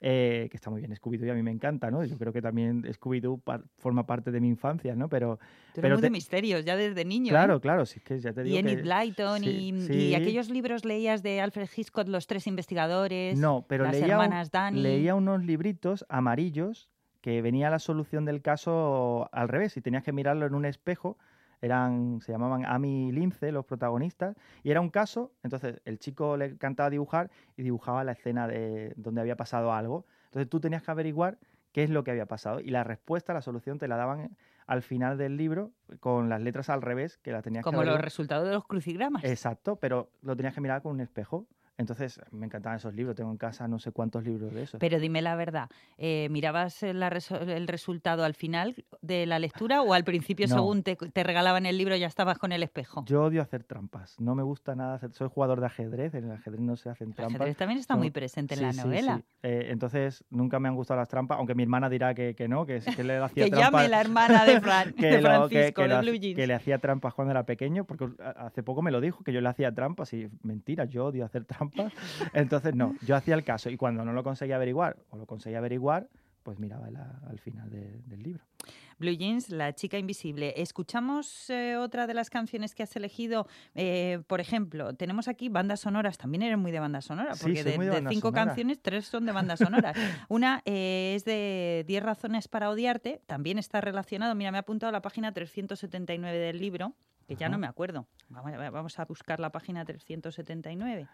Eh, 0.00 0.46
que 0.48 0.56
está 0.56 0.70
muy 0.70 0.80
bien 0.80 0.94
Scooby-Doo 0.94 1.32
a 1.32 1.34
mí 1.34 1.42
me 1.42 1.50
encanta, 1.50 1.90
¿no? 1.90 2.04
Yo 2.04 2.16
creo 2.18 2.32
que 2.32 2.40
también 2.40 2.84
Scooby-Doo 2.84 3.40
par- 3.40 3.64
forma 3.78 4.06
parte 4.06 4.30
de 4.30 4.38
mi 4.40 4.46
infancia, 4.48 4.94
¿no? 4.94 5.08
Pero 5.08 5.40
Tú 5.74 5.80
pero 5.80 5.96
muy 5.96 6.02
te- 6.02 6.06
de 6.06 6.10
misterios, 6.10 6.64
ya 6.64 6.76
desde 6.76 7.04
niño. 7.04 7.26
¿eh? 7.28 7.30
claro, 7.30 7.60
claro, 7.60 7.84
sí 7.84 7.98
que 7.98 8.20
ya 8.20 8.32
te 8.32 8.44
digo 8.44 8.54
Y 8.54 8.58
Enid 8.60 8.76
que... 8.76 8.82
Blyton 8.82 9.40
sí, 9.42 9.72
y, 9.90 9.92
y 10.10 10.14
aquellos 10.14 10.50
libros 10.50 10.84
leías 10.84 11.24
de 11.24 11.40
Alfred 11.40 11.68
Hitchcock, 11.76 12.06
Los 12.06 12.28
Tres 12.28 12.46
Investigadores. 12.46 13.36
No, 13.40 13.64
pero 13.68 13.84
las 13.84 13.94
leía, 13.94 14.12
hermanas 14.14 14.52
Dani. 14.52 14.80
leía 14.80 15.16
unos 15.16 15.42
libritos 15.44 16.06
amarillos 16.08 16.88
que 17.20 17.42
venía 17.42 17.68
la 17.68 17.80
solución 17.80 18.24
del 18.24 18.40
caso 18.40 19.28
al 19.32 19.48
revés 19.48 19.76
y 19.76 19.80
tenías 19.80 20.04
que 20.04 20.12
mirarlo 20.12 20.46
en 20.46 20.54
un 20.54 20.64
espejo. 20.64 21.18
Eran, 21.60 22.20
se 22.20 22.32
llamaban 22.32 22.64
Amy 22.64 23.08
y 23.08 23.12
Lince 23.12 23.52
los 23.52 23.64
protagonistas 23.64 24.36
y 24.62 24.70
era 24.70 24.80
un 24.80 24.90
caso. 24.90 25.32
Entonces 25.42 25.80
el 25.84 25.98
chico 25.98 26.36
le 26.36 26.46
encantaba 26.46 26.90
dibujar 26.90 27.30
y 27.56 27.62
dibujaba 27.62 28.04
la 28.04 28.12
escena 28.12 28.46
de 28.46 28.92
donde 28.96 29.20
había 29.20 29.36
pasado 29.36 29.72
algo. 29.72 30.06
Entonces 30.26 30.48
tú 30.48 30.60
tenías 30.60 30.82
que 30.82 30.90
averiguar 30.90 31.38
qué 31.72 31.84
es 31.84 31.90
lo 31.90 32.04
que 32.04 32.10
había 32.10 32.26
pasado 32.26 32.60
y 32.60 32.70
la 32.70 32.84
respuesta, 32.84 33.34
la 33.34 33.42
solución 33.42 33.78
te 33.78 33.88
la 33.88 33.96
daban 33.96 34.36
al 34.66 34.82
final 34.82 35.16
del 35.16 35.36
libro 35.36 35.72
con 36.00 36.28
las 36.28 36.40
letras 36.42 36.68
al 36.68 36.82
revés 36.82 37.18
que 37.18 37.32
la 37.32 37.42
tenías 37.42 37.64
que 37.64 37.70
Como 37.70 37.84
los 37.84 38.00
resultados 38.00 38.46
de 38.46 38.54
los 38.54 38.66
crucigramas. 38.66 39.24
Exacto, 39.24 39.76
pero 39.76 40.10
lo 40.22 40.36
tenías 40.36 40.54
que 40.54 40.60
mirar 40.60 40.82
con 40.82 40.92
un 40.92 41.00
espejo. 41.00 41.46
Entonces, 41.78 42.20
me 42.32 42.46
encantaban 42.46 42.76
esos 42.78 42.92
libros. 42.92 43.14
Tengo 43.16 43.30
en 43.30 43.36
casa 43.36 43.68
no 43.68 43.78
sé 43.78 43.92
cuántos 43.92 44.24
libros 44.24 44.52
de 44.52 44.64
esos. 44.64 44.80
Pero 44.80 44.98
dime 44.98 45.22
la 45.22 45.36
verdad, 45.36 45.70
eh, 45.96 46.26
¿mirabas 46.30 46.82
la 46.82 47.08
reso- 47.08 47.40
el 47.40 47.68
resultado 47.68 48.24
al 48.24 48.34
final 48.34 48.74
de 49.00 49.26
la 49.26 49.38
lectura 49.38 49.80
o 49.82 49.94
al 49.94 50.02
principio, 50.04 50.46
No. 50.48 50.56
según 50.56 50.82
te, 50.82 50.96
te 50.96 51.22
regalaban 51.22 51.66
el 51.66 51.78
libro, 51.78 51.94
ya 51.96 52.08
estabas 52.08 52.38
con 52.38 52.50
el 52.52 52.62
espejo? 52.64 53.04
Yo 53.06 53.22
odio 53.22 53.40
hacer 53.42 53.62
trampas. 53.62 54.18
No 54.20 54.34
me 54.34 54.42
gusta 54.42 54.74
nada 54.74 54.94
hacer. 54.96 55.12
Soy 55.12 55.28
jugador 55.32 55.60
de 55.60 55.66
ajedrez. 55.66 56.14
En 56.14 56.24
el 56.24 56.32
ajedrez 56.32 56.60
no 56.60 56.74
se 56.76 56.90
hacen 56.90 57.10
El 57.10 57.14
trampas. 57.14 57.36
ajedrez 57.36 57.56
también 57.56 57.78
está 57.78 57.94
muy 57.96 58.10
presente 58.10 58.54
en 58.54 58.58
Sí, 58.60 58.66
la 58.66 58.72
sí, 58.72 58.80
novela. 58.80 59.16
sí. 59.18 59.24
Eh, 59.44 59.68
entonces, 59.70 60.24
nunca 60.30 60.58
me 60.58 60.68
han 60.68 60.74
gustado 60.74 60.98
las 60.98 61.08
trampas. 61.08 61.38
Aunque 61.38 61.54
mi 61.54 61.62
hermana 61.62 61.88
dirá 61.88 62.12
que, 62.12 62.34
que 62.34 62.48
no, 62.48 62.66
que, 62.66 62.80
le 63.04 63.16
hacía 63.18 63.44
Que 63.44 63.50
trampas. 63.50 63.82
llame 63.82 63.88
la 63.88 64.00
hermana 64.00 64.44
de, 64.44 64.60
Fran- 64.60 64.94
que 64.96 65.06
de 65.06 65.22
lo- 65.22 65.28
Francisco, 65.28 65.82
que 65.82 65.88
de 65.88 65.94
lo 65.94 66.00
Blue 66.00 66.14
Jeans. 66.16 66.36
que 66.36 66.46
le 66.48 66.54
hacía 66.54 66.78
trampas 66.78 67.14
cuando 67.14 67.30
era 67.30 67.44
pequeño, 67.44 67.84
porque 67.84 68.08
hace 68.36 68.64
poco 68.64 68.82
me 68.82 68.90
lo 68.90 69.00
dijo, 69.00 69.22
que 69.22 69.32
yo 69.32 69.40
le 69.40 69.48
hacía 69.48 69.72
trampas 69.72 70.12
y 70.12 70.28
mentira, 70.42 70.84
yo 70.84 71.06
odio 71.06 71.24
hacer 71.24 71.44
trampas. 71.44 71.67
Entonces, 72.32 72.74
no, 72.74 72.94
yo 73.02 73.16
hacía 73.16 73.34
el 73.34 73.44
caso 73.44 73.70
y 73.70 73.76
cuando 73.76 74.04
no 74.04 74.12
lo 74.12 74.22
conseguía 74.22 74.56
averiguar 74.56 74.96
o 75.10 75.16
lo 75.16 75.26
conseguía 75.26 75.58
averiguar, 75.58 76.08
pues 76.42 76.58
miraba 76.58 76.90
la- 76.90 77.20
al 77.28 77.38
final 77.40 77.68
de- 77.70 78.00
del 78.06 78.22
libro. 78.22 78.42
Blue 78.98 79.12
Jeans, 79.16 79.50
La 79.50 79.74
chica 79.74 79.96
invisible. 79.98 80.54
Escuchamos 80.56 81.48
eh, 81.50 81.76
otra 81.76 82.06
de 82.08 82.14
las 82.14 82.30
canciones 82.30 82.74
que 82.74 82.82
has 82.82 82.96
elegido. 82.96 83.46
eh, 83.74 84.20
por 84.26 84.40
ejemplo, 84.40 84.92
tenemos 84.94 85.28
aquí 85.28 85.48
bandas 85.48 85.80
sonoras. 85.80 86.18
También 86.18 86.42
eres 86.42 86.58
muy 86.58 86.72
de 86.72 86.80
bandas 86.80 87.04
sonoras, 87.04 87.38
Sí, 87.38 87.44
porque 87.44 87.62
soy 87.62 87.72
de, 87.72 87.76
muy 87.76 87.86
de 87.86 87.90
de 87.92 87.96
banda 87.98 88.10
cinco 88.10 88.28
sonora. 88.28 88.44
canciones, 88.46 88.80
tres 88.82 89.06
son 89.06 89.24
de 89.26 89.32
bandas 89.32 89.58
sonoras. 89.60 89.94
Una 90.28 90.62
eh, 90.64 91.12
es 91.16 91.24
de 91.24 91.84
10 91.86 92.02
razones 92.02 92.48
para 92.48 92.70
odiarte. 92.70 93.20
También 93.26 93.58
está 93.58 93.80
relacionado. 93.80 94.34
Mira, 94.34 94.50
me 94.50 94.58
ha 94.58 94.62
apuntado 94.62 94.90
la 94.90 95.00
página 95.02 95.32
379 95.32 96.36
del 96.38 96.58
libro, 96.58 96.94
que 97.28 97.36
ya 97.36 97.48
no 97.48 97.56
me 97.58 97.68
acuerdo. 97.68 98.08
Vamos 98.30 98.52
a, 98.54 98.70
vamos 98.70 98.98
a 98.98 99.04
buscar 99.04 99.38
la 99.38 99.50
página 99.50 99.84
379. 99.84 101.06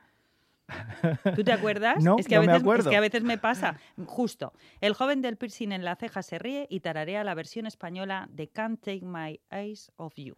¿Tú 1.36 1.44
te 1.44 1.52
acuerdas? 1.52 1.96
No, 2.04 2.16
es 2.18 2.26
que 2.26 2.36
a 2.36 2.38
no 2.38 2.42
me 2.42 2.46
veces, 2.48 2.56
es 2.56 2.62
acuerdo. 2.62 2.90
que 2.90 2.96
a 2.96 3.00
veces 3.00 3.22
me 3.22 3.38
pasa. 3.38 3.76
Justo. 4.06 4.52
El 4.80 4.94
joven 4.94 5.20
del 5.22 5.36
piercing 5.36 5.72
en 5.72 5.84
la 5.84 5.96
ceja 5.96 6.22
se 6.22 6.38
ríe 6.38 6.66
y 6.70 6.80
tararea 6.80 7.22
la 7.24 7.34
versión 7.34 7.66
española 7.66 8.28
de 8.30 8.48
Can't 8.48 8.80
Take 8.80 9.04
My 9.04 9.40
Eyes 9.50 9.92
Off 9.96 10.14
You. 10.16 10.34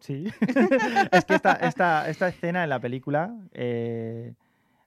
Sí. 0.00 0.24
es 1.12 1.24
que 1.26 1.34
esta, 1.34 1.52
esta, 1.54 2.08
esta 2.08 2.28
escena 2.28 2.64
en 2.64 2.70
la 2.70 2.80
película 2.80 3.34
eh, 3.52 4.32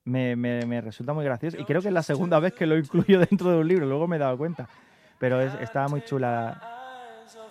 me, 0.05 0.35
me- 0.35 0.65
me 0.65 0.81
resulta 0.81 1.13
muy 1.13 1.23
graciosa 1.23 1.59
y 1.59 1.65
creo 1.65 1.81
que 1.81 1.89
es 1.89 1.93
la 1.93 2.01
segunda 2.03 2.39
vez 2.39 2.53
que 2.53 2.65
lo 2.65 2.77
incluyo 2.77 3.19
dentro 3.19 3.51
de 3.51 3.57
un 3.59 3.67
libro, 3.67 3.85
luego 3.85 4.07
me 4.07 4.15
he 4.15 4.19
dado 4.19 4.37
cuenta. 4.37 4.67
Pero 5.19 5.39
es, 5.39 5.53
está 5.61 5.87
muy 5.87 6.01
chula. 6.01 6.82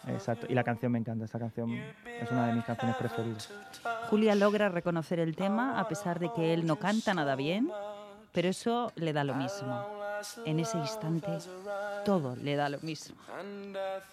Exacto. 0.08 0.46
Y 0.48 0.54
la 0.54 0.64
canción 0.64 0.92
me 0.92 0.98
encanta, 0.98 1.24
esta 1.24 1.38
canción 1.38 1.70
es 1.72 2.30
una 2.30 2.48
de 2.48 2.54
mis 2.54 2.64
canciones 2.64 2.96
preferidas. 2.96 3.52
Julia 4.10 4.34
logra 4.34 4.68
reconocer 4.68 5.18
el 5.20 5.36
tema 5.36 5.78
a 5.78 5.88
pesar 5.88 6.18
de 6.18 6.32
que 6.32 6.54
él 6.54 6.66
no 6.66 6.76
canta 6.76 7.14
nada 7.14 7.36
bien, 7.36 7.70
pero 8.32 8.48
eso 8.48 8.92
le 8.96 9.12
da 9.12 9.24
lo 9.24 9.34
mismo. 9.34 9.86
En 10.46 10.60
ese 10.60 10.78
instante, 10.78 11.26
todo 12.04 12.36
le 12.36 12.54
da 12.54 12.68
lo 12.68 12.78
mismo. 12.80 13.16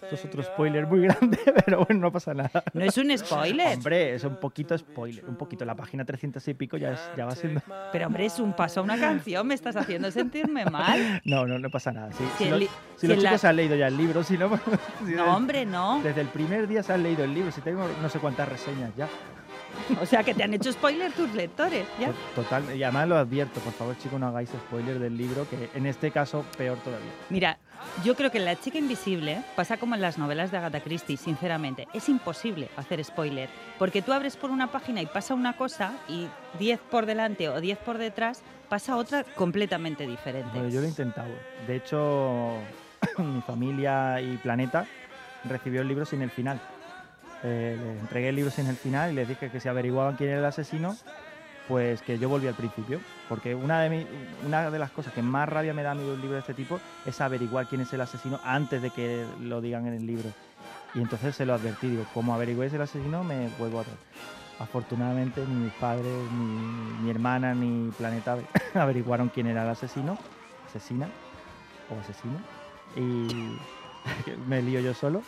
Esto 0.02 0.14
es 0.16 0.24
otro 0.24 0.42
spoiler 0.42 0.84
muy 0.88 1.02
grande, 1.02 1.38
pero 1.64 1.84
bueno, 1.84 2.00
no 2.02 2.12
pasa 2.12 2.34
nada. 2.34 2.64
No 2.72 2.84
es 2.84 2.98
un 2.98 3.16
spoiler, 3.16 3.76
Hombre, 3.76 4.14
es 4.16 4.24
un 4.24 4.36
poquito 4.36 4.76
spoiler, 4.76 5.24
un 5.26 5.36
poquito. 5.36 5.64
La 5.64 5.76
página 5.76 6.04
300 6.04 6.46
y 6.48 6.54
pico 6.54 6.76
ya, 6.76 6.92
es, 6.94 7.00
ya 7.16 7.26
va 7.26 7.36
siendo... 7.36 7.62
pero 7.92 8.08
hombre, 8.08 8.26
es 8.26 8.40
un 8.40 8.52
paso 8.54 8.80
a 8.80 8.82
una 8.82 8.98
canción. 8.98 9.46
Me 9.46 9.54
estás 9.54 9.76
haciendo 9.76 10.10
sentirme 10.10 10.64
mal. 10.64 11.22
No, 11.24 11.46
no, 11.46 11.58
no 11.60 11.70
pasa 11.70 11.92
nada. 11.92 12.10
Si, 12.12 12.24
Si 12.38 12.44
si 12.44 12.50
lo- 12.50 12.58
si 12.58 12.66
si 12.96 13.06
los 13.06 13.16
en 13.18 13.22
la- 13.22 13.28
chicos 13.30 13.44
han 13.44 13.56
leído 13.56 13.76
ya 13.76 13.86
el 13.86 13.96
libro, 13.96 14.24
si 14.24 14.36
no... 14.36 14.50
No, 15.02 15.36
hombre, 15.36 15.64
no. 15.64 16.00
Desde 16.02 16.22
el 16.22 16.28
primer 16.28 16.66
día 16.66 16.82
se 16.82 16.92
han 16.92 17.04
leído 17.04 17.22
el 17.22 17.32
libro, 17.32 17.52
si 17.52 17.60
tengo 17.60 17.86
no 18.02 18.08
sé 18.08 18.18
cuántas 18.18 18.48
reseñas 18.48 18.90
ya. 18.96 19.08
O 20.00 20.06
sea, 20.06 20.22
que 20.22 20.34
te 20.34 20.42
han 20.42 20.54
hecho 20.54 20.72
spoiler 20.72 21.12
tus 21.12 21.32
lectores. 21.34 21.86
¿ya? 21.98 22.08
To- 22.08 22.42
Total, 22.42 22.76
y 22.76 22.82
además 22.82 23.08
lo 23.08 23.16
advierto, 23.16 23.60
por 23.60 23.72
favor, 23.72 23.96
chicos, 23.98 24.18
no 24.20 24.26
hagáis 24.28 24.48
spoiler 24.50 24.98
del 24.98 25.16
libro, 25.16 25.46
que 25.48 25.70
en 25.74 25.86
este 25.86 26.10
caso 26.10 26.44
peor 26.56 26.78
todavía. 26.78 27.10
Mira, 27.28 27.58
yo 28.04 28.14
creo 28.14 28.30
que 28.30 28.38
en 28.38 28.44
La 28.44 28.56
chica 28.60 28.78
invisible 28.78 29.42
pasa 29.56 29.76
como 29.78 29.94
en 29.94 30.00
las 30.02 30.18
novelas 30.18 30.50
de 30.50 30.58
Agatha 30.58 30.80
Christie, 30.80 31.16
sinceramente. 31.16 31.88
Es 31.94 32.08
imposible 32.08 32.68
hacer 32.76 33.02
spoiler, 33.04 33.48
porque 33.78 34.02
tú 34.02 34.12
abres 34.12 34.36
por 34.36 34.50
una 34.50 34.66
página 34.70 35.00
y 35.02 35.06
pasa 35.06 35.34
una 35.34 35.54
cosa 35.56 35.92
y 36.08 36.28
10 36.58 36.78
por 36.90 37.06
delante 37.06 37.48
o 37.48 37.60
10 37.60 37.78
por 37.78 37.98
detrás 37.98 38.42
pasa 38.68 38.96
otra 38.96 39.24
completamente 39.24 40.06
diferente. 40.06 40.50
Bueno, 40.52 40.68
yo 40.68 40.80
lo 40.80 40.86
he 40.86 40.90
intentado. 40.90 41.30
De 41.66 41.76
hecho, 41.76 42.54
mi 43.18 43.40
familia 43.42 44.20
y 44.20 44.36
Planeta 44.36 44.86
recibió 45.44 45.80
el 45.80 45.88
libro 45.88 46.04
sin 46.04 46.22
el 46.22 46.30
final. 46.30 46.60
Eh, 47.42 47.76
le 47.80 48.00
entregué 48.00 48.28
el 48.28 48.36
libro 48.36 48.50
sin 48.50 48.66
el 48.66 48.76
final 48.76 49.12
y 49.12 49.14
les 49.14 49.28
dije 49.28 49.50
que 49.50 49.60
si 49.60 49.68
averiguaban 49.68 50.16
quién 50.16 50.30
era 50.30 50.40
el 50.40 50.44
asesino, 50.44 50.96
pues 51.68 52.02
que 52.02 52.18
yo 52.18 52.28
volví 52.28 52.46
al 52.48 52.54
principio. 52.54 53.00
Porque 53.28 53.54
una 53.54 53.80
de, 53.80 53.90
mi- 53.90 54.06
una 54.46 54.70
de 54.70 54.78
las 54.78 54.90
cosas 54.90 55.12
que 55.12 55.22
más 55.22 55.48
rabia 55.48 55.72
me 55.72 55.82
da 55.82 55.92
a 55.92 55.94
mí 55.94 56.02
de 56.02 56.12
un 56.12 56.20
libro 56.20 56.34
de 56.34 56.40
este 56.40 56.54
tipo 56.54 56.80
es 57.06 57.20
averiguar 57.20 57.66
quién 57.66 57.80
es 57.80 57.92
el 57.92 58.00
asesino 58.00 58.40
antes 58.44 58.82
de 58.82 58.90
que 58.90 59.24
lo 59.40 59.60
digan 59.60 59.86
en 59.86 59.94
el 59.94 60.06
libro. 60.06 60.28
Y 60.94 61.00
entonces 61.00 61.36
se 61.36 61.46
lo 61.46 61.54
advertí, 61.54 61.88
digo, 61.88 62.04
como 62.12 62.34
averigüéis 62.34 62.72
el 62.74 62.82
asesino, 62.82 63.22
me 63.24 63.48
vuelvo 63.58 63.80
atrás. 63.80 63.96
Afortunadamente 64.58 65.42
ni 65.46 65.54
mis 65.54 65.72
padres, 65.74 66.12
ni 66.32 67.02
mi 67.04 67.10
hermana, 67.10 67.54
ni 67.54 67.90
Planeta 67.92 68.36
averiguaron 68.74 69.28
quién 69.30 69.46
era 69.46 69.62
el 69.62 69.68
asesino, 69.70 70.18
asesina 70.68 71.06
o 71.88 71.98
asesino. 72.00 72.36
Y 72.96 73.56
me 74.48 74.60
lío 74.60 74.80
yo 74.80 74.92
solo. 74.92 75.22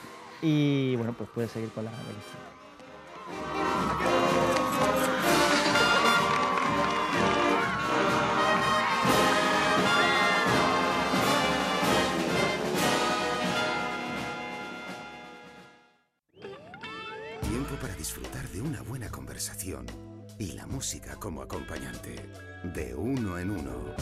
Y 0.45 0.97
bueno, 0.97 1.15
pues 1.17 1.31
puedes 1.33 1.53
seguir 1.53 1.71
con 1.71 1.85
la. 1.85 1.93
Tiempo 17.41 17.77
para 17.81 17.95
disfrutar 17.95 18.49
de 18.49 18.61
una 18.61 18.83
buena 18.83 19.09
conversación 19.11 19.87
y 20.41 20.53
la 20.53 20.67
música 20.67 21.15
como 21.21 21.43
acompañante. 21.43 22.17
De 22.75 22.97
uno 22.97 23.39
en 23.39 23.51
uno. 23.51 23.95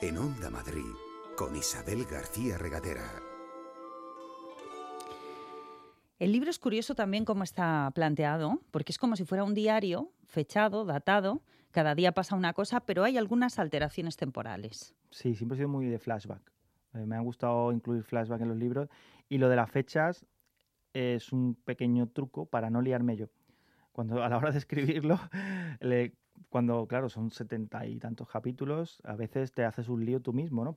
En 0.00 0.18
Onda 0.18 0.50
Madrid, 0.50 0.82
con 1.36 1.56
Isabel 1.56 2.04
García 2.04 2.58
Regadera. 2.58 3.04
El 6.18 6.30
libro 6.32 6.50
es 6.50 6.58
curioso 6.58 6.94
también 6.94 7.24
cómo 7.24 7.42
está 7.42 7.90
planteado, 7.94 8.60
porque 8.70 8.92
es 8.92 8.98
como 8.98 9.16
si 9.16 9.24
fuera 9.24 9.42
un 9.44 9.54
diario 9.54 10.12
fechado, 10.26 10.84
datado. 10.84 11.42
Cada 11.72 11.94
día 11.94 12.12
pasa 12.12 12.36
una 12.36 12.52
cosa, 12.52 12.80
pero 12.80 13.02
hay 13.02 13.16
algunas 13.18 13.58
alteraciones 13.58 14.16
temporales. 14.16 14.94
Sí, 15.10 15.34
siempre 15.34 15.56
he 15.56 15.58
sido 15.58 15.68
muy 15.68 15.86
de 15.86 15.98
flashback. 15.98 16.42
Eh, 16.94 17.06
me 17.06 17.16
ha 17.16 17.20
gustado 17.20 17.72
incluir 17.72 18.04
flashback 18.04 18.42
en 18.42 18.48
los 18.48 18.56
libros. 18.56 18.88
Y 19.28 19.38
lo 19.38 19.48
de 19.48 19.56
las 19.56 19.70
fechas 19.70 20.24
es 20.92 21.32
un 21.32 21.54
pequeño 21.64 22.06
truco 22.08 22.46
para 22.46 22.70
no 22.70 22.82
liarme 22.82 23.16
yo. 23.16 23.26
cuando 23.92 24.22
a 24.22 24.28
la 24.28 24.36
hora 24.38 24.52
de 24.52 24.58
escribirlo, 24.58 25.18
le- 25.80 26.14
cuando, 26.48 26.86
claro, 26.86 27.08
son 27.08 27.30
setenta 27.30 27.86
y 27.86 27.98
tantos 27.98 28.28
capítulos, 28.28 29.00
a 29.04 29.16
veces 29.16 29.52
te 29.52 29.64
haces 29.64 29.88
un 29.88 30.04
lío 30.04 30.20
tú 30.20 30.32
mismo, 30.32 30.64
¿no? 30.64 30.74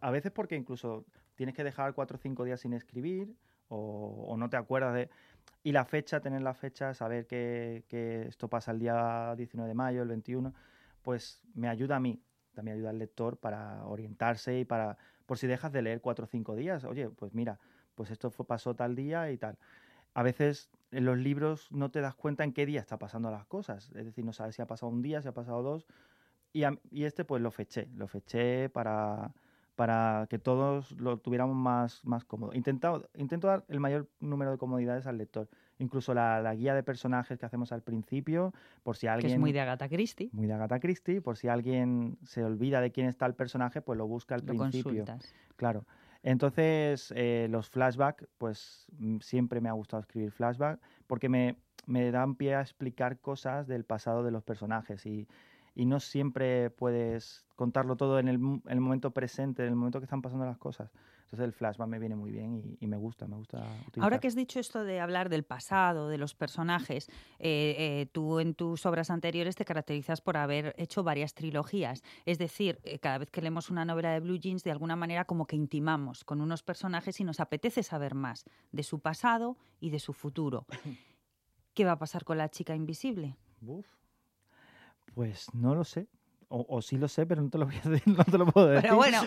A 0.00 0.10
veces 0.10 0.32
porque 0.32 0.56
incluso 0.56 1.04
tienes 1.34 1.54
que 1.54 1.64
dejar 1.64 1.94
cuatro 1.94 2.16
o 2.16 2.20
cinco 2.20 2.44
días 2.44 2.60
sin 2.60 2.72
escribir 2.72 3.34
o, 3.68 4.26
o 4.28 4.36
no 4.36 4.48
te 4.50 4.56
acuerdas 4.56 4.94
de... 4.94 5.10
Y 5.64 5.72
la 5.72 5.84
fecha, 5.84 6.20
tener 6.20 6.42
la 6.42 6.54
fecha, 6.54 6.94
saber 6.94 7.26
que, 7.26 7.84
que 7.88 8.22
esto 8.28 8.48
pasa 8.48 8.72
el 8.72 8.78
día 8.80 9.34
19 9.36 9.68
de 9.68 9.74
mayo, 9.74 10.02
el 10.02 10.08
21, 10.08 10.52
pues 11.02 11.40
me 11.54 11.68
ayuda 11.68 11.96
a 11.96 12.00
mí, 12.00 12.20
también 12.54 12.76
ayuda 12.76 12.90
al 12.90 12.98
lector 12.98 13.36
para 13.38 13.84
orientarse 13.86 14.58
y 14.58 14.64
para, 14.64 14.98
por 15.26 15.38
si 15.38 15.46
dejas 15.46 15.72
de 15.72 15.82
leer 15.82 16.00
cuatro 16.00 16.24
o 16.24 16.28
cinco 16.28 16.54
días, 16.54 16.84
oye, 16.84 17.08
pues 17.10 17.34
mira, 17.34 17.58
pues 17.94 18.10
esto 18.10 18.30
fue, 18.30 18.46
pasó 18.46 18.74
tal 18.74 18.94
día 18.94 19.30
y 19.30 19.38
tal. 19.38 19.58
A 20.14 20.22
veces 20.22 20.70
en 20.92 21.04
los 21.04 21.18
libros 21.18 21.70
no 21.72 21.90
te 21.90 22.00
das 22.00 22.14
cuenta 22.14 22.44
en 22.44 22.52
qué 22.52 22.66
día 22.66 22.80
está 22.80 22.98
pasando 22.98 23.30
las 23.30 23.46
cosas, 23.46 23.90
es 23.94 24.04
decir, 24.04 24.24
no 24.24 24.32
sabes 24.32 24.54
si 24.54 24.62
ha 24.62 24.66
pasado 24.66 24.92
un 24.92 25.02
día, 25.02 25.20
si 25.22 25.28
ha 25.28 25.32
pasado 25.32 25.62
dos, 25.62 25.86
y, 26.52 26.64
a- 26.64 26.78
y 26.90 27.04
este 27.04 27.24
pues 27.24 27.42
lo 27.42 27.50
feché, 27.50 27.88
lo 27.96 28.06
feché 28.06 28.68
para, 28.68 29.32
para 29.74 30.26
que 30.28 30.38
todos 30.38 30.92
lo 31.00 31.16
tuviéramos 31.18 31.56
más, 31.56 32.04
más 32.04 32.24
cómodo. 32.24 32.52
Intento, 32.54 33.08
intento 33.14 33.46
dar 33.46 33.64
el 33.68 33.80
mayor 33.80 34.06
número 34.20 34.50
de 34.50 34.58
comodidades 34.58 35.06
al 35.06 35.16
lector, 35.16 35.48
incluso 35.78 36.12
la, 36.12 36.42
la 36.42 36.54
guía 36.54 36.74
de 36.74 36.82
personajes 36.82 37.38
que 37.38 37.46
hacemos 37.46 37.72
al 37.72 37.82
principio, 37.82 38.52
por 38.82 38.96
si 38.96 39.06
Que 39.06 39.12
alguien... 39.12 39.32
es 39.32 39.38
muy 39.38 39.52
de 39.52 39.60
Agatha 39.60 39.88
Christie. 39.88 40.28
muy 40.32 40.46
de 40.46 40.52
Agatha 40.52 40.78
Christie, 40.78 41.22
por 41.22 41.38
si 41.38 41.48
alguien 41.48 42.18
se 42.22 42.44
olvida 42.44 42.80
de 42.82 42.92
quién 42.92 43.06
está 43.06 43.24
el 43.26 43.34
personaje, 43.34 43.80
pues 43.80 43.96
lo 43.96 44.06
busca 44.06 44.34
al 44.34 44.42
Lo 44.42 44.48
principio. 44.54 45.04
consultas. 45.06 45.34
Claro. 45.56 45.86
Entonces, 46.22 47.12
eh, 47.16 47.48
los 47.50 47.68
flashbacks, 47.68 48.28
pues 48.38 48.86
mm, 48.98 49.18
siempre 49.18 49.60
me 49.60 49.68
ha 49.68 49.72
gustado 49.72 50.00
escribir 50.00 50.30
flashback 50.32 50.80
porque 51.06 51.28
me, 51.28 51.56
me 51.86 52.10
dan 52.10 52.36
pie 52.36 52.54
a 52.54 52.60
explicar 52.60 53.20
cosas 53.20 53.66
del 53.66 53.84
pasado 53.84 54.22
de 54.22 54.30
los 54.30 54.44
personajes 54.44 55.04
y, 55.06 55.28
y 55.74 55.86
no 55.86 56.00
siempre 56.00 56.70
puedes 56.70 57.46
contarlo 57.56 57.96
todo 57.96 58.18
en 58.18 58.28
el, 58.28 58.36
en 58.36 58.62
el 58.66 58.80
momento 58.80 59.12
presente, 59.12 59.62
en 59.62 59.70
el 59.70 59.76
momento 59.76 59.98
que 60.00 60.04
están 60.04 60.22
pasando 60.22 60.46
las 60.46 60.58
cosas. 60.58 60.90
Entonces 61.32 61.46
el 61.46 61.54
flashback 61.54 61.88
me 61.88 61.98
viene 61.98 62.14
muy 62.14 62.30
bien 62.30 62.54
y, 62.54 62.76
y 62.78 62.86
me 62.86 62.98
gusta, 62.98 63.26
me 63.26 63.36
gusta 63.36 63.56
utilizar. 63.86 64.02
Ahora 64.02 64.18
que 64.18 64.28
has 64.28 64.34
dicho 64.34 64.60
esto 64.60 64.84
de 64.84 65.00
hablar 65.00 65.30
del 65.30 65.44
pasado, 65.44 66.08
de 66.08 66.18
los 66.18 66.34
personajes, 66.34 67.08
eh, 67.38 67.74
eh, 67.78 68.06
tú 68.12 68.38
en 68.38 68.52
tus 68.52 68.84
obras 68.84 69.08
anteriores 69.08 69.56
te 69.56 69.64
caracterizas 69.64 70.20
por 70.20 70.36
haber 70.36 70.74
hecho 70.76 71.02
varias 71.02 71.32
trilogías. 71.32 72.02
Es 72.26 72.36
decir, 72.36 72.80
eh, 72.82 72.98
cada 72.98 73.16
vez 73.16 73.30
que 73.30 73.40
leemos 73.40 73.70
una 73.70 73.86
novela 73.86 74.10
de 74.10 74.20
Blue 74.20 74.36
Jeans, 74.36 74.62
de 74.62 74.72
alguna 74.72 74.94
manera 74.94 75.24
como 75.24 75.46
que 75.46 75.56
intimamos 75.56 76.22
con 76.22 76.42
unos 76.42 76.62
personajes 76.62 77.18
y 77.18 77.24
nos 77.24 77.40
apetece 77.40 77.82
saber 77.82 78.14
más 78.14 78.44
de 78.70 78.82
su 78.82 79.00
pasado 79.00 79.56
y 79.80 79.88
de 79.88 80.00
su 80.00 80.12
futuro. 80.12 80.66
¿Qué 81.72 81.86
va 81.86 81.92
a 81.92 81.98
pasar 81.98 82.24
con 82.24 82.36
la 82.36 82.50
chica 82.50 82.76
invisible? 82.76 83.38
Uf. 83.62 83.86
Pues 85.14 85.46
no 85.54 85.74
lo 85.74 85.84
sé. 85.84 86.08
O, 86.54 86.66
o 86.68 86.82
sí 86.82 86.98
lo 86.98 87.08
sé, 87.08 87.24
pero 87.24 87.40
no 87.40 87.48
te 87.48 87.56
lo 87.56 87.64
voy 87.64 87.76
a 87.82 87.88
decir, 87.88 88.14
no 88.14 88.24
te 88.24 88.36
lo 88.36 88.44
puedo 88.46 88.66
decir. 88.68 88.82
Pero 88.82 88.96
bueno, 88.96 89.22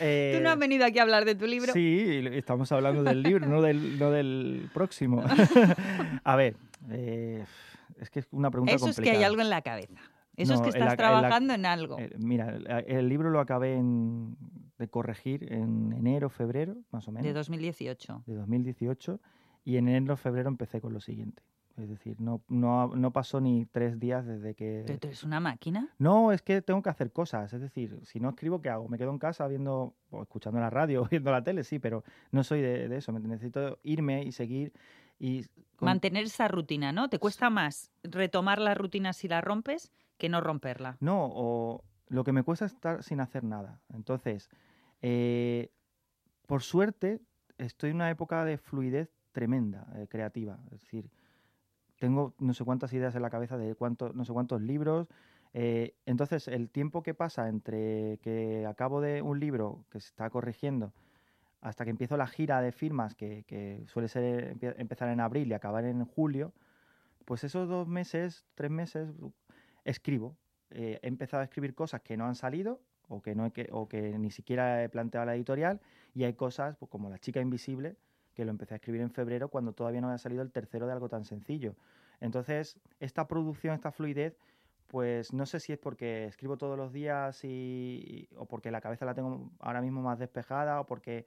Eh, 0.00 0.34
tú 0.36 0.42
no 0.42 0.50
has 0.50 0.58
venido 0.58 0.84
aquí 0.84 0.98
a 0.98 1.02
hablar 1.02 1.24
de 1.24 1.36
tu 1.36 1.46
libro. 1.46 1.72
Sí, 1.72 2.24
estamos 2.32 2.72
hablando 2.72 3.04
del 3.04 3.22
libro, 3.22 3.46
no 3.46 3.62
del, 3.62 3.96
no 3.98 4.10
del 4.10 4.68
próximo. 4.74 5.22
a 6.24 6.36
ver, 6.36 6.56
eh, 6.90 7.44
es 8.00 8.10
que 8.10 8.20
es 8.20 8.28
una 8.32 8.50
pregunta 8.50 8.74
Eso 8.74 8.88
es 8.88 8.98
que 8.98 9.10
hay 9.10 9.22
algo 9.22 9.40
en 9.40 9.50
la 9.50 9.62
cabeza. 9.62 9.94
Eso 10.36 10.54
es 10.54 10.60
que 10.60 10.66
la- 10.66 10.68
estás 10.70 10.82
en 10.82 10.86
la- 10.86 10.96
trabajando 10.96 11.54
en 11.54 11.66
algo. 11.66 11.98
Eh, 11.98 12.10
mira, 12.18 12.48
el, 12.54 12.66
el 12.88 13.08
libro 13.08 13.30
lo 13.30 13.40
acabé 13.40 13.74
en- 13.76 14.36
de 14.78 14.88
corregir 14.88 15.52
en 15.52 15.92
enero, 15.92 16.28
febrero, 16.28 16.76
más 16.92 17.06
o 17.08 17.12
menos, 17.12 17.24
De 17.24 17.32
2018. 17.32 18.22
de 18.26 18.34
2018, 18.34 19.20
y 19.64 19.76
en 19.76 19.88
enero, 19.88 20.16
febrero 20.16 20.48
empecé 20.48 20.80
con 20.80 20.92
lo 20.92 21.00
siguiente. 21.00 21.42
Es 21.78 21.88
decir, 21.88 22.20
no, 22.20 22.42
no, 22.48 22.88
no 22.88 23.12
pasó 23.12 23.40
ni 23.40 23.64
tres 23.66 23.98
días 24.00 24.26
desde 24.26 24.54
que... 24.54 24.82
¿Tú 24.86 25.06
eres 25.06 25.22
una 25.24 25.38
máquina? 25.40 25.88
No, 25.98 26.32
es 26.32 26.42
que 26.42 26.60
tengo 26.60 26.82
que 26.82 26.90
hacer 26.90 27.12
cosas. 27.12 27.52
Es 27.52 27.60
decir, 27.60 27.98
si 28.04 28.18
no 28.20 28.30
escribo, 28.30 28.60
¿qué 28.60 28.68
hago? 28.70 28.88
Me 28.88 28.98
quedo 28.98 29.10
en 29.10 29.18
casa 29.18 29.46
viendo, 29.46 29.94
o 30.10 30.22
escuchando 30.22 30.58
la 30.60 30.70
radio, 30.70 31.02
o 31.02 31.04
viendo 31.10 31.30
la 31.30 31.42
tele, 31.44 31.62
sí, 31.64 31.78
pero 31.78 32.02
no 32.32 32.42
soy 32.42 32.60
de, 32.60 32.88
de 32.88 32.96
eso. 32.96 33.12
Necesito 33.12 33.78
irme 33.84 34.22
y 34.24 34.32
seguir. 34.32 34.72
Y 35.20 35.44
con- 35.76 35.86
Mantener 35.86 36.24
esa 36.24 36.48
rutina, 36.48 36.90
¿no? 36.92 37.08
¿Te 37.08 37.18
cuesta 37.18 37.48
más 37.50 37.90
retomar 38.02 38.58
la 38.58 38.74
rutina 38.74 39.12
si 39.12 39.28
la 39.28 39.40
rompes 39.40 39.92
que 40.16 40.28
no 40.28 40.40
romperla? 40.40 40.96
No, 41.00 41.28
o 41.32 41.84
lo 42.08 42.24
que 42.24 42.32
me 42.32 42.42
cuesta 42.42 42.64
es 42.66 42.72
estar 42.72 43.02
sin 43.04 43.20
hacer 43.20 43.44
nada. 43.44 43.80
Entonces, 43.92 44.48
eh, 45.02 45.70
por 46.46 46.62
suerte, 46.62 47.20
estoy 47.58 47.90
en 47.90 47.96
una 47.96 48.10
época 48.10 48.44
de 48.44 48.58
fluidez 48.58 49.10
tremenda, 49.32 49.86
eh, 49.96 50.06
creativa. 50.08 50.58
Es 50.72 50.80
decir, 50.80 51.10
tengo 51.98 52.34
no 52.38 52.54
sé 52.54 52.64
cuántas 52.64 52.92
ideas 52.92 53.14
en 53.14 53.22
la 53.22 53.30
cabeza 53.30 53.58
de 53.58 53.74
cuánto, 53.74 54.12
no 54.12 54.24
sé 54.24 54.32
cuántos 54.32 54.62
libros. 54.62 55.08
eh, 55.54 55.94
entonces, 56.06 56.48
el 56.48 56.70
tiempo 56.70 57.02
que 57.02 57.14
pasa 57.14 57.48
entre 57.48 58.18
que 58.22 58.66
acabo 58.66 59.00
de 59.00 59.22
un 59.22 59.40
libro 59.40 59.84
que 59.90 60.00
se 60.00 60.08
está 60.08 60.30
corrigiendo 60.30 60.92
hasta 61.60 61.84
que 61.84 61.90
empiezo 61.90 62.16
la 62.16 62.26
gira 62.26 62.60
de 62.60 62.72
firmas, 62.72 63.14
que, 63.14 63.82
suele 63.88 64.08
ser 64.08 64.56
empezar 64.78 65.08
en 65.08 65.20
abril 65.20 65.48
y 65.48 65.54
acabar 65.54 65.84
en 65.84 66.04
julio, 66.04 66.52
pues 67.24 67.44
esos 67.44 67.68
dos 67.68 67.88
meses, 67.88 68.46
tres 68.54 68.70
meses, 68.70 69.10
escribo. 69.84 70.36
Eh, 70.70 71.00
he 71.02 71.08
empezado 71.08 71.40
a 71.40 71.44
escribir 71.44 71.74
cosas 71.74 72.02
que 72.02 72.16
no 72.16 72.26
han 72.26 72.34
salido 72.34 72.80
o 73.08 73.22
que, 73.22 73.34
no 73.34 73.50
o 73.72 73.88
que 73.88 74.18
ni 74.18 74.30
siquiera 74.30 74.84
he 74.84 74.88
planteado 74.88 75.26
la 75.26 75.34
editorial 75.34 75.80
y 76.14 76.24
hay 76.24 76.34
cosas 76.34 76.76
pues, 76.76 76.90
como 76.90 77.08
La 77.08 77.18
chica 77.18 77.40
invisible 77.40 77.96
que 78.38 78.44
lo 78.44 78.52
empecé 78.52 78.74
a 78.74 78.76
escribir 78.76 79.00
en 79.00 79.10
febrero 79.10 79.48
cuando 79.48 79.72
todavía 79.72 80.00
no 80.00 80.06
había 80.06 80.18
salido 80.18 80.42
el 80.42 80.52
tercero 80.52 80.86
de 80.86 80.92
algo 80.92 81.08
tan 81.08 81.24
sencillo. 81.24 81.74
Entonces, 82.20 82.78
esta 83.00 83.26
producción, 83.26 83.74
esta 83.74 83.90
fluidez, 83.90 84.38
pues 84.86 85.32
no 85.32 85.44
sé 85.44 85.58
si 85.58 85.72
es 85.72 85.78
porque 85.80 86.26
escribo 86.26 86.56
todos 86.56 86.78
los 86.78 86.92
días 86.92 87.42
y, 87.42 88.28
o 88.36 88.46
porque 88.46 88.70
la 88.70 88.80
cabeza 88.80 89.04
la 89.04 89.14
tengo 89.14 89.50
ahora 89.58 89.80
mismo 89.82 90.02
más 90.02 90.20
despejada 90.20 90.80
o 90.80 90.86
porque 90.86 91.26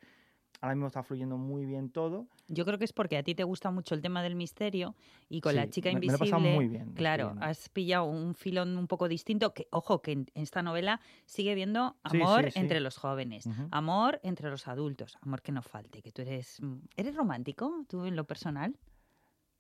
ahora 0.59 0.75
mismo 0.75 0.87
está 0.87 1.03
fluyendo 1.03 1.37
muy 1.37 1.65
bien 1.65 1.89
todo. 1.89 2.27
Yo 2.47 2.65
creo 2.65 2.77
que 2.77 2.85
es 2.85 2.91
porque 2.93 3.17
a 3.17 3.23
ti 3.23 3.33
te 3.33 3.43
gusta 3.45 3.71
mucho 3.71 3.95
el 3.95 4.01
tema 4.01 4.21
del 4.21 4.35
misterio 4.35 4.93
y 5.29 5.39
con 5.39 5.55
la 5.55 5.69
chica 5.69 5.89
me- 5.89 5.99
me 6.01 6.05
lo 6.07 6.13
invisible, 6.13 6.53
muy 6.55 6.67
bien 6.67 6.91
claro, 6.93 7.33
has 7.39 7.69
pillado 7.69 8.05
un 8.05 8.35
filón 8.35 8.77
un 8.77 8.87
poco 8.87 9.07
distinto 9.07 9.53
que, 9.53 9.67
ojo, 9.71 10.01
que 10.01 10.11
en 10.11 10.25
esta 10.33 10.61
novela 10.61 10.99
sigue 11.25 11.55
viendo 11.55 11.95
sí, 12.11 12.17
amor 12.21 12.51
sí. 12.51 12.59
entre 12.59 12.79
los 12.81 12.97
jóvenes, 12.97 13.47
amor 13.71 14.19
entre 14.23 14.49
los 14.49 14.67
adultos, 14.67 15.17
amor 15.21 15.41
que 15.41 15.51
no 15.53 15.61
falte, 15.61 16.01
que 16.01 16.11
tú 16.11 16.23
eres, 16.23 16.61
mm, 16.61 16.75
¿eres 16.97 17.15
romántico 17.15 17.85
tú 17.87 18.05
en 18.05 18.15
lo 18.17 18.25
personal? 18.25 18.75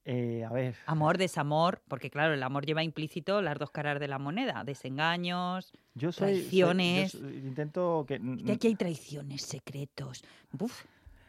Eh, 0.03 0.43
a 0.43 0.51
ver, 0.51 0.75
Amor, 0.87 1.17
desamor, 1.19 1.81
porque 1.87 2.09
claro, 2.09 2.33
el 2.33 2.41
amor 2.41 2.65
lleva 2.65 2.83
implícito 2.83 3.41
las 3.41 3.59
dos 3.59 3.69
caras 3.69 3.99
de 3.99 4.07
la 4.07 4.17
moneda, 4.17 4.63
desengaños, 4.63 5.71
yo 5.93 6.11
soy... 6.11 6.29
soy- 6.29 6.57
yo 6.57 6.67
traiciones. 6.69 7.11
soy- 7.11 7.37
intento 7.37 8.05
que... 8.07 8.19
que 8.43 8.51
aquí 8.53 8.67
hay 8.67 8.75
traiciones, 8.75 9.43
secretos, 9.43 10.23
Uf, 10.59 10.85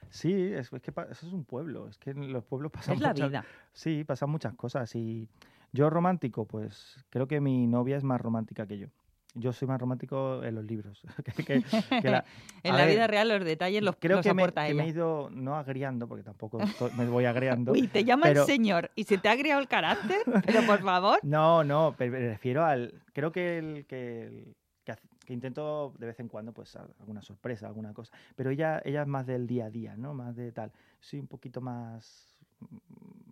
Sí, 0.09 0.33
es, 0.35 0.71
es 0.73 0.83
que 0.83 0.91
eso 1.11 1.27
es 1.27 1.33
un 1.33 1.45
pueblo. 1.45 1.89
Es 1.89 1.97
que 1.97 2.11
en 2.11 2.33
los 2.35 2.45
pueblos 2.45 2.71
pasan 2.71 2.97
es 2.97 3.01
la 3.01 3.09
muchas- 3.15 3.29
vida. 3.31 3.45
Sí, 3.73 4.05
pasan 4.05 4.29
muchas 4.29 4.55
cosas. 4.55 4.95
Y 4.95 5.27
yo 5.73 5.89
romántico, 5.89 6.45
pues 6.47 7.03
creo 7.09 7.27
que 7.27 7.41
mi 7.41 7.67
novia 7.67 7.97
es 7.97 8.05
más 8.05 8.21
romántica 8.21 8.67
que 8.67 8.77
yo. 8.77 8.89
Yo 9.35 9.53
soy 9.53 9.67
más 9.67 9.81
romántico 9.81 10.45
en 10.45 10.55
los 10.55 10.65
libros. 10.65 11.01
que- 11.25 11.45
que- 11.45 11.63
que 12.03 12.11
la- 12.11 12.25
En 12.63 12.77
la 12.77 12.85
ver, 12.85 12.95
vida 12.95 13.07
real 13.07 13.29
los 13.29 13.45
detalles 13.45 13.83
los, 13.83 13.97
creo 13.97 14.19
los 14.19 14.27
que, 14.27 14.35
me, 14.35 14.47
que 14.53 14.75
me 14.75 14.85
he 14.85 14.89
ido 14.89 15.31
no 15.31 15.57
agriando, 15.57 16.07
porque 16.07 16.23
tampoco 16.23 16.61
estoy- 16.61 16.93
me 16.93 17.07
voy 17.07 17.25
agriando. 17.25 17.73
Uy, 17.73 17.89
te 17.89 18.05
llama 18.05 18.25
pero- 18.25 18.43
el 18.43 18.47
señor 18.47 18.91
y 18.95 19.05
se 19.05 19.17
te 19.19 19.29
ha 19.29 19.33
agriado 19.33 19.61
el 19.61 19.69
carácter, 19.69 20.19
pero 20.45 20.63
por 20.67 20.81
favor. 20.83 21.19
No, 21.23 21.65
no, 21.65 21.95
me 21.99 22.09
refiero 22.11 22.65
al. 22.65 23.03
Creo 23.13 23.33
que 23.33 23.59
el 23.59 23.87
que, 23.87 24.23
el- 24.27 24.57
que, 24.85 25.33
intento 25.33 25.95
de 25.99 26.07
vez 26.07 26.21
en 26.21 26.29
cuando, 26.29 26.53
pues 26.53 26.77
alguna 26.77 27.23
sorpresa, 27.23 27.67
alguna 27.69 27.95
cosa. 27.95 28.13
Pero 28.37 28.51
ella, 28.51 28.83
ella 28.85 29.03
es 29.03 29.09
más 29.09 29.25
del 29.27 29.47
día 29.47 29.67
a 29.67 29.71
día, 29.71 29.97
¿no? 29.97 30.13
Más 30.15 30.35
de 30.37 30.51
tal. 30.53 30.73
Soy 31.01 31.21
un 31.21 31.27
poquito 31.29 31.61
más 31.61 32.32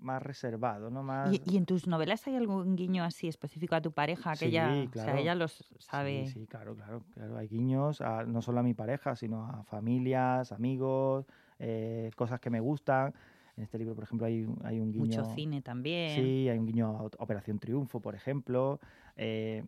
más 0.01 0.22
reservado, 0.22 0.91
¿no? 0.91 1.03
Más. 1.03 1.33
¿Y, 1.33 1.43
y 1.45 1.57
en 1.57 1.66
tus 1.66 1.87
novelas 1.87 2.26
hay 2.26 2.37
algún 2.37 2.74
guiño 2.76 3.05
así 3.05 3.28
específico 3.28 3.74
a 3.74 3.81
tu 3.83 3.93
pareja? 3.93 4.33
Que 4.33 4.37
Sí, 4.39 4.45
ella, 4.47 4.68
o 4.68 4.93
sea, 4.93 5.05
claro. 5.05 5.18
ella 5.18 5.35
los 5.35 5.64
sabe. 5.78 6.26
Sí, 6.26 6.41
sí, 6.41 6.47
claro, 6.47 6.74
claro, 6.74 7.03
claro. 7.12 7.37
Hay 7.37 7.49
guiños, 7.49 8.01
a- 8.01 8.24
no 8.24 8.41
solo 8.43 8.61
a 8.61 8.62
mi 8.62 8.74
pareja, 8.74 9.14
sino 9.16 9.47
a 9.47 9.62
familias, 9.64 10.53
amigos, 10.53 11.26
eh, 11.59 12.11
cosas 12.16 12.41
que 12.41 12.49
me 12.51 12.61
gustan. 12.61 13.12
En 13.57 13.64
este 13.64 13.76
libro, 13.78 13.95
por 13.95 14.05
ejemplo, 14.05 14.26
hay, 14.26 14.45
un- 14.45 14.59
hay 14.64 14.81
un 14.81 14.91
guiño. 14.91 15.05
Mucho 15.05 15.24
cine 15.35 15.61
también. 15.61 16.14
Sí, 16.14 16.49
hay 16.49 16.59
un 16.59 16.64
guiño 16.66 16.87
a 16.97 17.03
Op- 17.03 17.16
Operación 17.18 17.59
Triunfo, 17.59 18.01
por 18.01 18.14
ejemplo. 18.14 18.81
Eh, 19.16 19.64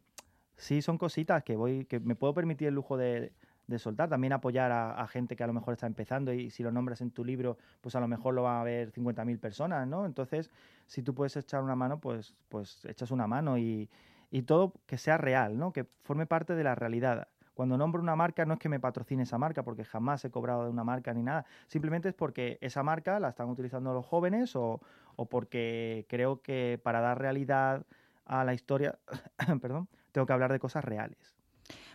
sí, 0.57 0.81
son 0.81 0.97
cositas 0.97 1.43
que 1.45 1.57
voy, 1.57 1.85
que 1.85 2.01
me 2.01 2.15
puedo 2.15 2.33
permitir 2.33 2.69
el 2.69 2.75
lujo 2.75 2.97
de, 2.97 3.33
de 3.73 3.79
soltar. 3.79 4.09
También 4.09 4.33
apoyar 4.33 4.71
a, 4.71 5.07
gente 5.09 5.35
que 5.35 5.43
a 5.43 5.47
lo 5.47 5.53
mejor 5.53 5.75
está 5.75 5.87
empezando 5.87 6.33
y 6.33 6.51
si 6.51 6.63
lo 6.63 6.71
nombras 6.71 7.01
en 7.01 7.11
tu 7.11 7.25
libro, 7.25 7.59
pues 7.81 7.97
a 7.97 8.01
lo 8.01 8.09
mejor 8.09 8.35
lo 8.35 8.45
van 8.45 8.61
a 8.61 8.65
ver 8.65 8.93
50.000 8.93 9.39
personas, 9.41 9.87
¿no? 9.89 10.07
Entonces, 10.07 10.51
si 10.87 11.03
tú 11.03 11.15
puedes 11.15 11.37
echar 11.37 11.63
una 11.63 11.75
mano, 11.75 11.99
pues, 11.99 12.35
pues 12.49 12.85
echas 12.85 13.11
una 13.11 13.27
mano 13.27 13.59
y, 13.59 13.91
y 14.31 14.43
todo 14.43 14.75
que 14.87 14.99
sea 14.99 15.19
real, 15.19 15.59
¿no? 15.59 15.73
Que 15.73 15.85
forme 16.03 16.27
parte 16.27 16.55
de 16.55 16.65
la 16.65 16.75
realidad. 16.75 17.29
Cuando 17.55 17.77
nombro 17.77 18.01
una 18.01 18.17
marca 18.17 18.47
no 18.47 18.55
es 18.55 18.61
que 18.61 18.69
me 18.69 18.81
patrocine 18.81 19.25
esa 19.25 19.39
marca, 19.39 19.63
porque 19.63 19.85
jamás 19.85 20.25
he 20.25 20.31
cobrado 20.31 20.65
de 20.65 20.71
una 20.71 20.85
marca 20.85 21.13
ni 21.13 21.23
nada. 21.23 21.45
Simplemente 21.67 22.09
es 22.09 22.15
porque 22.15 22.59
esa 22.61 22.83
marca 22.83 23.21
la 23.21 23.29
están 23.29 23.49
utilizando 23.49 23.93
los 23.93 24.07
jóvenes 24.07 24.57
o, 24.57 24.81
o 25.17 25.27
porque 25.27 26.07
creo 26.09 26.41
que 26.41 26.81
para 26.83 27.01
dar 27.01 27.19
realidad 27.19 27.85
a 28.25 28.45
la 28.45 28.55
historia, 28.55 28.99
perdón, 29.61 29.89
tengo 30.13 30.27
que 30.27 30.33
hablar 30.33 30.53
de 30.53 30.59
cosas 30.59 30.85
reales. 30.85 31.42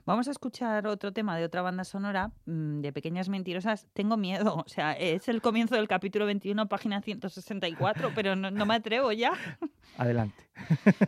Vamos 0.08 0.30
a 0.30 0.32
escuchar 0.32 0.88
otro 0.88 1.12
tema 1.12 1.36
de 1.36 1.44
otra 1.44 1.62
banda 1.62 1.84
sonora 1.84 2.32
mm, 2.46 2.80
de 2.80 2.94
Pequeñas 2.94 3.28
Mentirosas. 3.28 3.88
Tengo 3.94 4.16
miedo, 4.16 4.56
o 4.66 4.70
sea, 4.70 4.94
es 4.94 5.28
el 5.28 5.42
comienzo 5.42 5.76
del 5.76 5.90
capítulo 5.90 6.26
21, 6.26 6.70
página 6.70 7.02
164, 7.02 8.12
pero 8.16 8.36
no, 8.38 8.50
no 8.50 8.66
me 8.66 8.76
atrevo 8.76 9.12
ya. 9.12 9.34
Adelante. 9.98 10.48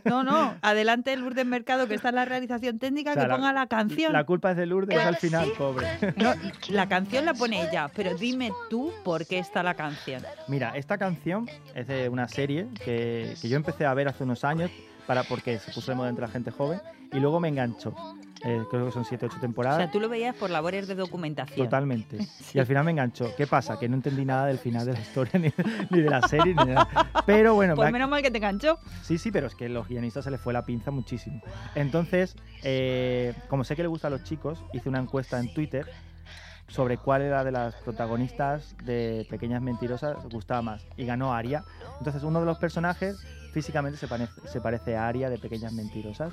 No, 0.04 0.22
no, 0.22 0.54
adelante 0.62 1.16
Lourdes 1.16 1.46
Mercado, 1.46 1.88
que 1.88 1.94
está 1.94 2.10
en 2.10 2.16
la 2.16 2.24
realización 2.26 2.78
técnica, 2.78 3.12
O 3.12 3.14
sea, 3.14 3.24
que 3.24 3.30
ponga 3.30 3.54
la 3.54 3.68
canción. 3.68 4.12
La 4.12 4.24
culpa 4.24 4.50
es 4.50 4.58
de 4.58 4.66
Lourdes 4.66 4.98
al 4.98 5.16
final, 5.16 5.50
pobre. 5.56 5.86
No, 6.16 6.34
la 6.68 6.86
canción 6.86 7.24
la 7.24 7.32
pone 7.32 7.62
ella, 7.62 7.90
pero 7.94 8.14
dime 8.14 8.52
tú 8.68 8.92
por 9.02 9.26
qué 9.26 9.38
está 9.38 9.62
la 9.62 9.74
canción. 9.74 10.22
Mira, 10.46 10.76
esta 10.76 10.98
canción 10.98 11.48
es 11.74 11.86
de 11.86 12.10
una 12.10 12.28
serie 12.28 12.68
que, 12.84 13.34
que 13.40 13.48
yo 13.48 13.56
empecé 13.56 13.86
a 13.86 13.94
ver 13.94 14.08
hace 14.08 14.24
unos 14.24 14.44
años 14.44 14.70
para, 15.06 15.24
porque 15.24 15.58
se 15.58 15.72
puso 15.72 15.90
de 15.90 15.96
moda 15.96 16.10
entre 16.10 16.26
la 16.26 16.30
gente 16.30 16.50
joven 16.50 16.80
y 17.12 17.18
luego 17.18 17.40
me 17.40 17.48
enganchó. 17.48 17.94
Eh, 18.42 18.64
creo 18.70 18.86
que 18.86 18.92
son 18.92 19.04
7 19.04 19.26
8 19.26 19.36
O 19.36 19.40
temporadas. 19.40 19.78
sea, 19.78 19.90
tú 19.90 20.00
lo 20.00 20.08
veías 20.08 20.34
por 20.34 20.48
labores 20.50 20.88
de 20.88 20.94
documentación. 20.94 21.66
Totalmente. 21.66 22.18
Y 22.54 22.58
al 22.58 22.66
final 22.66 22.84
me 22.84 22.90
enganchó. 22.90 23.34
¿Qué 23.36 23.46
pasa? 23.46 23.78
Que 23.78 23.88
no 23.88 23.94
entendí 23.96 24.24
nada 24.24 24.46
del 24.46 24.58
final 24.58 24.84
de 24.86 24.94
la 24.94 25.00
historia, 25.00 25.38
ni, 25.38 25.52
ni 25.90 26.00
de 26.02 26.10
la 26.10 26.22
serie, 26.26 26.54
ni 26.54 26.64
nada. 26.64 26.88
Pero 27.26 27.54
bueno, 27.54 27.76
Pues 27.76 27.88
ha- 27.88 27.92
menos 27.92 28.08
mal 28.08 28.22
que 28.22 28.30
te 28.30 28.38
enganchó. 28.38 28.78
sí, 29.02 29.18
sí, 29.18 29.30
pero 29.30 29.46
es 29.46 29.54
que 29.54 29.68
los 29.68 29.86
guionistas 29.88 30.24
se 30.24 30.30
les 30.30 30.40
fue 30.40 30.52
la 30.52 30.64
pinza 30.64 30.90
muchísimo. 30.90 31.40
Entonces, 31.74 32.34
eh, 32.62 33.34
como 33.48 33.62
sé 33.64 33.76
que 33.76 33.82
le 33.82 33.88
gusta 33.88 34.08
a 34.08 34.10
los 34.10 34.24
chicos, 34.24 34.64
hice 34.72 34.88
una 34.88 34.98
encuesta 35.00 35.38
en 35.38 35.52
Twitter 35.54 35.86
sobre 36.66 36.98
cuál 36.98 37.22
era 37.22 37.42
de 37.44 37.50
las 37.52 37.74
protagonistas 37.76 38.76
de 38.84 39.26
Pequeñas 39.28 39.60
Mentirosas 39.60 40.16
gustaba 40.30 40.62
más. 40.62 40.86
Y 40.96 41.04
ganó 41.04 41.32
Aria. 41.34 41.64
Entonces, 41.98 42.22
uno 42.22 42.40
de 42.40 42.46
los 42.46 42.58
personajes 42.58 43.16
físicamente 43.52 43.98
se 43.98 44.06
parece, 44.08 44.32
se 44.46 44.60
parece 44.60 44.96
a 44.96 45.08
Aria 45.08 45.28
de 45.30 45.38
Pequeñas 45.38 45.72
Mentirosas. 45.72 46.32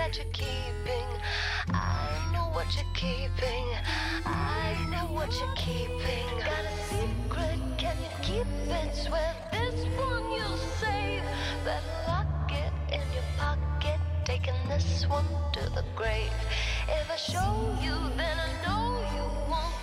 that 0.00 0.16
you're 0.16 0.32
keeping? 0.32 1.06
I 1.74 1.89
what 2.52 2.66
you're 2.74 2.84
keeping. 2.94 3.66
I 4.24 4.74
know 4.90 5.06
what 5.14 5.32
you're 5.38 5.54
keeping. 5.54 6.26
Got 6.38 6.64
a 6.64 6.76
secret, 6.88 7.58
can 7.78 7.96
you 8.02 8.10
keep 8.22 8.46
it? 8.68 8.94
Swear 8.94 9.34
this 9.52 9.84
one 9.96 10.32
you'll 10.32 10.56
save. 10.80 11.22
Better 11.64 11.96
lock 12.08 12.50
it 12.50 12.72
in 12.92 13.02
your 13.12 13.24
pocket, 13.38 14.00
taking 14.24 14.54
this 14.68 15.06
one 15.08 15.26
to 15.52 15.60
the 15.70 15.84
grave. 15.94 16.32
If 16.88 17.10
I 17.10 17.16
show 17.16 17.78
you, 17.82 17.96
then 18.16 18.36
I 18.38 18.50
know 18.66 18.98
you 19.14 19.24
won't 19.50 19.79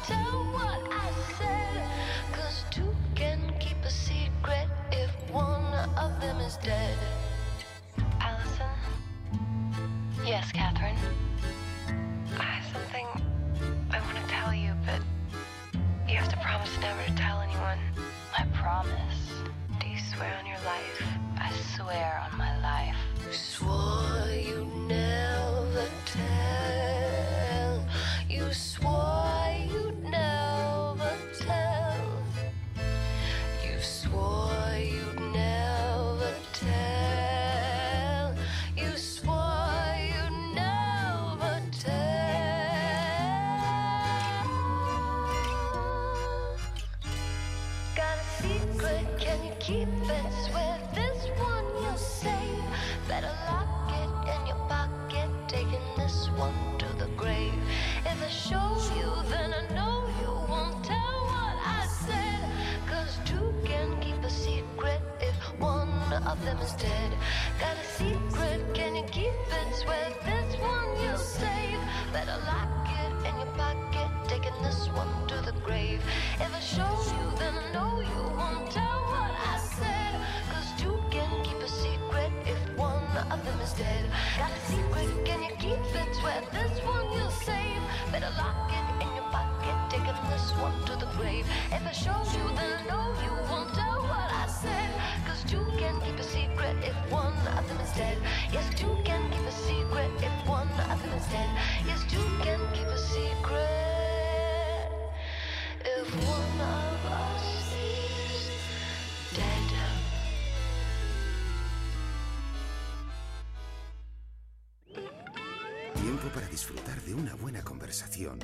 Para 116.33 116.47
disfrutar 116.49 117.01
de 117.03 117.13
una 117.13 117.35
buena 117.35 117.63
conversación 117.63 118.39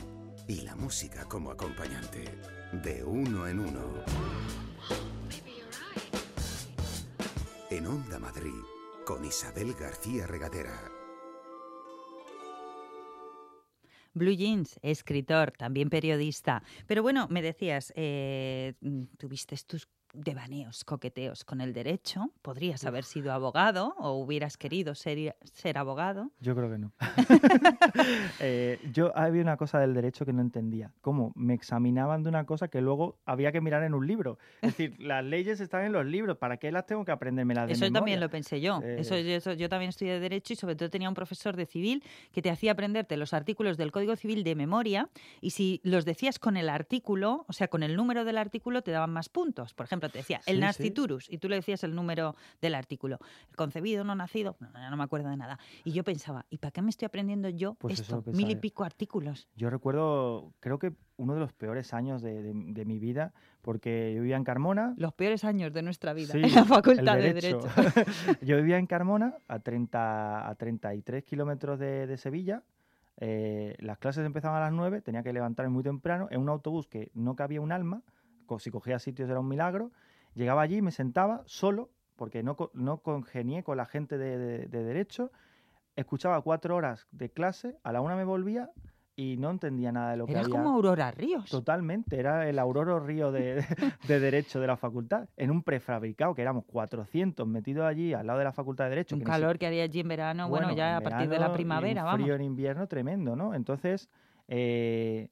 y 0.48 0.62
la 0.62 0.76
música 0.76 1.26
como 1.26 1.52
acompañante. 1.52 2.24
De 2.72 3.04
uno 3.04 3.48
en 3.48 3.60
uno. 3.60 4.04
En 7.70 7.88
Onda 7.88 8.20
Madrid, 8.20 8.62
con 9.06 9.26
Isabel 9.26 9.74
García 9.74 10.28
Regadera. 10.28 10.92
Blue 14.14 14.36
Jeans, 14.36 14.80
escritor, 14.82 15.52
también 15.52 15.90
periodista. 15.90 16.64
Pero 16.88 17.02
bueno, 17.02 17.28
me 17.30 17.42
decías, 17.42 17.92
eh, 17.96 18.74
tuviste 19.18 19.56
tus 19.68 19.88
devaneos, 20.14 20.84
coqueteos 20.84 21.44
con 21.44 21.60
el 21.62 21.74
derecho. 21.74 22.32
Podrías 22.42 22.86
haber 22.86 23.04
sido 23.04 23.34
abogado 23.34 23.96
o 23.98 24.12
hubieras 24.14 24.58
querido 24.58 24.96
ser, 24.96 25.36
ser 25.44 25.78
abogado. 25.78 26.32
Yo 26.40 26.56
creo 26.56 26.70
que 26.72 26.78
no. 26.78 26.92
Eh, 28.40 28.80
yo 28.92 29.16
había 29.18 29.42
una 29.42 29.58
cosa 29.58 29.80
del 29.80 29.94
derecho 29.94 30.26
que 30.26 30.34
no 30.34 30.42
entendía. 30.42 30.92
¿Cómo? 31.02 31.32
Me 31.36 31.54
examinaban 31.54 32.24
de 32.24 32.30
una 32.30 32.46
cosa 32.46 32.68
que 32.68 32.82
luego 32.82 33.18
había 33.26 33.52
que 33.52 33.62
mirar 33.62 33.84
en 33.84 33.94
un 33.94 34.06
libro. 34.08 34.38
Es 34.62 34.76
decir, 34.78 34.96
las 35.00 35.24
leyes 35.24 35.60
están 35.60 35.84
en 35.86 35.92
los 35.92 36.06
libros. 36.06 36.38
¿Para 36.38 36.58
qué 36.58 36.72
las 36.72 36.86
tengo 36.86 37.06
que 37.06 37.12
aprenderme 37.12 37.54
las 37.54 37.68
de 37.68 37.74
Eso 37.74 37.90
también 37.92 38.20
lo 38.20 38.30
pensé 38.30 38.60
yo. 38.62 38.80
Eh, 38.84 38.98
Eso, 39.00 39.16
eso- 39.16 39.54
yo 39.54 39.70
también 39.70 39.90
estudié 39.90 40.20
Derecho 40.20 40.54
y 40.54 40.56
sobre 40.56 40.76
todo 40.76 40.90
tenía 40.90 41.10
un 41.10 41.16
profesor 41.16 41.56
de 41.56 41.66
civil 41.66 42.04
que 42.32 42.42
te 42.42 42.50
hacía 42.50 42.72
aprenderte 42.74 43.18
los 43.18 43.34
artículos 43.34 43.78
del 43.78 43.92
Código 43.92 44.16
Civil 44.16 44.44
de 44.44 44.56
memoria 44.56 45.10
y 45.42 45.52
si 45.52 45.80
los 45.84 46.06
decías 46.06 46.40
con 46.40 46.58
el 46.58 46.70
artículo, 46.70 47.46
o 47.48 47.54
sea, 47.54 47.68
con 47.68 47.84
el 47.84 47.96
número 47.96 48.26
del 48.26 48.38
artículo, 48.38 48.82
te 48.82 48.92
daban 48.92 49.12
más 49.12 49.30
puntos. 49.30 49.74
Por 49.74 49.86
ejemplo, 49.86 50.03
te 50.10 50.20
decía 50.20 50.42
el 50.46 50.58
Sí, 50.74 50.84
sí. 50.84 50.94
y 51.30 51.38
tú 51.38 51.50
le 51.50 51.56
decías 51.56 51.84
el 51.84 51.94
número 51.96 52.36
del 52.62 52.76
artículo. 52.76 53.20
El 53.50 53.56
concebido, 53.56 54.04
no 54.04 54.16
nacido, 54.16 54.56
no, 54.60 54.90
no, 54.90 54.98
me 54.98 55.04
acuerdo 55.04 55.30
de 55.30 55.38
nada. 55.38 55.60
Y 55.84 55.92
yo 55.92 56.04
pensaba, 56.04 56.46
¿y 56.50 56.58
para 56.58 56.72
qué 56.72 56.82
me 56.82 56.90
estoy 56.90 57.06
aprendiendo 57.06 57.50
yo 57.50 57.76
Pues 57.76 58.00
esto? 58.00 58.24
Mil 58.28 58.50
y 58.50 58.56
pico 58.56 58.84
artículos. 58.84 59.48
Yo 59.56 59.70
recuerdo, 59.70 60.54
creo 60.60 60.80
que 60.80 60.94
uno 61.18 61.34
de 61.36 61.40
los 61.40 61.54
peores 61.54 61.94
años 61.94 62.22
de, 62.22 62.42
de- 62.42 62.54
de 62.54 62.86
mi 62.86 63.00
vida, 63.00 63.34
porque 63.62 64.14
yo 64.16 64.22
vivía 64.22 64.36
en 64.38 64.44
Carmona. 64.44 64.94
Los 64.98 65.14
peores 65.14 65.44
años 65.44 65.72
de 65.74 65.82
nuestra 65.84 66.14
vida 66.14 66.34
Sí, 66.34 66.42
en 66.44 66.56
la 66.56 66.66
Facultad 66.66 67.16
de 67.18 67.34
Derecho. 67.34 67.60
yo 68.42 68.58
vivía 68.58 68.78
en 68.78 68.88
Carmona, 68.88 69.36
a, 69.48 69.60
30, 69.60 70.50
a 70.50 70.56
33 70.56 71.24
kilómetros 71.24 71.80
de, 71.80 72.08
de 72.08 72.18
Sevilla. 72.18 72.64
Eh, 73.18 73.76
las 73.80 74.00
clases 74.00 74.26
empezaban 74.26 74.58
a 74.58 74.66
las 74.66 74.74
9, 74.74 75.02
tenía 75.02 75.22
que 75.24 75.32
levantarme 75.34 75.72
muy 75.72 75.84
temprano 75.84 76.28
en 76.32 76.42
un 76.42 76.50
autobús 76.50 76.88
que 76.88 77.12
no 77.14 77.36
cabía 77.36 77.62
un 77.62 77.72
alma. 77.72 78.02
Si 78.60 78.72
cogía 78.72 79.00
sitios 79.00 79.30
era 79.30 79.40
un 79.40 79.48
milagro. 79.48 79.92
Llegaba 80.36 80.62
allí, 80.62 80.82
me 80.82 80.92
sentaba 80.92 81.44
solo, 81.46 81.90
porque 82.16 82.44
no, 82.44 82.56
no 82.74 82.98
congenié 83.00 83.64
con 83.64 83.78
la 83.78 83.86
gente 83.86 84.18
de, 84.18 84.38
de- 84.38 84.66
de 84.68 84.84
Derecho. 84.84 85.32
Escuchaba 85.96 86.42
cuatro 86.42 86.76
horas 86.76 87.08
de 87.12 87.30
clase, 87.30 87.78
a 87.84 87.92
la 87.92 88.02
una 88.02 88.16
me 88.16 88.24
volvía 88.24 88.72
y 89.16 89.38
no 89.38 89.52
entendía 89.52 89.92
nada 89.92 90.10
de 90.12 90.18
lo 90.18 90.26
que 90.26 90.36
había. 90.36 90.50
como 90.50 90.70
Aurora 90.72 91.12
Ríos. 91.12 91.52
Totalmente, 91.52 92.18
era 92.20 92.50
el 92.50 92.58
Aurora 92.58 93.00
Río 93.00 93.32
de, 93.32 93.56
de- 93.56 93.66
de 94.08 94.20
Derecho 94.20 94.60
de 94.60 94.66
la 94.66 94.76
facultad, 94.76 95.30
en 95.38 95.52
un 95.52 95.62
prefabricado 95.62 96.34
que 96.34 96.42
éramos 96.42 96.66
400 96.66 97.46
metidos 97.48 97.86
allí 97.86 98.12
al 98.16 98.26
lado 98.26 98.40
de 98.40 98.46
la 98.46 98.54
facultad 98.54 98.86
de 98.86 98.90
Derecho. 98.90 99.14
Un 99.16 99.20
que 99.22 99.26
calor 99.26 99.60
que 99.60 99.68
haría 99.68 99.84
allí 99.84 100.00
en 100.00 100.08
verano, 100.08 100.50
bueno, 100.50 100.66
bueno, 100.68 100.78
ya 100.78 100.98
a 100.98 101.02
partir 101.02 101.30
de 101.30 101.38
la 101.38 101.50
y 101.50 101.54
primavera, 101.54 102.02
un 102.02 102.06
vamos. 102.08 102.22
frío 102.22 102.34
en 102.36 102.42
invierno 102.42 102.88
tremendo, 102.88 103.36
¿no? 103.36 103.54
Entonces, 103.54 104.10
eh, 104.48 105.30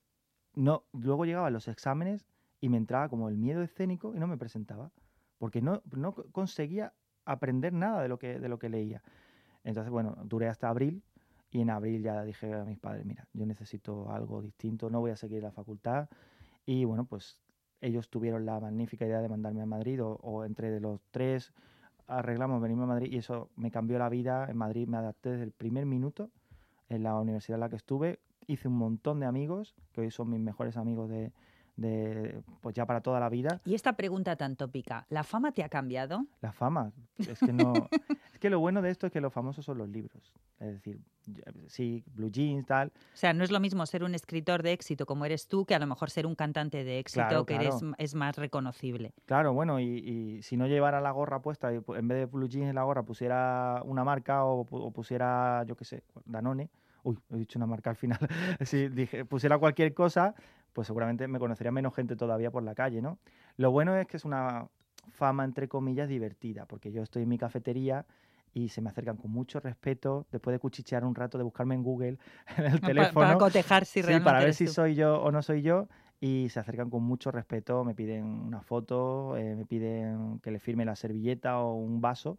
no, 0.53 0.83
luego 0.93 1.25
llegaban 1.25 1.51
los 1.53 1.67
exámenes 1.67 2.27
y 2.61 2.69
me 2.69 2.77
entraba 2.77 3.09
como 3.09 3.29
el 3.29 3.37
miedo 3.37 3.63
escénico 3.63 4.15
y 4.15 4.19
no 4.19 4.27
me 4.27 4.37
presentaba, 4.37 4.91
porque 5.39 5.61
no, 5.61 5.81
no 5.97 6.13
co- 6.15 6.25
conseguía 6.31 6.93
aprender 7.25 7.73
nada 7.73 8.01
de 8.03 8.09
lo 8.09 8.19
que, 8.19 8.39
de 8.39 8.49
lo 8.49 8.59
que 8.59 8.69
leía. 8.69 9.03
Entonces, 9.63 9.91
bueno, 9.91 10.15
duré 10.25 10.47
hasta 10.47 10.69
abril 10.69 11.03
y 11.51 11.61
en 11.61 11.69
abril 11.69 12.01
ya 12.03 12.23
dije 12.23 12.53
a 12.53 12.63
mis 12.65 12.79
padres, 12.79 13.05
mira, 13.05 13.27
yo 13.33 13.45
necesito 13.45 14.11
algo 14.11 14.41
distinto, 14.41 14.89
no 14.89 15.01
voy 15.01 15.11
a 15.11 15.15
seguir 15.17 15.43
la 15.43 15.51
facultad. 15.51 16.09
Y 16.65 16.85
bueno, 16.85 17.05
pues 17.05 17.39
ellos 17.81 18.09
tuvieron 18.09 18.45
la 18.45 18.59
magnífica 18.59 19.05
idea 19.05 19.21
de 19.21 19.29
mandarme 19.29 19.61
a 19.61 19.65
Madrid 19.65 19.99
o, 20.03 20.45
entre 20.45 20.71
de 20.71 20.79
los 20.79 21.01
tres 21.11 21.53
arreglamos 22.07 22.61
venirme 22.61 22.83
a 22.83 22.87
Madrid 22.87 23.11
y 23.11 23.17
eso 23.17 23.49
me 23.55 23.71
cambió 23.71 23.97
la 23.99 24.09
vida. 24.09 24.47
En 24.49 24.57
Madrid 24.57 24.87
me 24.87 24.97
adapté 24.97 25.31
desde 25.31 25.45
el 25.45 25.51
primer 25.51 25.85
minuto 25.85 26.29
en 26.89 27.03
la 27.03 27.15
universidad 27.19 27.55
en 27.57 27.61
la 27.61 27.69
que 27.69 27.77
estuve. 27.77 28.19
Hice 28.47 28.67
un 28.67 28.75
montón 28.77 29.19
de 29.19 29.25
amigos, 29.27 29.75
que 29.93 30.01
hoy 30.01 30.11
son 30.11 30.29
mis 30.29 30.41
mejores 30.41 30.77
amigos 30.77 31.09
de, 31.09 31.31
de 31.75 32.43
pues 32.61 32.75
ya 32.75 32.85
para 32.85 33.01
toda 33.01 33.19
la 33.19 33.29
vida. 33.29 33.61
Y 33.65 33.75
esta 33.75 33.93
pregunta 33.93 34.35
tan 34.35 34.55
tópica, 34.55 35.05
¿la 35.09 35.23
fama 35.23 35.51
te 35.51 35.63
ha 35.63 35.69
cambiado? 35.69 36.25
La 36.41 36.51
fama, 36.51 36.91
es 37.17 37.39
que 37.39 37.53
no... 37.53 37.73
es 38.33 38.39
que 38.39 38.49
lo 38.49 38.59
bueno 38.59 38.81
de 38.81 38.91
esto 38.91 39.07
es 39.07 39.13
que 39.13 39.21
los 39.21 39.33
famosos 39.33 39.65
son 39.65 39.77
los 39.77 39.89
libros. 39.89 40.33
Es 40.59 40.73
decir, 40.73 40.99
sí, 41.67 42.03
Blue 42.13 42.29
Jeans, 42.29 42.65
tal, 42.65 42.89
O 42.89 43.17
sea, 43.17 43.33
no 43.33 43.43
es 43.43 43.51
lo 43.51 43.59
mismo 43.59 43.85
ser 43.85 44.03
un 44.03 44.13
escritor 44.13 44.61
de 44.61 44.73
éxito 44.73 45.05
como 45.05 45.25
eres 45.25 45.47
tú 45.47 45.65
que 45.65 45.73
a 45.73 45.79
lo 45.79 45.87
mejor 45.87 46.09
ser 46.09 46.27
un 46.27 46.35
cantante 46.35 46.83
de 46.83 46.99
éxito 46.99 47.27
Claro, 47.27 47.45
que 47.45 47.55
eres, 47.55 47.75
es 47.97 48.15
más 48.15 48.35
reconocible. 48.35 49.13
Claro, 49.25 49.53
bueno, 49.53 49.79
y, 49.79 49.85
y 49.85 50.41
si 50.43 50.57
no 50.57 50.67
llevara 50.67 51.01
la 51.01 51.11
gorra 51.11 51.41
puesta, 51.41 51.71
en 51.71 52.07
vez 52.07 52.17
de 52.17 52.25
blue 52.25 52.47
jeans 52.47 52.69
en 52.69 52.75
la 52.75 52.83
gorra 52.83 53.03
pusiera 53.03 53.81
una 53.85 54.03
marca 54.03 54.45
o 54.45 54.65
pusiera, 54.91 55.63
yo 55.65 55.75
qué 55.75 55.85
sé, 55.85 56.03
Danone, 56.25 56.69
uy, 57.03 57.17
he 57.31 57.37
dicho 57.37 57.59
una 57.59 57.65
marca 57.65 57.89
al 57.89 57.95
final, 57.95 58.19
si 58.61 58.89
dije, 58.89 59.25
pusiera 59.25 59.57
cualquier 59.57 59.93
cosa, 59.93 60.35
pues 60.73 60.87
seguramente 60.87 61.27
me 61.27 61.39
conocería 61.39 61.71
menos 61.71 61.93
gente 61.95 62.15
todavía 62.15 62.51
por 62.51 62.63
la 62.63 62.75
calle, 62.75 63.01
¿no? 63.01 63.17
Lo 63.57 63.71
bueno 63.71 63.95
es 63.95 64.07
que 64.07 64.17
es 64.17 64.25
una 64.25 64.67
fama, 65.11 65.43
entre 65.43 65.67
comillas, 65.67 66.07
divertida, 66.07 66.65
porque 66.65 66.91
yo 66.91 67.01
estoy 67.03 67.23
en 67.23 67.29
mi 67.29 67.37
cafetería 67.37 68.05
y 68.53 68.69
se 68.69 68.81
me 68.81 68.89
acercan 68.89 69.17
con 69.17 69.31
mucho 69.31 69.59
respeto, 69.59 70.25
después 70.31 70.53
de 70.53 70.59
cuchichear 70.59 71.05
un 71.05 71.15
rato, 71.15 71.37
de 71.37 71.43
buscarme 71.43 71.75
en 71.75 71.83
Google, 71.83 72.17
en 72.57 72.65
el 72.65 72.81
teléfono. 72.81 73.25
Para, 73.25 73.37
cotejar 73.37 73.85
si 73.85 74.01
Sí, 74.01 74.07
realmente 74.07 74.25
para 74.25 74.39
ver 74.39 74.47
eres 74.49 74.57
si 74.57 74.65
tú. 74.67 74.71
soy 74.73 74.95
yo 74.95 75.21
o 75.21 75.31
no 75.31 75.41
soy 75.41 75.61
yo. 75.61 75.87
Y 76.23 76.49
se 76.49 76.59
acercan 76.59 76.91
con 76.91 77.01
mucho 77.01 77.31
respeto, 77.31 77.83
me 77.83 77.95
piden 77.95 78.25
una 78.25 78.61
foto, 78.61 79.35
eh, 79.37 79.55
me 79.55 79.65
piden 79.65 80.39
que 80.39 80.51
le 80.51 80.59
firme 80.59 80.85
la 80.85 80.95
servilleta 80.95 81.57
o 81.59 81.73
un 81.73 81.99
vaso 81.99 82.37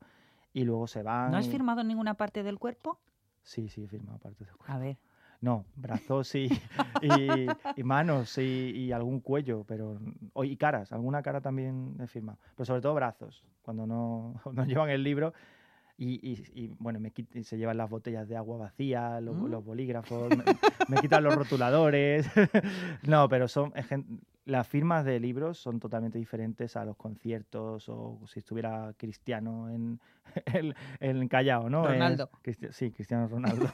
y 0.53 0.63
luego 0.65 0.87
se 0.87 1.03
van. 1.03 1.33
¿No 1.33 1.37
has 1.39 1.47
y- 1.47 1.51
firmado 1.51 1.81
en 1.81 1.89
ninguna 1.89 2.15
parte 2.15 2.45
del 2.45 2.61
cuerpo? 2.61 3.01
Sí, 3.43 3.69
sí, 3.69 3.83
he 3.83 3.89
firmado 3.89 4.19
parte 4.19 4.45
del 4.45 4.55
cuerpo. 4.55 4.73
A 4.73 4.79
ver. 4.79 4.99
No, 5.43 5.67
brazos 5.77 6.35
y, 6.37 6.49
y, 7.03 7.49
y 7.77 7.83
manos 7.83 8.39
y, 8.39 8.71
y 8.75 8.93
algún 8.93 9.21
cuello, 9.21 9.65
pero 9.67 9.99
o- 10.33 10.45
y 10.45 10.57
caras, 10.57 10.93
alguna 10.93 11.21
cara 11.23 11.41
también 11.41 11.97
he 12.01 12.07
firmado, 12.07 12.39
pero 12.57 12.65
sobre 12.65 12.81
todo 12.81 12.95
brazos, 12.95 13.45
cuando 13.63 13.87
no, 13.87 14.41
no 14.53 14.65
llevan 14.65 14.89
el 14.91 15.03
libro 15.03 15.35
y, 16.05 16.19
y- 16.33 16.65
y, 16.65 16.75
bueno, 16.79 16.99
me 16.99 17.13
y 17.35 17.45
se 17.45 17.57
llevan 17.57 17.77
las 17.77 17.89
botellas 17.89 18.29
de 18.29 18.37
agua 18.37 18.57
vacías, 18.59 19.23
los, 19.23 19.37
Mm. 19.37 19.47
los 19.47 19.65
bolígrafos, 19.65 20.31
me, 20.37 20.45
me 20.89 21.01
quitan 21.01 21.23
los 21.23 21.35
rotuladores, 21.35 22.27
no, 23.07 23.29
pero 23.29 23.47
son 23.49 23.73
es 23.77 23.87
las 24.45 24.67
firmas 24.67 25.05
de 25.05 25.21
libros 25.21 25.59
son 25.59 25.79
totalmente 25.79 26.19
diferentes 26.19 26.75
a 26.77 26.85
los 26.85 26.97
conciertos 26.97 27.89
o 27.89 28.19
si 28.27 28.41
estuviera 28.41 28.93
Cristiano 28.97 29.71
en 29.71 30.01
el 30.47 30.75
en 30.99 31.29
Callao, 31.29 31.71
¿no? 31.71 31.85
Es- 31.85 31.93
Ronaldo. 31.93 32.31
Cristi- 32.43 32.73
sí, 32.73 32.91
Cristiano 32.91 33.29
Ronaldo. 33.29 33.69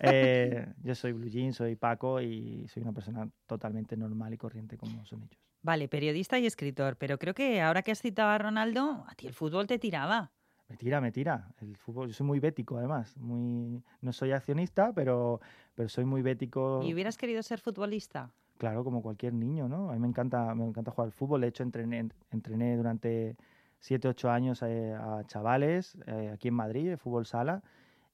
Eh, 0.00 0.66
yo 0.82 0.94
soy 0.94 1.12
Blue 1.12 1.28
Jean, 1.30 1.52
soy 1.52 1.76
Paco 1.76 2.20
y 2.20 2.66
soy 2.68 2.82
una 2.82 2.92
persona 2.92 3.26
totalmente 3.46 3.96
normal 3.96 4.34
y 4.34 4.36
corriente 4.36 4.76
como 4.76 5.04
son 5.06 5.22
ellos. 5.22 5.40
Vale, 5.62 5.88
periodista 5.88 6.38
y 6.38 6.46
escritor, 6.46 6.96
pero 6.96 7.18
creo 7.18 7.34
que 7.34 7.60
ahora 7.62 7.82
que 7.82 7.92
has 7.92 8.00
citado 8.00 8.30
a 8.30 8.36
Ronaldo, 8.38 9.04
a 9.08 9.14
ti 9.14 9.26
el 9.28 9.32
fútbol 9.32 9.66
te 9.66 9.78
tiraba. 9.78 10.32
Me 10.72 10.78
tira, 10.78 11.02
me 11.02 11.12
tira. 11.12 11.54
El 11.60 11.76
fútbol, 11.76 12.08
yo 12.08 12.14
soy 12.14 12.26
muy 12.26 12.40
bético 12.40 12.78
además. 12.78 13.14
Muy, 13.18 13.82
no 14.00 14.10
soy 14.10 14.32
accionista, 14.32 14.94
pero, 14.94 15.38
pero 15.74 15.90
soy 15.90 16.06
muy 16.06 16.22
bético. 16.22 16.80
¿Y 16.82 16.94
hubieras 16.94 17.18
querido 17.18 17.42
ser 17.42 17.60
futbolista? 17.60 18.32
Claro, 18.56 18.82
como 18.82 19.02
cualquier 19.02 19.34
niño, 19.34 19.68
¿no? 19.68 19.90
A 19.90 19.92
mí 19.92 19.98
me 19.98 20.08
encanta, 20.08 20.54
me 20.54 20.64
encanta 20.64 20.90
jugar 20.90 21.08
al 21.08 21.12
fútbol. 21.12 21.42
De 21.42 21.48
hecho, 21.48 21.62
entrené, 21.62 22.08
entrené 22.30 22.74
durante 22.78 23.36
7, 23.80 24.08
8 24.08 24.30
años 24.30 24.62
eh, 24.62 24.94
a 24.94 25.22
chavales 25.26 25.98
eh, 26.06 26.30
aquí 26.32 26.48
en 26.48 26.54
Madrid, 26.54 26.88
de 26.88 26.96
fútbol 26.96 27.26
sala, 27.26 27.62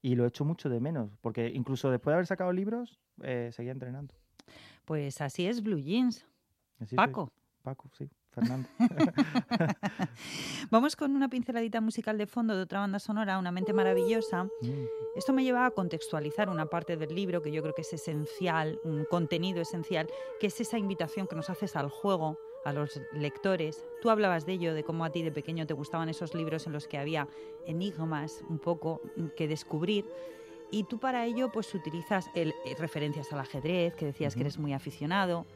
y 0.02 0.16
lo 0.16 0.24
he 0.24 0.26
hecho 0.26 0.44
mucho 0.44 0.68
de 0.68 0.80
menos, 0.80 1.16
porque 1.20 1.52
incluso 1.54 1.92
después 1.92 2.10
de 2.10 2.14
haber 2.14 2.26
sacado 2.26 2.50
libros, 2.52 2.98
eh, 3.22 3.50
seguía 3.52 3.70
entrenando. 3.70 4.16
Pues 4.84 5.20
así 5.20 5.46
es 5.46 5.62
Blue 5.62 5.78
Jeans. 5.78 6.26
Así 6.80 6.96
soy. 6.96 7.06
Paco. 7.06 7.30
Paco, 7.62 7.88
sí, 7.92 8.10
Fernando. 8.30 8.68
Vamos 10.70 10.96
con 10.96 11.14
una 11.16 11.28
pinceladita 11.28 11.80
musical 11.80 12.18
de 12.18 12.26
fondo 12.26 12.54
de 12.56 12.62
otra 12.62 12.80
banda 12.80 12.98
sonora, 12.98 13.38
Una 13.38 13.50
mente 13.52 13.72
maravillosa. 13.72 14.44
Mm. 14.44 14.84
Esto 15.16 15.32
me 15.32 15.42
lleva 15.44 15.66
a 15.66 15.70
contextualizar 15.70 16.48
una 16.48 16.66
parte 16.66 16.96
del 16.96 17.14
libro 17.14 17.42
que 17.42 17.50
yo 17.50 17.62
creo 17.62 17.74
que 17.74 17.82
es 17.82 17.92
esencial, 17.92 18.78
un 18.84 19.04
contenido 19.04 19.60
esencial, 19.60 20.06
que 20.40 20.48
es 20.48 20.60
esa 20.60 20.78
invitación 20.78 21.26
que 21.26 21.36
nos 21.36 21.50
haces 21.50 21.74
al 21.76 21.88
juego, 21.88 22.38
a 22.64 22.72
los 22.72 23.00
lectores. 23.12 23.84
Tú 24.02 24.10
hablabas 24.10 24.44
de 24.46 24.52
ello, 24.52 24.74
de 24.74 24.84
cómo 24.84 25.04
a 25.04 25.10
ti 25.10 25.22
de 25.22 25.32
pequeño 25.32 25.66
te 25.66 25.74
gustaban 25.74 26.08
esos 26.08 26.34
libros 26.34 26.66
en 26.66 26.72
los 26.72 26.86
que 26.86 26.98
había 26.98 27.28
enigmas 27.66 28.42
un 28.48 28.58
poco 28.58 29.00
mm, 29.16 29.26
que 29.36 29.48
descubrir. 29.48 30.04
Y 30.70 30.84
tú 30.84 30.98
para 30.98 31.24
ello 31.24 31.50
pues 31.50 31.74
utilizas 31.74 32.30
el- 32.34 32.54
eh, 32.66 32.74
referencias 32.78 33.32
al 33.32 33.40
ajedrez, 33.40 33.94
que 33.94 34.04
decías 34.06 34.34
que 34.34 34.42
eres 34.42 34.58
muy 34.58 34.74
aficionado, 34.74 35.46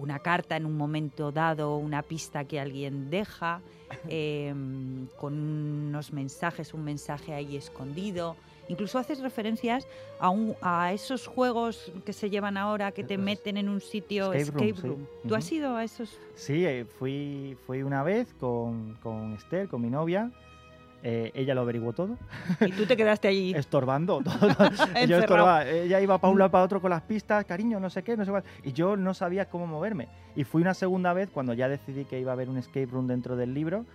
una 0.00 0.18
carta 0.18 0.56
en 0.56 0.66
un 0.66 0.76
momento 0.76 1.30
dado, 1.30 1.76
una 1.76 2.02
pista 2.02 2.44
que 2.44 2.58
alguien 2.58 3.10
deja, 3.10 3.60
em, 4.08 5.06
con 5.18 5.34
unos 5.34 6.12
mensajes, 6.12 6.74
un 6.74 6.84
mensaje 6.84 7.34
ahí 7.34 7.56
escondido. 7.56 8.36
Incluso 8.68 8.98
haces 9.00 9.18
referencias 9.20 9.86
a, 10.20 10.30
un- 10.30 10.54
a 10.62 10.92
esos 10.92 11.26
juegos 11.26 11.90
que 12.04 12.12
se 12.12 12.30
llevan 12.30 12.56
ahora, 12.56 12.92
que 12.92 13.02
te 13.02 13.16
Los 13.16 13.24
meten 13.24 13.56
en 13.56 13.68
un 13.68 13.80
sitio 13.80 14.32
escape 14.32 14.72
room, 14.80 15.06
sí. 15.22 15.28
¿Tú 15.28 15.34
has 15.34 15.50
ido 15.50 15.74
a 15.76 15.82
esos? 15.84 16.16
Sí, 16.36 16.64
eh, 16.64 16.84
fui, 16.84 17.56
fui 17.66 17.82
una 17.82 18.02
vez 18.04 18.32
con, 18.34 18.94
con 19.02 19.34
Esther, 19.34 19.66
con 19.68 19.82
mi 19.82 19.90
novia. 19.90 20.30
Eh, 21.02 21.30
ella 21.34 21.54
lo 21.54 21.62
averiguó 21.62 21.92
todo, 21.94 22.18
Y 22.60 22.72
tú 22.72 22.84
te 22.84 22.96
quedaste 22.96 23.28
allí. 23.28 23.54
estorbando 23.54 24.20
todo. 24.24 24.48
Yo 25.08 25.18
estorbaba. 25.18 25.66
Ella 25.66 26.00
iba 26.00 26.18
para 26.18 26.32
un 26.32 26.38
lado 26.38 26.50
para 26.50 26.64
otro 26.64 26.80
con 26.80 26.90
las 26.90 27.02
pistas, 27.02 27.44
cariño, 27.46 27.80
no 27.80 27.88
sé 27.88 28.02
qué, 28.02 28.16
no 28.16 28.24
sé 28.24 28.30
cuál. 28.30 28.44
Y 28.64 28.72
yo 28.72 28.96
no 28.96 29.14
sabía 29.14 29.46
cómo 29.46 29.66
moverme. 29.66 30.08
Y 30.36 30.44
fui 30.44 30.60
una 30.60 30.74
segunda 30.74 31.12
vez 31.14 31.30
cuando 31.30 31.54
ya 31.54 31.68
decidí 31.68 32.04
que 32.04 32.20
iba 32.20 32.32
a 32.32 32.34
haber 32.34 32.50
un 32.50 32.58
escape 32.58 32.86
room 32.86 33.06
dentro 33.06 33.36
del 33.36 33.54
libro 33.54 33.86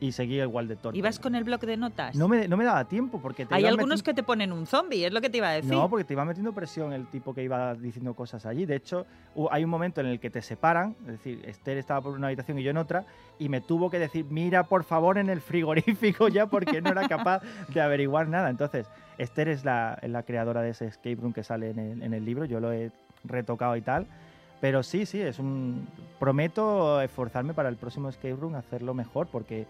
y 0.00 0.12
seguí 0.12 0.40
igual 0.40 0.68
de 0.68 0.76
torpe. 0.76 0.98
¿Ibas 0.98 1.18
con 1.18 1.34
el 1.34 1.44
bloc 1.44 1.62
de 1.62 1.76
notas? 1.76 2.14
No 2.14 2.28
me, 2.28 2.48
no 2.48 2.56
me 2.56 2.64
daba 2.64 2.86
tiempo 2.86 3.20
porque 3.20 3.46
te 3.46 3.54
Hay 3.54 3.64
algunos 3.64 4.02
que 4.02 4.14
te 4.14 4.22
ponen 4.22 4.52
un 4.52 4.66
zombie, 4.66 5.04
es 5.04 5.12
lo 5.12 5.20
que 5.20 5.30
te 5.30 5.38
iba 5.38 5.48
a 5.48 5.52
decir. 5.52 5.72
No, 5.72 5.88
porque 5.88 6.04
te 6.04 6.14
iba 6.14 6.24
metiendo 6.24 6.52
presión 6.52 6.92
el 6.92 7.06
tipo 7.06 7.34
que 7.34 7.42
iba 7.42 7.74
diciendo 7.74 8.14
cosas 8.14 8.46
allí. 8.46 8.66
De 8.66 8.76
hecho, 8.76 9.06
hay 9.50 9.64
un 9.64 9.70
momento 9.70 10.00
en 10.00 10.06
el 10.06 10.20
que 10.20 10.30
te 10.30 10.42
separan, 10.42 10.96
es 11.02 11.12
decir, 11.12 11.42
Esther 11.44 11.78
estaba 11.78 12.00
por 12.00 12.14
una 12.14 12.28
habitación 12.28 12.58
y 12.58 12.62
yo 12.62 12.70
en 12.70 12.76
otra, 12.76 13.04
y 13.38 13.48
me 13.48 13.60
tuvo 13.60 13.90
que 13.90 13.98
decir, 13.98 14.26
mira 14.30 14.64
por 14.64 14.84
favor 14.84 15.18
en 15.18 15.30
el 15.30 15.40
frigorífico 15.40 16.28
ya, 16.28 16.46
porque 16.46 16.80
no 16.80 16.90
era 16.90 17.08
capaz 17.08 17.42
de 17.72 17.80
averiguar 17.80 18.28
nada. 18.28 18.50
Entonces, 18.50 18.86
Esther 19.18 19.48
es 19.48 19.64
la, 19.64 19.98
la 20.02 20.22
creadora 20.22 20.62
de 20.62 20.70
ese 20.70 20.86
escape 20.86 21.16
room 21.16 21.32
que 21.32 21.42
sale 21.42 21.70
en 21.70 21.78
el, 21.78 22.02
en 22.02 22.14
el 22.14 22.24
libro, 22.24 22.44
yo 22.44 22.60
lo 22.60 22.72
he 22.72 22.92
retocado 23.24 23.76
y 23.76 23.82
tal. 23.82 24.06
Pero 24.60 24.82
sí, 24.82 25.06
sí, 25.06 25.20
es 25.20 25.38
un. 25.38 25.86
Prometo 26.18 27.00
esforzarme 27.00 27.54
para 27.54 27.68
el 27.68 27.76
próximo 27.76 28.08
escape 28.08 28.34
room 28.34 28.56
hacerlo 28.56 28.92
mejor, 28.92 29.28
porque 29.28 29.66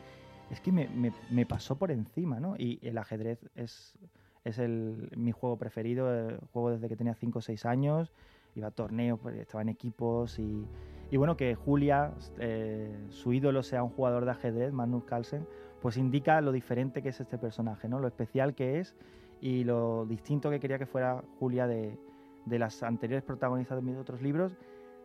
es 0.51 0.61
que 0.62 0.72
me, 0.72 0.89
me- 0.89 1.12
me 1.30 1.45
pasó 1.45 1.76
por 1.76 1.91
encima, 1.91 2.41
¿no? 2.41 2.57
Y 2.57 2.78
el 2.82 2.97
ajedrez 2.97 3.39
es, 3.55 3.99
es 4.45 4.59
el, 4.59 5.11
mi 5.14 5.30
juego 5.32 5.59
preferido, 5.59 6.09
eh, 6.30 6.39
juego 6.55 6.70
desde 6.70 6.89
que 6.89 6.97
tenía 6.97 7.14
5 7.14 7.41
o 7.41 7.43
6 7.43 7.66
años, 7.66 8.14
iba 8.55 8.68
a 8.68 8.70
torneos, 8.70 9.20
pues, 9.20 9.36
estaba 9.36 9.61
en 9.61 9.68
equipos 9.68 10.39
y, 10.39 10.66
y 11.11 11.16
bueno, 11.18 11.36
que 11.36 11.55
Julia, 11.55 12.12
eh, 12.39 12.97
su 13.11 13.34
ídolo 13.34 13.62
sea 13.62 13.82
un 13.82 13.91
jugador 13.91 14.24
de 14.24 14.30
ajedrez, 14.30 14.72
Magnus 14.72 15.05
Carlsen, 15.05 15.47
pues 15.82 15.99
indica 15.99 16.41
lo 16.41 16.51
diferente 16.51 17.03
que 17.03 17.11
es 17.11 17.20
este 17.20 17.36
personaje, 17.36 17.89
¿no? 17.91 17.99
Lo 18.01 18.09
especial 18.09 18.55
que 18.55 18.80
es 18.80 18.97
y 19.43 19.64
lo 19.64 20.07
distinto 20.07 20.49
que 20.49 20.61
quería 20.61 20.78
que 20.78 20.86
fuera 20.86 21.22
Julia 21.39 21.66
de, 21.66 21.99
de 22.47 22.59
las 22.59 22.82
anteriores 22.82 23.22
protagonistas 23.22 23.76
de 23.76 23.82
mis 23.82 23.99
otros 23.99 24.22
libros, 24.22 24.57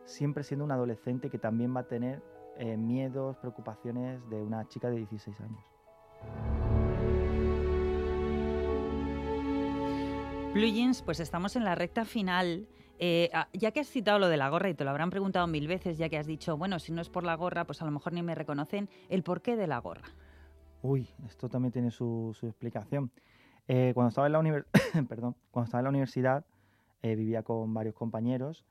siempre 0.05 0.43
siendo 0.43 0.65
una 0.65 0.75
adolescente 0.75 1.29
que 1.29 1.37
también 1.37 1.75
va 1.75 1.81
a 1.81 1.87
tener 1.87 2.21
eh, 2.57 2.77
miedos, 2.77 3.37
preocupaciones 3.37 4.27
de 4.29 4.41
una 4.41 4.67
chica 4.67 4.89
de 4.89 4.97
16 4.97 5.39
años. 5.41 5.63
Blue 10.53 10.71
Jeans, 10.71 11.01
pues 11.01 11.19
estamos 11.19 11.55
en 11.55 11.63
la 11.63 11.73
recta 11.73 12.05
final. 12.05 12.67
Eh, 12.99 13.29
ah, 13.33 13.49
ya 13.53 13.71
que 13.71 13.79
has 13.79 13.87
citado 13.87 14.19
lo 14.19 14.27
de 14.27 14.37
la 14.37 14.49
gorra 14.49 14.69
y 14.69 14.75
te 14.75 14.83
lo 14.83 14.91
habrán 14.91 15.09
preguntado 15.09 15.47
mil 15.47 15.67
veces, 15.67 15.97
ya 15.97 16.09
que 16.09 16.17
has 16.17 16.27
dicho, 16.27 16.57
bueno, 16.57 16.77
si 16.77 16.91
no 16.91 17.01
es 17.01 17.09
por 17.09 17.23
la 17.23 17.35
gorra, 17.35 17.65
pues 17.65 17.81
a 17.81 17.85
lo 17.85 17.91
mejor 17.91 18.13
ni 18.13 18.21
me 18.21 18.35
reconocen, 18.35 18.87
el 19.09 19.23
porqué 19.23 19.55
de 19.55 19.65
la 19.65 19.79
gorra. 19.79 20.09
Uy, 20.83 21.09
esto 21.25 21.49
también 21.49 21.71
tiene 21.71 21.89
su, 21.89 22.35
su 22.39 22.45
explicación. 22.45 23.09
Eh, 23.67 23.93
cuando, 23.95 24.09
estaba 24.09 24.27
en 24.27 24.33
la 24.33 24.65
Perdón, 25.09 25.35
cuando 25.49 25.65
estaba 25.65 25.79
en 25.79 25.85
la 25.85 25.89
universidad 25.89 26.45
eh, 27.01 27.15
vivía 27.15 27.41
con 27.41 27.73
varios 27.73 27.95
compañeros 27.95 28.63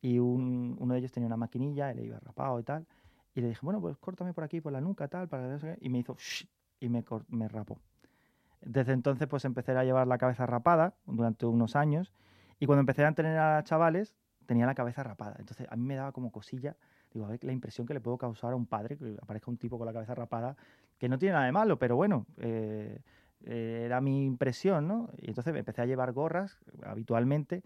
y 0.00 0.18
un- 0.18 0.76
uno 0.78 0.94
de 0.94 1.00
ellos 1.00 1.12
tenía 1.12 1.26
una 1.26 1.36
maquinilla, 1.36 1.92
le 1.94 2.04
iba 2.04 2.18
rapado 2.20 2.60
y 2.60 2.64
tal. 2.64 2.86
Y 3.34 3.40
le 3.40 3.48
dije, 3.48 3.60
bueno, 3.62 3.80
pues 3.80 3.96
córtame 3.98 4.32
por 4.34 4.44
aquí, 4.44 4.60
por 4.60 4.72
la 4.72 4.80
nuca, 4.80 5.08
tal, 5.08 5.28
para 5.28 5.44
que 5.44 5.48
no 5.50 5.58
sé 5.58 5.74
qué", 5.78 5.86
Y 5.86 5.88
me 5.90 5.98
hizo 5.98 6.14
"Shh", 6.16 6.46
y 6.80 6.88
me, 6.88 7.04
me 7.28 7.48
rapó. 7.48 7.78
Desde 8.60 8.92
entonces 8.92 9.28
pues 9.28 9.44
empecé 9.44 9.72
a 9.72 9.84
llevar 9.84 10.06
la 10.06 10.18
cabeza 10.18 10.46
rapada 10.46 10.94
durante 11.06 11.46
unos 11.46 11.76
años 11.76 12.12
y 12.58 12.66
cuando 12.66 12.80
empecé 12.80 13.04
a 13.04 13.08
entrenar 13.08 13.56
a 13.58 13.62
chavales 13.64 14.16
tenía 14.46 14.66
la 14.66 14.74
cabeza 14.74 15.02
rapada. 15.02 15.36
Entonces 15.38 15.66
a 15.70 15.76
mí 15.76 15.84
me 15.84 15.94
daba 15.96 16.12
como 16.12 16.32
cosilla, 16.32 16.76
digo, 17.12 17.26
a 17.26 17.28
ver 17.28 17.44
la 17.44 17.52
impresión 17.52 17.86
que 17.86 17.94
le 17.94 18.00
puedo 18.00 18.18
causar 18.18 18.52
a 18.52 18.56
un 18.56 18.66
padre 18.66 18.96
que 18.98 19.16
aparezca 19.22 19.50
un 19.50 19.58
tipo 19.58 19.78
con 19.78 19.86
la 19.86 19.92
cabeza 19.92 20.14
rapada, 20.14 20.56
que 20.98 21.08
no 21.08 21.18
tiene 21.18 21.34
nada 21.34 21.46
de 21.46 21.52
malo, 21.52 21.78
pero 21.78 21.94
bueno, 21.96 22.26
eh, 22.38 23.00
eh, 23.44 23.82
era 23.84 24.00
mi 24.00 24.24
impresión, 24.24 24.88
¿no? 24.88 25.10
Y 25.18 25.28
entonces 25.28 25.54
empecé 25.54 25.82
a 25.82 25.86
llevar 25.86 26.12
gorras 26.12 26.58
habitualmente 26.84 27.62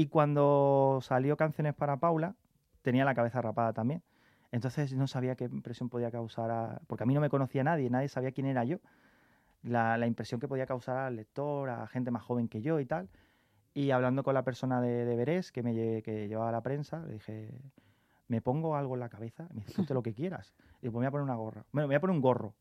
y 0.00 0.06
cuando 0.06 1.00
salió 1.02 1.36
Canciones 1.36 1.74
para 1.74 1.96
Paula 1.96 2.36
tenía 2.82 3.04
la 3.04 3.16
cabeza 3.16 3.42
rapada 3.42 3.72
también. 3.72 4.00
Entonces 4.52 4.94
no 4.94 5.08
sabía 5.08 5.34
qué 5.34 5.46
impresión 5.46 5.88
podía 5.88 6.12
causar, 6.12 6.52
a- 6.52 6.80
porque 6.86 7.02
a 7.02 7.06
mí 7.06 7.14
no 7.14 7.20
me 7.20 7.28
conocía 7.28 7.64
nadie, 7.64 7.90
nadie 7.90 8.06
sabía 8.06 8.30
quién 8.30 8.46
era 8.46 8.62
yo 8.62 8.78
la, 9.64 10.06
impresión 10.06 10.38
que 10.38 10.46
podía 10.46 10.66
causar 10.66 10.98
al 10.98 11.16
lector, 11.16 11.68
a 11.68 11.88
gente 11.88 12.12
más 12.12 12.22
joven 12.22 12.46
que 12.46 12.62
yo 12.62 12.78
y 12.78 12.86
tal. 12.86 13.08
Y 13.74 13.90
hablando 13.90 14.22
con 14.22 14.34
la 14.34 14.44
persona 14.44 14.80
de, 14.80 15.04
de 15.04 15.16
Berés, 15.16 15.50
que 15.50 15.64
me 15.64 15.72
lle- 15.72 16.02
que 16.04 16.28
llevaba 16.28 16.52
la 16.52 16.60
prensa, 16.60 17.00
le 17.04 17.14
dije, 17.14 17.50
¿me 18.28 18.40
pongo 18.40 18.76
algo 18.76 18.94
en 18.94 19.00
la 19.00 19.08
cabeza? 19.08 19.48
Me 19.52 19.62
dice, 19.62 19.72
ponte 19.74 19.94
lo 19.94 20.02
que 20.04 20.14
quieras. 20.14 20.54
Y 20.80 20.86
me 20.86 20.92
voy 20.92 21.06
a 21.06 21.10
poner 21.10 21.24
una 21.24 21.34
gorra. 21.34 21.64
Bueno, 21.72 21.88
me 21.88 21.94
voy 21.94 21.96
a 21.96 22.00
poner 22.00 22.14
un 22.14 22.22
gorro. 22.22 22.54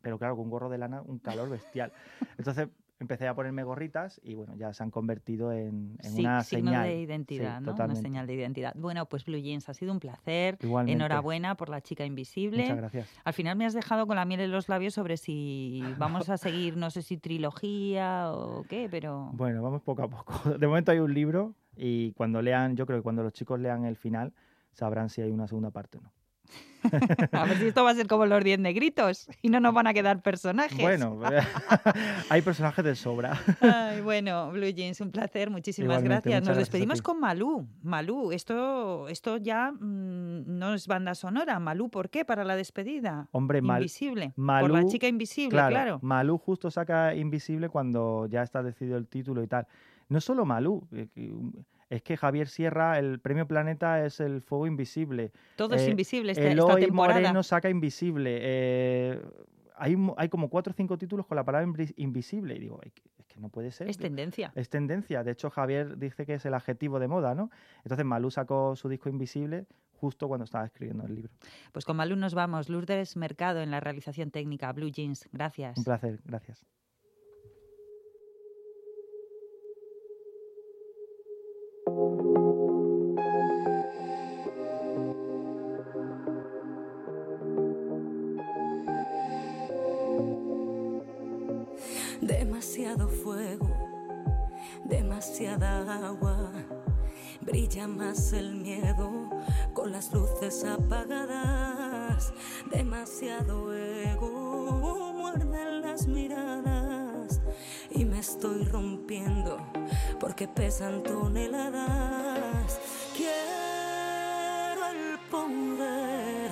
Pero 0.00 0.18
claro, 0.18 0.34
con 0.34 0.46
un 0.46 0.50
gorro 0.50 0.70
de 0.70 0.78
lana, 0.78 1.02
un 1.02 1.18
calor 1.18 1.50
bestial. 1.50 1.92
Entonces 2.38 2.68
empecé 3.00 3.26
a 3.28 3.34
ponerme 3.34 3.64
gorritas 3.64 4.20
y 4.22 4.34
bueno, 4.34 4.54
ya 4.56 4.72
se 4.72 4.82
han 4.82 4.90
convertido 4.90 5.52
en, 5.52 5.96
en 6.02 6.10
Sí, 6.12 6.20
una 6.20 6.42
signo 6.42 6.70
señal. 6.70 6.88
de 6.88 7.00
identidad, 7.00 7.58
Sí, 7.58 7.64
¿no? 7.66 7.74
Una 7.74 7.94
señal 7.96 8.26
de 8.26 8.34
identidad. 8.34 8.72
Bueno, 8.76 9.06
pues 9.06 9.24
Blue 9.24 9.38
Jeans, 9.38 9.68
ha 9.68 9.74
sido 9.74 9.92
un 9.92 10.00
placer. 10.00 10.56
Igualmente. 10.62 10.92
Enhorabuena 10.94 11.56
por 11.56 11.68
la 11.68 11.80
chica 11.80 12.04
invisible. 12.04 12.62
Muchas 12.62 12.76
gracias. 12.76 13.08
Al 13.24 13.32
final 13.32 13.56
me 13.56 13.66
has 13.66 13.74
dejado 13.74 14.06
con 14.06 14.16
la 14.16 14.24
miel 14.24 14.40
en 14.40 14.52
los 14.52 14.68
labios 14.68 14.94
sobre 14.94 15.16
si 15.16 15.82
vamos 15.98 16.28
a 16.28 16.36
seguir, 16.38 16.76
no 16.76 16.90
sé 16.90 17.02
si 17.02 17.16
trilogía 17.18 18.30
o 18.32 18.64
qué, 18.68 18.88
pero... 18.90 19.30
Bueno, 19.34 19.62
vamos 19.62 19.82
poco 19.82 20.02
a 20.02 20.08
poco. 20.08 20.50
De 20.58 20.66
momento 20.66 20.92
hay 20.92 20.98
un 21.00 21.12
libro 21.12 21.54
y 21.76 22.12
cuando 22.12 22.40
lean, 22.42 22.76
yo 22.76 22.86
creo 22.86 22.98
que 23.00 23.02
cuando 23.02 23.22
los 23.22 23.32
chicos 23.32 23.58
lean 23.60 23.84
el 23.84 23.96
final, 23.96 24.32
sabrán 24.72 25.08
si 25.08 25.20
hay 25.22 25.30
una 25.30 25.46
segunda 25.48 25.70
parte 25.70 25.98
o 25.98 26.00
no. 26.00 26.12
A 27.32 27.44
ver 27.46 27.56
si 27.58 27.66
esto 27.68 27.82
va 27.82 27.90
a 27.90 27.94
ser 27.94 28.06
como 28.06 28.26
los 28.26 28.44
10 28.44 28.58
negritos 28.58 29.26
y 29.40 29.48
no 29.48 29.60
nos 29.60 29.72
van 29.72 29.86
a 29.86 29.94
quedar 29.94 30.20
personajes. 30.22 30.78
Bueno, 30.80 31.18
hay 32.30 32.42
personajes 32.42 32.84
de 32.84 32.94
sobra. 32.94 33.40
Ay, 33.60 34.00
bueno, 34.02 34.50
Blue 34.52 34.68
Jeans, 34.68 35.00
un 35.00 35.10
placer, 35.10 35.50
muchísimas 35.50 35.98
Igualmente, 35.98 36.28
gracias. 36.30 36.48
Nos 36.48 36.56
despedimos 36.58 37.00
con 37.00 37.20
Malú. 37.20 37.66
Malú, 37.82 38.32
esto, 38.32 39.08
esto 39.08 39.38
ya 39.38 39.72
mm, 39.72 40.44
no 40.46 40.74
es 40.74 40.86
banda 40.86 41.14
sonora. 41.14 41.58
Malú, 41.58 41.88
¿por 41.88 42.10
qué? 42.10 42.24
Para 42.24 42.44
la 42.44 42.56
despedida. 42.56 43.28
Hombre, 43.32 43.62
Mal- 43.62 43.80
Invisible. 43.80 44.32
Por 44.36 44.70
la 44.70 44.80
Malú, 44.80 44.90
chica 44.90 45.08
invisible, 45.08 45.50
claro, 45.50 45.70
claro. 45.70 45.98
Malú 46.02 46.38
justo 46.38 46.70
saca 46.70 47.14
Invisible 47.14 47.68
cuando 47.68 48.26
ya 48.26 48.42
está 48.42 48.62
decidido 48.62 48.96
el 48.98 49.06
título 49.06 49.42
y 49.42 49.46
tal. 49.46 49.66
No 50.08 50.20
solo 50.20 50.44
Malú, 50.44 50.86
eh, 50.92 51.08
es 51.90 52.02
que 52.02 52.16
Javier 52.16 52.48
Sierra, 52.48 52.98
el 52.98 53.20
premio 53.20 53.46
Planeta 53.46 54.04
es 54.04 54.20
el 54.20 54.40
fuego 54.40 54.66
invisible. 54.66 55.32
Todo 55.56 55.74
es 55.74 55.82
eh, 55.82 55.90
invisible 55.90 56.32
esta, 56.32 56.42
esta 56.42 56.52
Eloy 56.52 56.80
temporada. 56.80 57.20
Moreno 57.20 57.42
saca 57.42 57.68
Invisible. 57.70 58.38
eh, 58.40 59.22
hay, 59.76 59.96
hay 60.16 60.28
como 60.28 60.48
cuatro 60.48 60.70
o 60.72 60.74
cinco 60.76 60.96
títulos 60.98 61.26
con 61.26 61.36
la 61.36 61.44
palabra 61.44 61.66
invi- 61.66 61.92
invisible. 61.96 62.54
Y 62.54 62.60
digo, 62.60 62.78
"Ay, 62.82 62.90
que- 62.92 63.02
es 63.18 63.26
que 63.26 63.40
no 63.40 63.48
puede 63.48 63.70
ser. 63.72 63.88
Es 63.88 63.98
tendencia. 63.98 64.52
Es 64.54 64.68
tendencia. 64.68 65.24
De 65.24 65.32
hecho, 65.32 65.50
Javier 65.50 65.98
dice 65.98 66.24
que 66.26 66.34
es 66.34 66.44
el 66.46 66.54
adjetivo 66.54 67.00
de 67.00 67.08
moda, 67.08 67.34
¿no? 67.34 67.50
Entonces 67.82 68.04
Malú 68.06 68.30
sacó 68.30 68.76
su 68.76 68.88
disco 68.88 69.08
Invisible 69.08 69.66
justo 69.94 70.28
cuando 70.28 70.44
estaba 70.44 70.64
escribiendo 70.66 71.04
el 71.06 71.14
libro. 71.14 71.32
Pues 71.72 71.84
con 71.84 71.96
Malú 71.96 72.14
nos 72.16 72.34
vamos. 72.34 72.68
Lourdes 72.68 73.16
Mercado 73.16 73.60
en 73.62 73.70
la 73.72 73.80
realización 73.80 74.30
técnica. 74.30 74.72
Blue 74.72 74.90
Jeans, 74.90 75.28
gracias. 75.32 75.76
Un 75.78 75.84
placer, 75.84 76.20
gracias. 76.24 76.64
Agua. 95.94 96.52
Brilla 97.40 97.86
más 97.86 98.32
el 98.32 98.54
miedo 98.54 99.30
con 99.72 99.92
las 99.92 100.12
luces 100.12 100.64
apagadas. 100.64 102.32
Demasiado 102.70 103.74
ego, 103.74 105.12
muerden 105.14 105.82
las 105.82 106.06
miradas. 106.06 107.40
Y 107.90 108.04
me 108.04 108.18
estoy 108.20 108.64
rompiendo 108.64 109.58
porque 110.18 110.48
pesan 110.48 111.02
toneladas. 111.02 112.80
Quiero 113.16 114.86
el 114.88 115.18
poder 115.30 116.50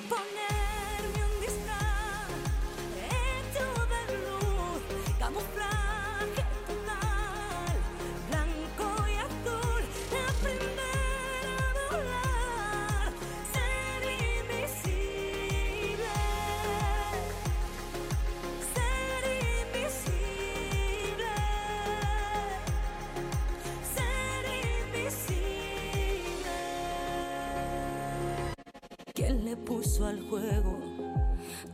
puso 29.65 30.05
al 30.05 30.21
juego 30.29 30.79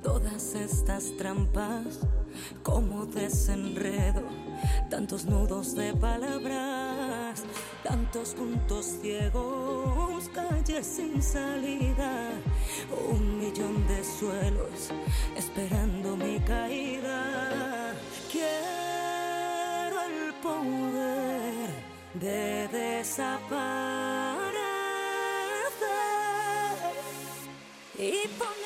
todas 0.03 0.55
estas 0.55 1.15
trampas 1.17 1.99
como 2.63 3.05
desenredo, 3.05 4.23
tantos 4.89 5.25
nudos 5.25 5.75
de 5.75 5.93
palabras, 5.93 7.43
tantos 7.83 8.33
puntos 8.35 8.85
ciegos, 9.01 10.29
calles 10.29 10.85
sin 10.85 11.21
salida, 11.21 12.31
un 13.09 13.39
millón 13.39 13.87
de 13.87 14.03
suelos 14.03 14.91
esperando 15.35 16.15
mi 16.15 16.39
caída. 16.39 17.93
Quiero 18.31 20.01
el 20.01 20.33
poder 20.35 21.69
de 22.13 22.67
desaparecer 22.67 24.18
y 28.09 28.58